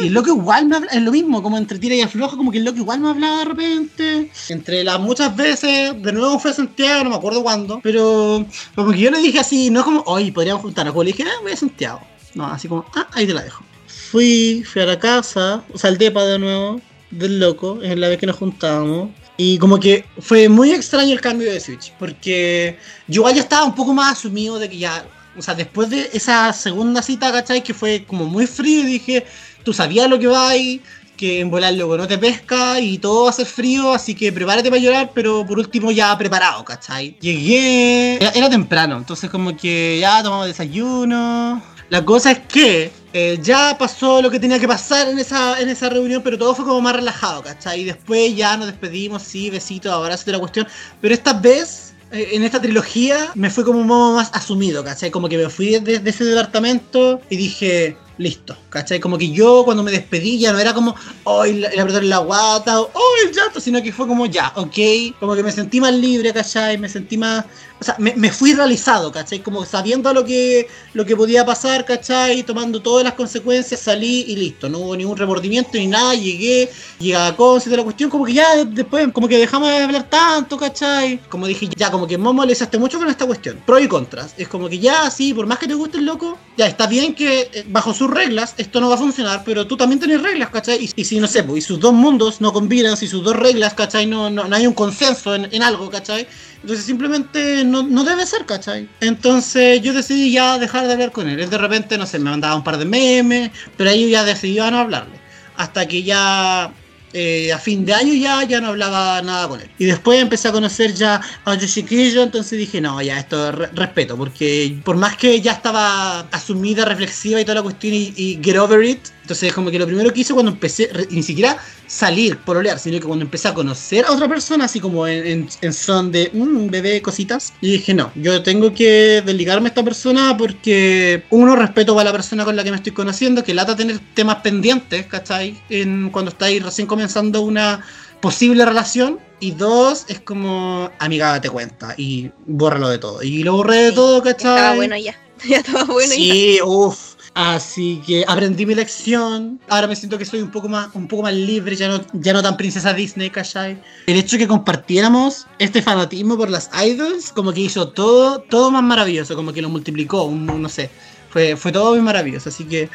Y 0.00 0.08
el 0.08 0.14
loco 0.14 0.28
igual 0.28 0.66
me 0.66 0.76
habla, 0.76 0.90
es 0.92 1.02
lo 1.02 1.10
mismo, 1.10 1.42
como 1.42 1.58
entre 1.58 1.78
tira 1.78 1.94
y 1.94 2.00
afloja, 2.00 2.36
como 2.36 2.50
que 2.50 2.58
el 2.58 2.64
loco 2.64 2.78
igual 2.78 3.00
me 3.00 3.08
hablaba 3.08 3.38
de 3.38 3.44
repente. 3.44 4.30
Entre 4.48 4.84
las 4.84 5.00
muchas 5.00 5.34
veces, 5.34 6.00
de 6.02 6.12
nuevo 6.12 6.38
fue 6.38 6.50
a 6.50 6.54
Santiago, 6.54 7.04
no 7.04 7.10
me 7.10 7.16
acuerdo 7.16 7.42
cuándo, 7.42 7.80
pero 7.82 8.44
como 8.74 8.92
que 8.92 8.98
yo 8.98 9.10
le 9.10 9.18
dije 9.18 9.38
así, 9.40 9.70
no 9.70 9.80
es 9.80 9.84
como, 9.84 10.02
oye, 10.06 10.32
podríamos 10.32 10.62
juntarnos, 10.62 10.92
como 10.92 11.04
le 11.04 11.12
dije, 11.12 11.24
ah, 11.24 11.40
voy 11.42 11.52
a 11.52 11.56
Santiago. 11.56 12.00
No, 12.34 12.46
así 12.46 12.68
como, 12.68 12.84
ah, 12.94 13.08
ahí 13.12 13.26
te 13.26 13.34
la 13.34 13.42
dejo. 13.42 13.64
Fui, 14.10 14.64
fui 14.64 14.82
a 14.82 14.86
la 14.86 14.98
casa, 14.98 15.62
o 15.72 15.78
sea, 15.78 15.90
al 15.90 15.98
depa 15.98 16.24
de 16.24 16.38
nuevo, 16.38 16.80
del 17.10 17.40
loco, 17.40 17.80
es 17.82 17.96
la 17.98 18.08
vez 18.08 18.18
que 18.18 18.26
nos 18.26 18.36
juntábamos. 18.36 19.10
Y 19.36 19.58
como 19.58 19.78
que 19.78 20.04
fue 20.18 20.48
muy 20.48 20.72
extraño 20.72 21.12
el 21.12 21.20
cambio 21.20 21.50
de 21.52 21.60
Switch, 21.60 21.92
porque 21.98 22.76
yo 23.06 23.20
igual 23.20 23.34
ya 23.34 23.42
estaba 23.42 23.64
un 23.64 23.74
poco 23.74 23.94
más 23.94 24.18
asumido 24.18 24.58
de 24.58 24.68
que 24.68 24.78
ya, 24.78 25.06
o 25.36 25.42
sea, 25.42 25.54
después 25.54 25.90
de 25.90 26.10
esa 26.12 26.52
segunda 26.52 27.02
cita, 27.02 27.30
¿cachai? 27.30 27.62
Que 27.62 27.72
fue 27.72 28.04
como 28.04 28.24
muy 28.24 28.46
frío 28.48 28.80
y 28.80 28.86
dije, 28.86 29.24
tú 29.64 29.72
sabías 29.72 30.08
lo 30.08 30.18
que 30.18 30.26
va 30.26 30.50
ahí, 30.50 30.82
que 31.18 31.40
en 31.40 31.50
volar 31.50 31.74
luego 31.74 31.98
no 31.98 32.06
te 32.06 32.16
pesca 32.16 32.80
y 32.80 32.96
todo 32.96 33.24
va 33.24 33.30
a 33.30 33.32
ser 33.34 33.44
frío, 33.44 33.92
así 33.92 34.14
que 34.14 34.32
prepárate 34.32 34.70
para 34.70 34.80
llorar, 34.80 35.10
pero 35.12 35.44
por 35.44 35.58
último 35.58 35.90
ya 35.90 36.16
preparado, 36.16 36.64
¿cachai? 36.64 37.16
Llegué, 37.20 38.14
era, 38.16 38.48
temprano, 38.48 38.96
entonces 38.96 39.28
como 39.28 39.54
que 39.54 39.98
ya 40.00 40.22
tomamos 40.22 40.46
desayuno. 40.46 41.60
La 41.90 42.04
cosa 42.04 42.32
es 42.32 42.38
que 42.40 42.92
eh, 43.12 43.38
ya 43.42 43.76
pasó 43.78 44.22
lo 44.22 44.30
que 44.30 44.38
tenía 44.38 44.60
que 44.60 44.68
pasar 44.68 45.08
en 45.08 45.18
esa, 45.18 45.60
en 45.60 45.68
esa 45.68 45.88
reunión, 45.88 46.22
pero 46.22 46.38
todo 46.38 46.54
fue 46.54 46.64
como 46.64 46.80
más 46.80 46.94
relajado, 46.94 47.42
¿cachai? 47.42 47.80
Y 47.80 47.84
después 47.84 48.36
ya 48.36 48.56
nos 48.56 48.66
despedimos, 48.66 49.22
sí, 49.22 49.50
besitos, 49.50 49.92
abrazos 49.92 50.26
de 50.26 50.32
la 50.32 50.38
cuestión. 50.38 50.68
Pero 51.00 51.14
esta 51.14 51.32
vez, 51.32 51.94
eh, 52.12 52.28
en 52.32 52.44
esta 52.44 52.60
trilogía, 52.60 53.32
me 53.34 53.48
fue 53.48 53.64
como 53.64 53.80
un 53.80 53.86
modo 53.86 54.16
más 54.16 54.30
asumido, 54.34 54.84
¿cachai? 54.84 55.10
Como 55.10 55.30
que 55.30 55.38
me 55.38 55.48
fui 55.48 55.80
de 55.80 56.02
ese 56.04 56.24
departamento 56.26 57.22
y 57.30 57.36
dije, 57.36 57.96
listo, 58.18 58.56
¿cachai? 58.68 59.00
Como 59.00 59.16
que 59.16 59.30
yo 59.30 59.62
cuando 59.64 59.82
me 59.82 59.90
despedí 59.90 60.38
ya 60.38 60.52
no 60.52 60.58
era 60.58 60.74
como, 60.74 60.94
hoy 61.24 61.64
el 61.64 61.80
apretón 61.80 62.02
en 62.02 62.10
la 62.10 62.18
guata, 62.18 62.80
o 62.80 62.90
oh, 62.92 63.14
el 63.24 63.32
llanto, 63.32 63.60
sino 63.60 63.82
que 63.82 63.92
fue 63.92 64.06
como, 64.06 64.26
ya, 64.26 64.52
ok, 64.56 64.76
como 65.18 65.34
que 65.34 65.42
me 65.42 65.52
sentí 65.52 65.80
más 65.80 65.94
libre, 65.94 66.32
¿cachai? 66.32 66.76
Me 66.78 66.88
sentí 66.88 67.16
más, 67.16 67.44
o 67.80 67.84
sea, 67.84 67.94
me, 67.98 68.14
me 68.16 68.32
fui 68.32 68.54
realizado, 68.54 69.12
¿cachai? 69.12 69.40
Como 69.40 69.64
sabiendo 69.64 70.12
lo 70.12 70.24
que, 70.24 70.68
lo 70.94 71.04
que 71.06 71.16
podía 71.16 71.44
pasar, 71.44 71.84
¿cachai? 71.84 72.42
Tomando 72.42 72.82
todas 72.82 73.04
las 73.04 73.14
consecuencias, 73.14 73.80
salí 73.80 74.24
y 74.28 74.36
listo, 74.36 74.68
no 74.68 74.78
hubo 74.78 74.96
ningún 74.96 75.16
remordimiento 75.16 75.70
ni 75.74 75.86
nada, 75.86 76.14
llegué, 76.14 76.70
llegué 76.98 77.16
a 77.16 77.36
Conce 77.36 77.70
de 77.70 77.76
la 77.76 77.84
cuestión, 77.84 78.10
como 78.10 78.24
que 78.24 78.32
ya 78.32 78.64
después, 78.64 79.08
como 79.12 79.28
que 79.28 79.38
dejamos 79.38 79.68
de 79.68 79.76
hablar 79.76 80.10
tanto, 80.10 80.56
¿cachai? 80.56 81.20
Como 81.28 81.46
dije, 81.46 81.68
ya, 81.76 81.90
como 81.90 82.06
que 82.06 82.18
Momo 82.18 82.42
le 82.42 82.50
desaste 82.50 82.78
mucho 82.78 82.98
con 82.98 83.08
esta 83.08 83.26
cuestión, 83.26 83.62
pros 83.64 83.80
y 83.80 83.88
contras, 83.88 84.34
es 84.36 84.48
como 84.48 84.68
que 84.68 84.78
ya, 84.78 85.10
sí, 85.10 85.32
por 85.32 85.46
más 85.46 85.58
que 85.58 85.68
te 85.68 85.74
guste 85.74 85.98
el 85.98 86.06
loco, 86.06 86.36
ya 86.56 86.66
está 86.66 86.86
bien 86.86 87.14
que 87.14 87.48
eh, 87.52 87.64
bajo 87.68 87.94
sus 87.94 88.10
reglas 88.10 88.54
esto 88.58 88.80
no 88.80 88.88
va 88.88 88.96
a 88.96 88.98
funcionar, 88.98 89.42
pero 89.44 89.66
tú 89.66 89.76
también 89.76 90.00
tenés 90.00 90.20
reglas, 90.20 90.50
¿cachai? 90.50 90.84
Y, 90.84 90.90
y 91.00 91.04
si, 91.04 91.20
no 91.20 91.28
sé, 91.28 91.44
pues, 91.44 91.64
y 91.64 91.66
sus 91.66 91.78
dos 91.78 91.92
mundos 91.92 92.40
no 92.40 92.52
combinan, 92.52 92.96
si 92.96 93.06
sus 93.06 93.22
dos 93.22 93.36
reglas, 93.36 93.74
¿cachai? 93.74 94.06
No, 94.06 94.30
no, 94.30 94.44
no 94.48 94.56
hay 94.56 94.66
un 94.66 94.74
consenso 94.74 95.34
en, 95.34 95.48
en 95.52 95.62
algo, 95.62 95.88
¿cachai? 95.90 96.26
Entonces 96.62 96.84
simplemente 96.84 97.64
no, 97.64 97.82
no 97.84 98.04
debe 98.04 98.26
ser, 98.26 98.44
¿cachai? 98.46 98.88
Entonces 99.00 99.80
yo 99.82 99.92
decidí 99.92 100.32
ya 100.32 100.58
dejar 100.58 100.86
de 100.86 100.92
hablar 100.94 101.12
con 101.12 101.28
él. 101.28 101.38
Él 101.40 101.50
de 101.50 101.58
repente, 101.58 101.96
no 101.98 102.06
sé, 102.06 102.18
me 102.18 102.30
mandaba 102.30 102.56
un 102.56 102.64
par 102.64 102.78
de 102.78 102.84
memes, 102.84 103.50
pero 103.76 103.90
ahí 103.90 104.02
yo 104.02 104.08
ya 104.08 104.24
decidí 104.24 104.54
ya 104.54 104.70
no 104.70 104.78
hablarle. 104.78 105.18
Hasta 105.56 105.86
que 105.86 106.02
ya 106.02 106.72
eh, 107.12 107.52
a 107.52 107.58
fin 107.58 107.84
de 107.84 107.94
año 107.94 108.12
ya, 108.14 108.42
ya 108.44 108.60
no 108.60 108.68
hablaba 108.68 109.22
nada 109.22 109.48
con 109.48 109.60
él. 109.60 109.70
Y 109.78 109.86
después 109.86 110.20
empecé 110.20 110.48
a 110.48 110.52
conocer 110.52 110.94
ya 110.94 111.20
a 111.44 111.54
Yoshikiyo, 111.54 112.22
entonces 112.22 112.58
dije, 112.58 112.80
no, 112.80 113.00
ya 113.02 113.18
esto 113.18 113.50
re- 113.52 113.70
respeto, 113.72 114.16
porque 114.16 114.78
por 114.84 114.96
más 114.96 115.16
que 115.16 115.40
ya 115.40 115.52
estaba 115.52 116.20
asumida, 116.30 116.84
reflexiva 116.84 117.40
y 117.40 117.44
toda 117.44 117.56
la 117.56 117.62
cuestión 117.62 117.94
y, 117.94 118.12
y 118.16 118.40
get 118.42 118.56
over 118.58 118.84
it, 118.84 119.00
entonces 119.28 119.52
como 119.52 119.70
que 119.70 119.78
lo 119.78 119.84
primero 119.86 120.10
que 120.10 120.20
hice 120.22 120.32
cuando 120.32 120.50
empecé, 120.52 120.88
ni 121.10 121.22
siquiera 121.22 121.58
salir, 121.86 122.38
pololear, 122.38 122.78
sino 122.78 122.98
que 122.98 123.06
cuando 123.06 123.26
empecé 123.26 123.48
a 123.48 123.52
conocer 123.54 124.06
a 124.06 124.12
otra 124.12 124.26
persona, 124.26 124.64
así 124.64 124.80
como 124.80 125.06
en, 125.06 125.26
en- 125.26 125.48
en 125.60 125.72
son 125.74 126.10
de, 126.10 126.30
"Mm, 126.32 126.68
bebé, 126.70 127.02
cositas, 127.02 127.52
y 127.60 127.72
dije, 127.72 127.92
no, 127.92 128.10
yo 128.14 128.42
tengo 128.42 128.72
que 128.72 129.22
desligarme 129.24 129.66
a 129.66 129.70
esta 129.70 129.82
persona 129.84 130.34
porque, 130.38 131.24
uno, 131.28 131.56
respeto 131.56 131.94
para 131.94 132.04
la 132.06 132.12
persona 132.12 132.46
con 132.46 132.56
la 132.56 132.64
que 132.64 132.70
me 132.70 132.76
estoy 132.78 132.92
conociendo, 132.92 133.44
que 133.44 133.52
lata 133.52 133.76
tener 133.76 134.00
temas 134.14 134.36
pendientes, 134.36 135.04
¿cachai? 135.06 135.58
En, 135.68 136.08
cuando 136.08 136.30
estáis 136.30 136.62
recién 136.62 136.86
comenzando 136.86 137.42
una 137.42 137.84
posible 138.20 138.64
relación. 138.64 139.18
Y 139.40 139.52
dos, 139.52 140.06
es 140.08 140.20
como, 140.20 140.90
amiga, 140.98 141.28
date 141.28 141.48
cuenta 141.48 141.94
y 141.96 142.30
bórralo 142.46 142.88
de 142.88 142.98
todo. 142.98 143.22
Y 143.22 143.44
lo 143.44 143.52
borré 143.52 143.76
de 143.84 143.92
todo, 143.92 144.20
¿cachai? 144.22 144.48
Estaba 144.56 144.74
bueno 144.74 144.96
ya. 144.96 145.14
Ya 145.48 145.58
estaba 145.58 145.84
bueno 145.84 146.12
ya. 146.12 146.16
sí, 146.16 146.58
uff. 146.64 147.14
Así 147.38 148.02
que 148.04 148.24
aprendí 148.26 148.66
mi 148.66 148.74
lección. 148.74 149.60
Ahora 149.68 149.86
me 149.86 149.94
siento 149.94 150.18
que 150.18 150.24
soy 150.24 150.42
un 150.42 150.50
poco 150.50 150.68
más, 150.68 150.88
un 150.94 151.06
poco 151.06 151.22
más 151.22 151.32
libre, 151.32 151.76
ya 151.76 151.86
no, 151.86 152.00
ya 152.14 152.32
no 152.32 152.42
tan 152.42 152.56
princesa 152.56 152.92
Disney, 152.92 153.30
¿cachai? 153.30 153.80
El 154.08 154.16
hecho 154.16 154.34
de 154.34 154.42
que 154.42 154.48
compartiéramos 154.48 155.46
este 155.60 155.80
fanatismo 155.80 156.36
por 156.36 156.50
las 156.50 156.68
idols, 156.84 157.30
como 157.30 157.52
que 157.52 157.60
hizo 157.60 157.90
todo, 157.90 158.40
todo 158.40 158.72
más 158.72 158.82
maravilloso, 158.82 159.36
como 159.36 159.52
que 159.52 159.62
lo 159.62 159.68
multiplicó, 159.68 160.24
un, 160.24 160.46
no 160.46 160.68
sé. 160.68 160.90
Fue, 161.30 161.54
fue 161.54 161.70
todo 161.70 161.90
muy 161.92 162.00
maravilloso, 162.00 162.48
así 162.48 162.64
que 162.64 162.90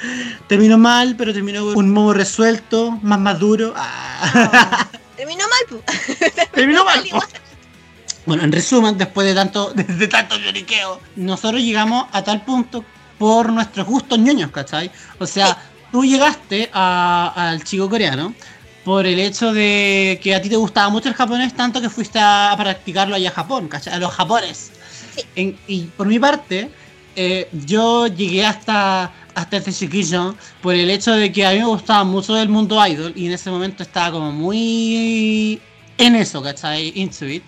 terminó 0.50 0.78
mal, 0.78 1.16
pero 1.18 1.32
terminó 1.32 1.64
un 1.64 1.90
modo 1.92 2.12
resuelto, 2.12 2.92
más 3.02 3.22
maduro. 3.22 3.74
Ah. 3.78 4.90
Terminó 5.16 5.46
mal, 5.48 5.84
terminó 6.54 6.84
mal. 6.84 7.02
Bueno, 8.26 8.44
en 8.44 8.52
resumen, 8.52 8.98
después 8.98 9.28
de 9.28 9.34
tanto, 9.34 9.74
de, 9.76 10.08
tanto 10.08 10.38
lloriqueo, 10.38 11.00
nosotros 11.16 11.62
llegamos 11.62 12.06
a 12.12 12.24
tal 12.24 12.44
punto 12.46 12.86
por 13.18 13.52
nuestros 13.52 13.86
gustos 13.88 14.20
ñoños, 14.20 14.52
¿cachai? 14.52 14.90
O 15.20 15.26
sea, 15.26 15.58
tú 15.92 16.04
llegaste 16.04 16.70
al 16.74 17.64
chico 17.64 17.90
coreano 17.90 18.34
por 18.84 19.06
el 19.06 19.20
hecho 19.20 19.54
de 19.54 20.20
que 20.22 20.36
a 20.36 20.42
ti 20.42 20.50
te 20.50 20.56
gustaba 20.58 20.90
mucho 20.90 21.08
el 21.08 21.16
japonés, 21.16 21.54
tanto 21.56 21.80
que 21.82 21.90
fuiste 21.90 22.20
a 22.20 22.54
practicarlo 22.58 23.16
allá 23.16 23.30
a 23.30 23.34
Japón, 23.34 23.68
¿cachai? 23.68 23.94
A 23.94 24.00
los 24.00 24.12
japones. 24.12 24.72
Sí. 25.16 25.22
En- 25.36 25.58
y 25.68 25.82
por 25.84 26.08
mi 26.08 26.20
parte, 26.20 26.70
eh, 27.16 27.48
yo 27.66 28.08
llegué 28.08 28.46
hasta, 28.46 29.12
hasta 29.36 29.58
este 29.58 29.72
chiquillo 29.72 30.36
por 30.62 30.74
el 30.74 30.90
hecho 30.90 31.12
de 31.14 31.32
que 31.32 31.46
a 31.46 31.52
mí 31.52 31.60
me 31.60 31.66
gustaba 31.66 32.04
mucho 32.04 32.36
el 32.38 32.50
mundo 32.50 32.86
idol 32.86 33.14
y 33.16 33.28
en 33.28 33.34
ese 33.34 33.50
momento 33.52 33.84
estaba 33.84 34.12
como 34.12 34.32
muy 34.32 35.62
en 35.98 36.16
eso, 36.16 36.42
¿cachai? 36.42 36.92
Into 36.96 37.26
it. 37.28 37.44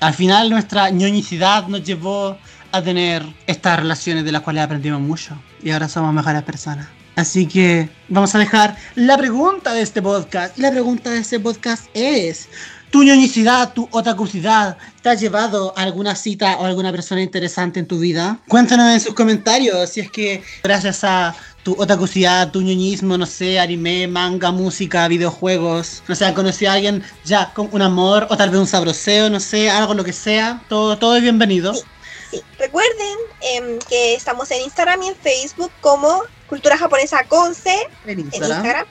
Al 0.00 0.14
final 0.14 0.50
nuestra 0.50 0.90
ñoñicidad 0.90 1.66
nos 1.66 1.82
llevó 1.82 2.36
a 2.72 2.82
tener 2.82 3.24
estas 3.46 3.80
relaciones 3.80 4.24
de 4.24 4.32
las 4.32 4.42
cuales 4.42 4.62
aprendimos 4.62 5.00
mucho 5.00 5.40
y 5.62 5.70
ahora 5.70 5.88
somos 5.88 6.12
mejores 6.12 6.42
personas. 6.42 6.88
Así 7.16 7.46
que 7.46 7.88
vamos 8.08 8.34
a 8.34 8.38
dejar 8.38 8.76
la 8.94 9.18
pregunta 9.18 9.74
de 9.74 9.82
este 9.82 10.00
podcast. 10.00 10.56
La 10.58 10.70
pregunta 10.70 11.10
de 11.10 11.18
este 11.18 11.38
podcast 11.40 11.84
es, 11.92 12.48
¿tu 12.90 13.02
ñoñicidad, 13.02 13.72
tu 13.72 13.88
otakucidad 13.90 14.78
te 15.02 15.10
ha 15.10 15.14
llevado 15.14 15.74
a 15.76 15.82
alguna 15.82 16.14
cita 16.14 16.56
o 16.58 16.64
alguna 16.64 16.92
persona 16.92 17.20
interesante 17.20 17.80
en 17.80 17.86
tu 17.86 17.98
vida? 17.98 18.38
Cuéntanos 18.48 18.92
en 18.92 19.00
sus 19.00 19.14
comentarios 19.14 19.90
si 19.90 20.00
es 20.00 20.10
que 20.10 20.42
gracias 20.62 21.04
a 21.04 21.34
tu 21.62 21.74
otakucidad, 21.78 22.50
tu 22.52 22.62
ñoñismo, 22.62 23.18
no 23.18 23.26
sé, 23.26 23.60
anime, 23.60 24.06
manga, 24.06 24.50
música, 24.50 25.06
videojuegos, 25.08 26.02
no 26.08 26.14
sé, 26.14 26.32
conocido 26.32 26.70
a 26.70 26.74
alguien 26.74 27.02
ya 27.24 27.52
con 27.52 27.68
un 27.72 27.82
amor 27.82 28.28
o 28.30 28.36
tal 28.36 28.50
vez 28.50 28.60
un 28.60 28.66
sabroseo, 28.66 29.28
no 29.28 29.40
sé, 29.40 29.68
algo 29.68 29.92
lo 29.94 30.04
que 30.04 30.14
sea, 30.14 30.62
todo, 30.68 30.96
todo 30.96 31.16
es 31.16 31.22
bienvenido. 31.22 31.74
Sí. 32.30 32.42
Recuerden 32.58 33.16
em, 33.40 33.78
que 33.88 34.14
estamos 34.14 34.50
en 34.50 34.60
Instagram 34.62 35.02
y 35.02 35.08
en 35.08 35.16
Facebook 35.16 35.72
como 35.80 36.22
Cultura 36.48 36.76
Japonesa 36.76 37.24
Conce 37.24 37.74
En 38.06 38.20
en 38.20 38.32
Instagram. 38.32 38.86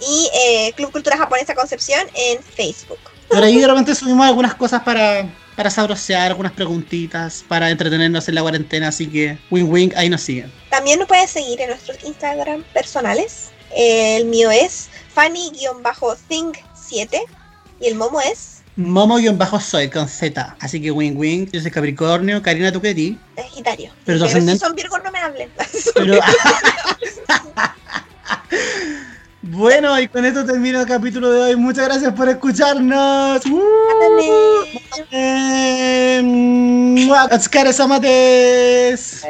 Y 0.00 0.30
eh, 0.34 0.72
Club 0.74 0.90
Cultura 0.90 1.16
Japonesa 1.16 1.54
Concepción 1.54 2.00
en 2.14 2.42
Facebook. 2.42 2.98
Por 3.28 3.42
ahí 3.42 3.60
de 3.60 3.66
repente 3.66 3.94
subimos 3.94 4.26
algunas 4.26 4.54
cosas 4.54 4.82
para, 4.82 5.26
para 5.56 5.70
sabrosear, 5.70 6.32
algunas 6.32 6.52
preguntitas, 6.52 7.44
para 7.46 7.70
entretenernos 7.70 8.28
en 8.28 8.34
la 8.34 8.42
cuarentena, 8.42 8.88
así 8.88 9.06
que 9.06 9.38
wing 9.50 9.70
wing, 9.70 9.90
ahí 9.96 10.10
nos 10.10 10.22
siguen. 10.22 10.52
También 10.70 10.98
nos 10.98 11.08
puedes 11.08 11.30
seguir 11.30 11.60
en 11.60 11.70
nuestros 11.70 12.02
Instagram 12.04 12.64
personales. 12.74 13.50
El 13.74 14.26
mío 14.26 14.50
es 14.50 14.90
Fanny-Think7 15.14 17.22
y 17.80 17.86
el 17.86 17.94
Momo 17.94 18.20
es 18.20 18.61
Momo-soy 18.76 19.90
con 19.90 20.08
Z, 20.08 20.56
así 20.58 20.80
que 20.80 20.90
wing 20.90 21.14
wing, 21.16 21.46
yo 21.52 21.60
soy 21.60 21.70
Capricornio, 21.70 22.40
Karina, 22.42 22.72
¿tú 22.72 22.80
qué 22.80 22.94
di? 22.94 23.18
Sagitario. 23.36 23.92
Pero 24.06 24.18
tu 24.18 24.24
si 24.24 24.30
ascendente- 24.30 24.64
son 24.64 24.74
Virgos 24.74 25.00
no 25.04 25.10
me 25.12 25.18
hablen. 25.18 25.50
Pero... 25.94 26.18
bueno, 29.42 30.00
y 30.00 30.08
con 30.08 30.24
esto 30.24 30.44
termino 30.46 30.80
el 30.80 30.86
capítulo 30.86 31.30
de 31.30 31.40
hoy. 31.42 31.56
Muchas 31.56 31.86
gracias 31.86 32.14
por 32.14 32.28
escucharnos. 32.28 33.42
Mua, 36.22 37.24
Otsukare 37.30 37.72
samates. 37.72 39.26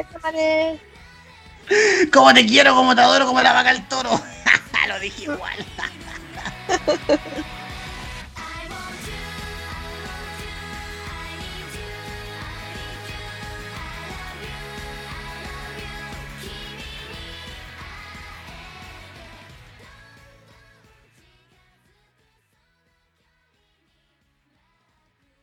Como 2.13 2.33
te 2.33 2.45
quiero, 2.45 2.75
como 2.75 2.95
te 2.95 3.01
adoro, 3.01 3.25
como 3.25 3.41
la 3.41 3.53
vaca 3.53 3.71
al 3.71 3.87
toro. 3.87 4.09
Lo 4.87 4.99
dije 4.99 5.23
igual. 5.23 5.65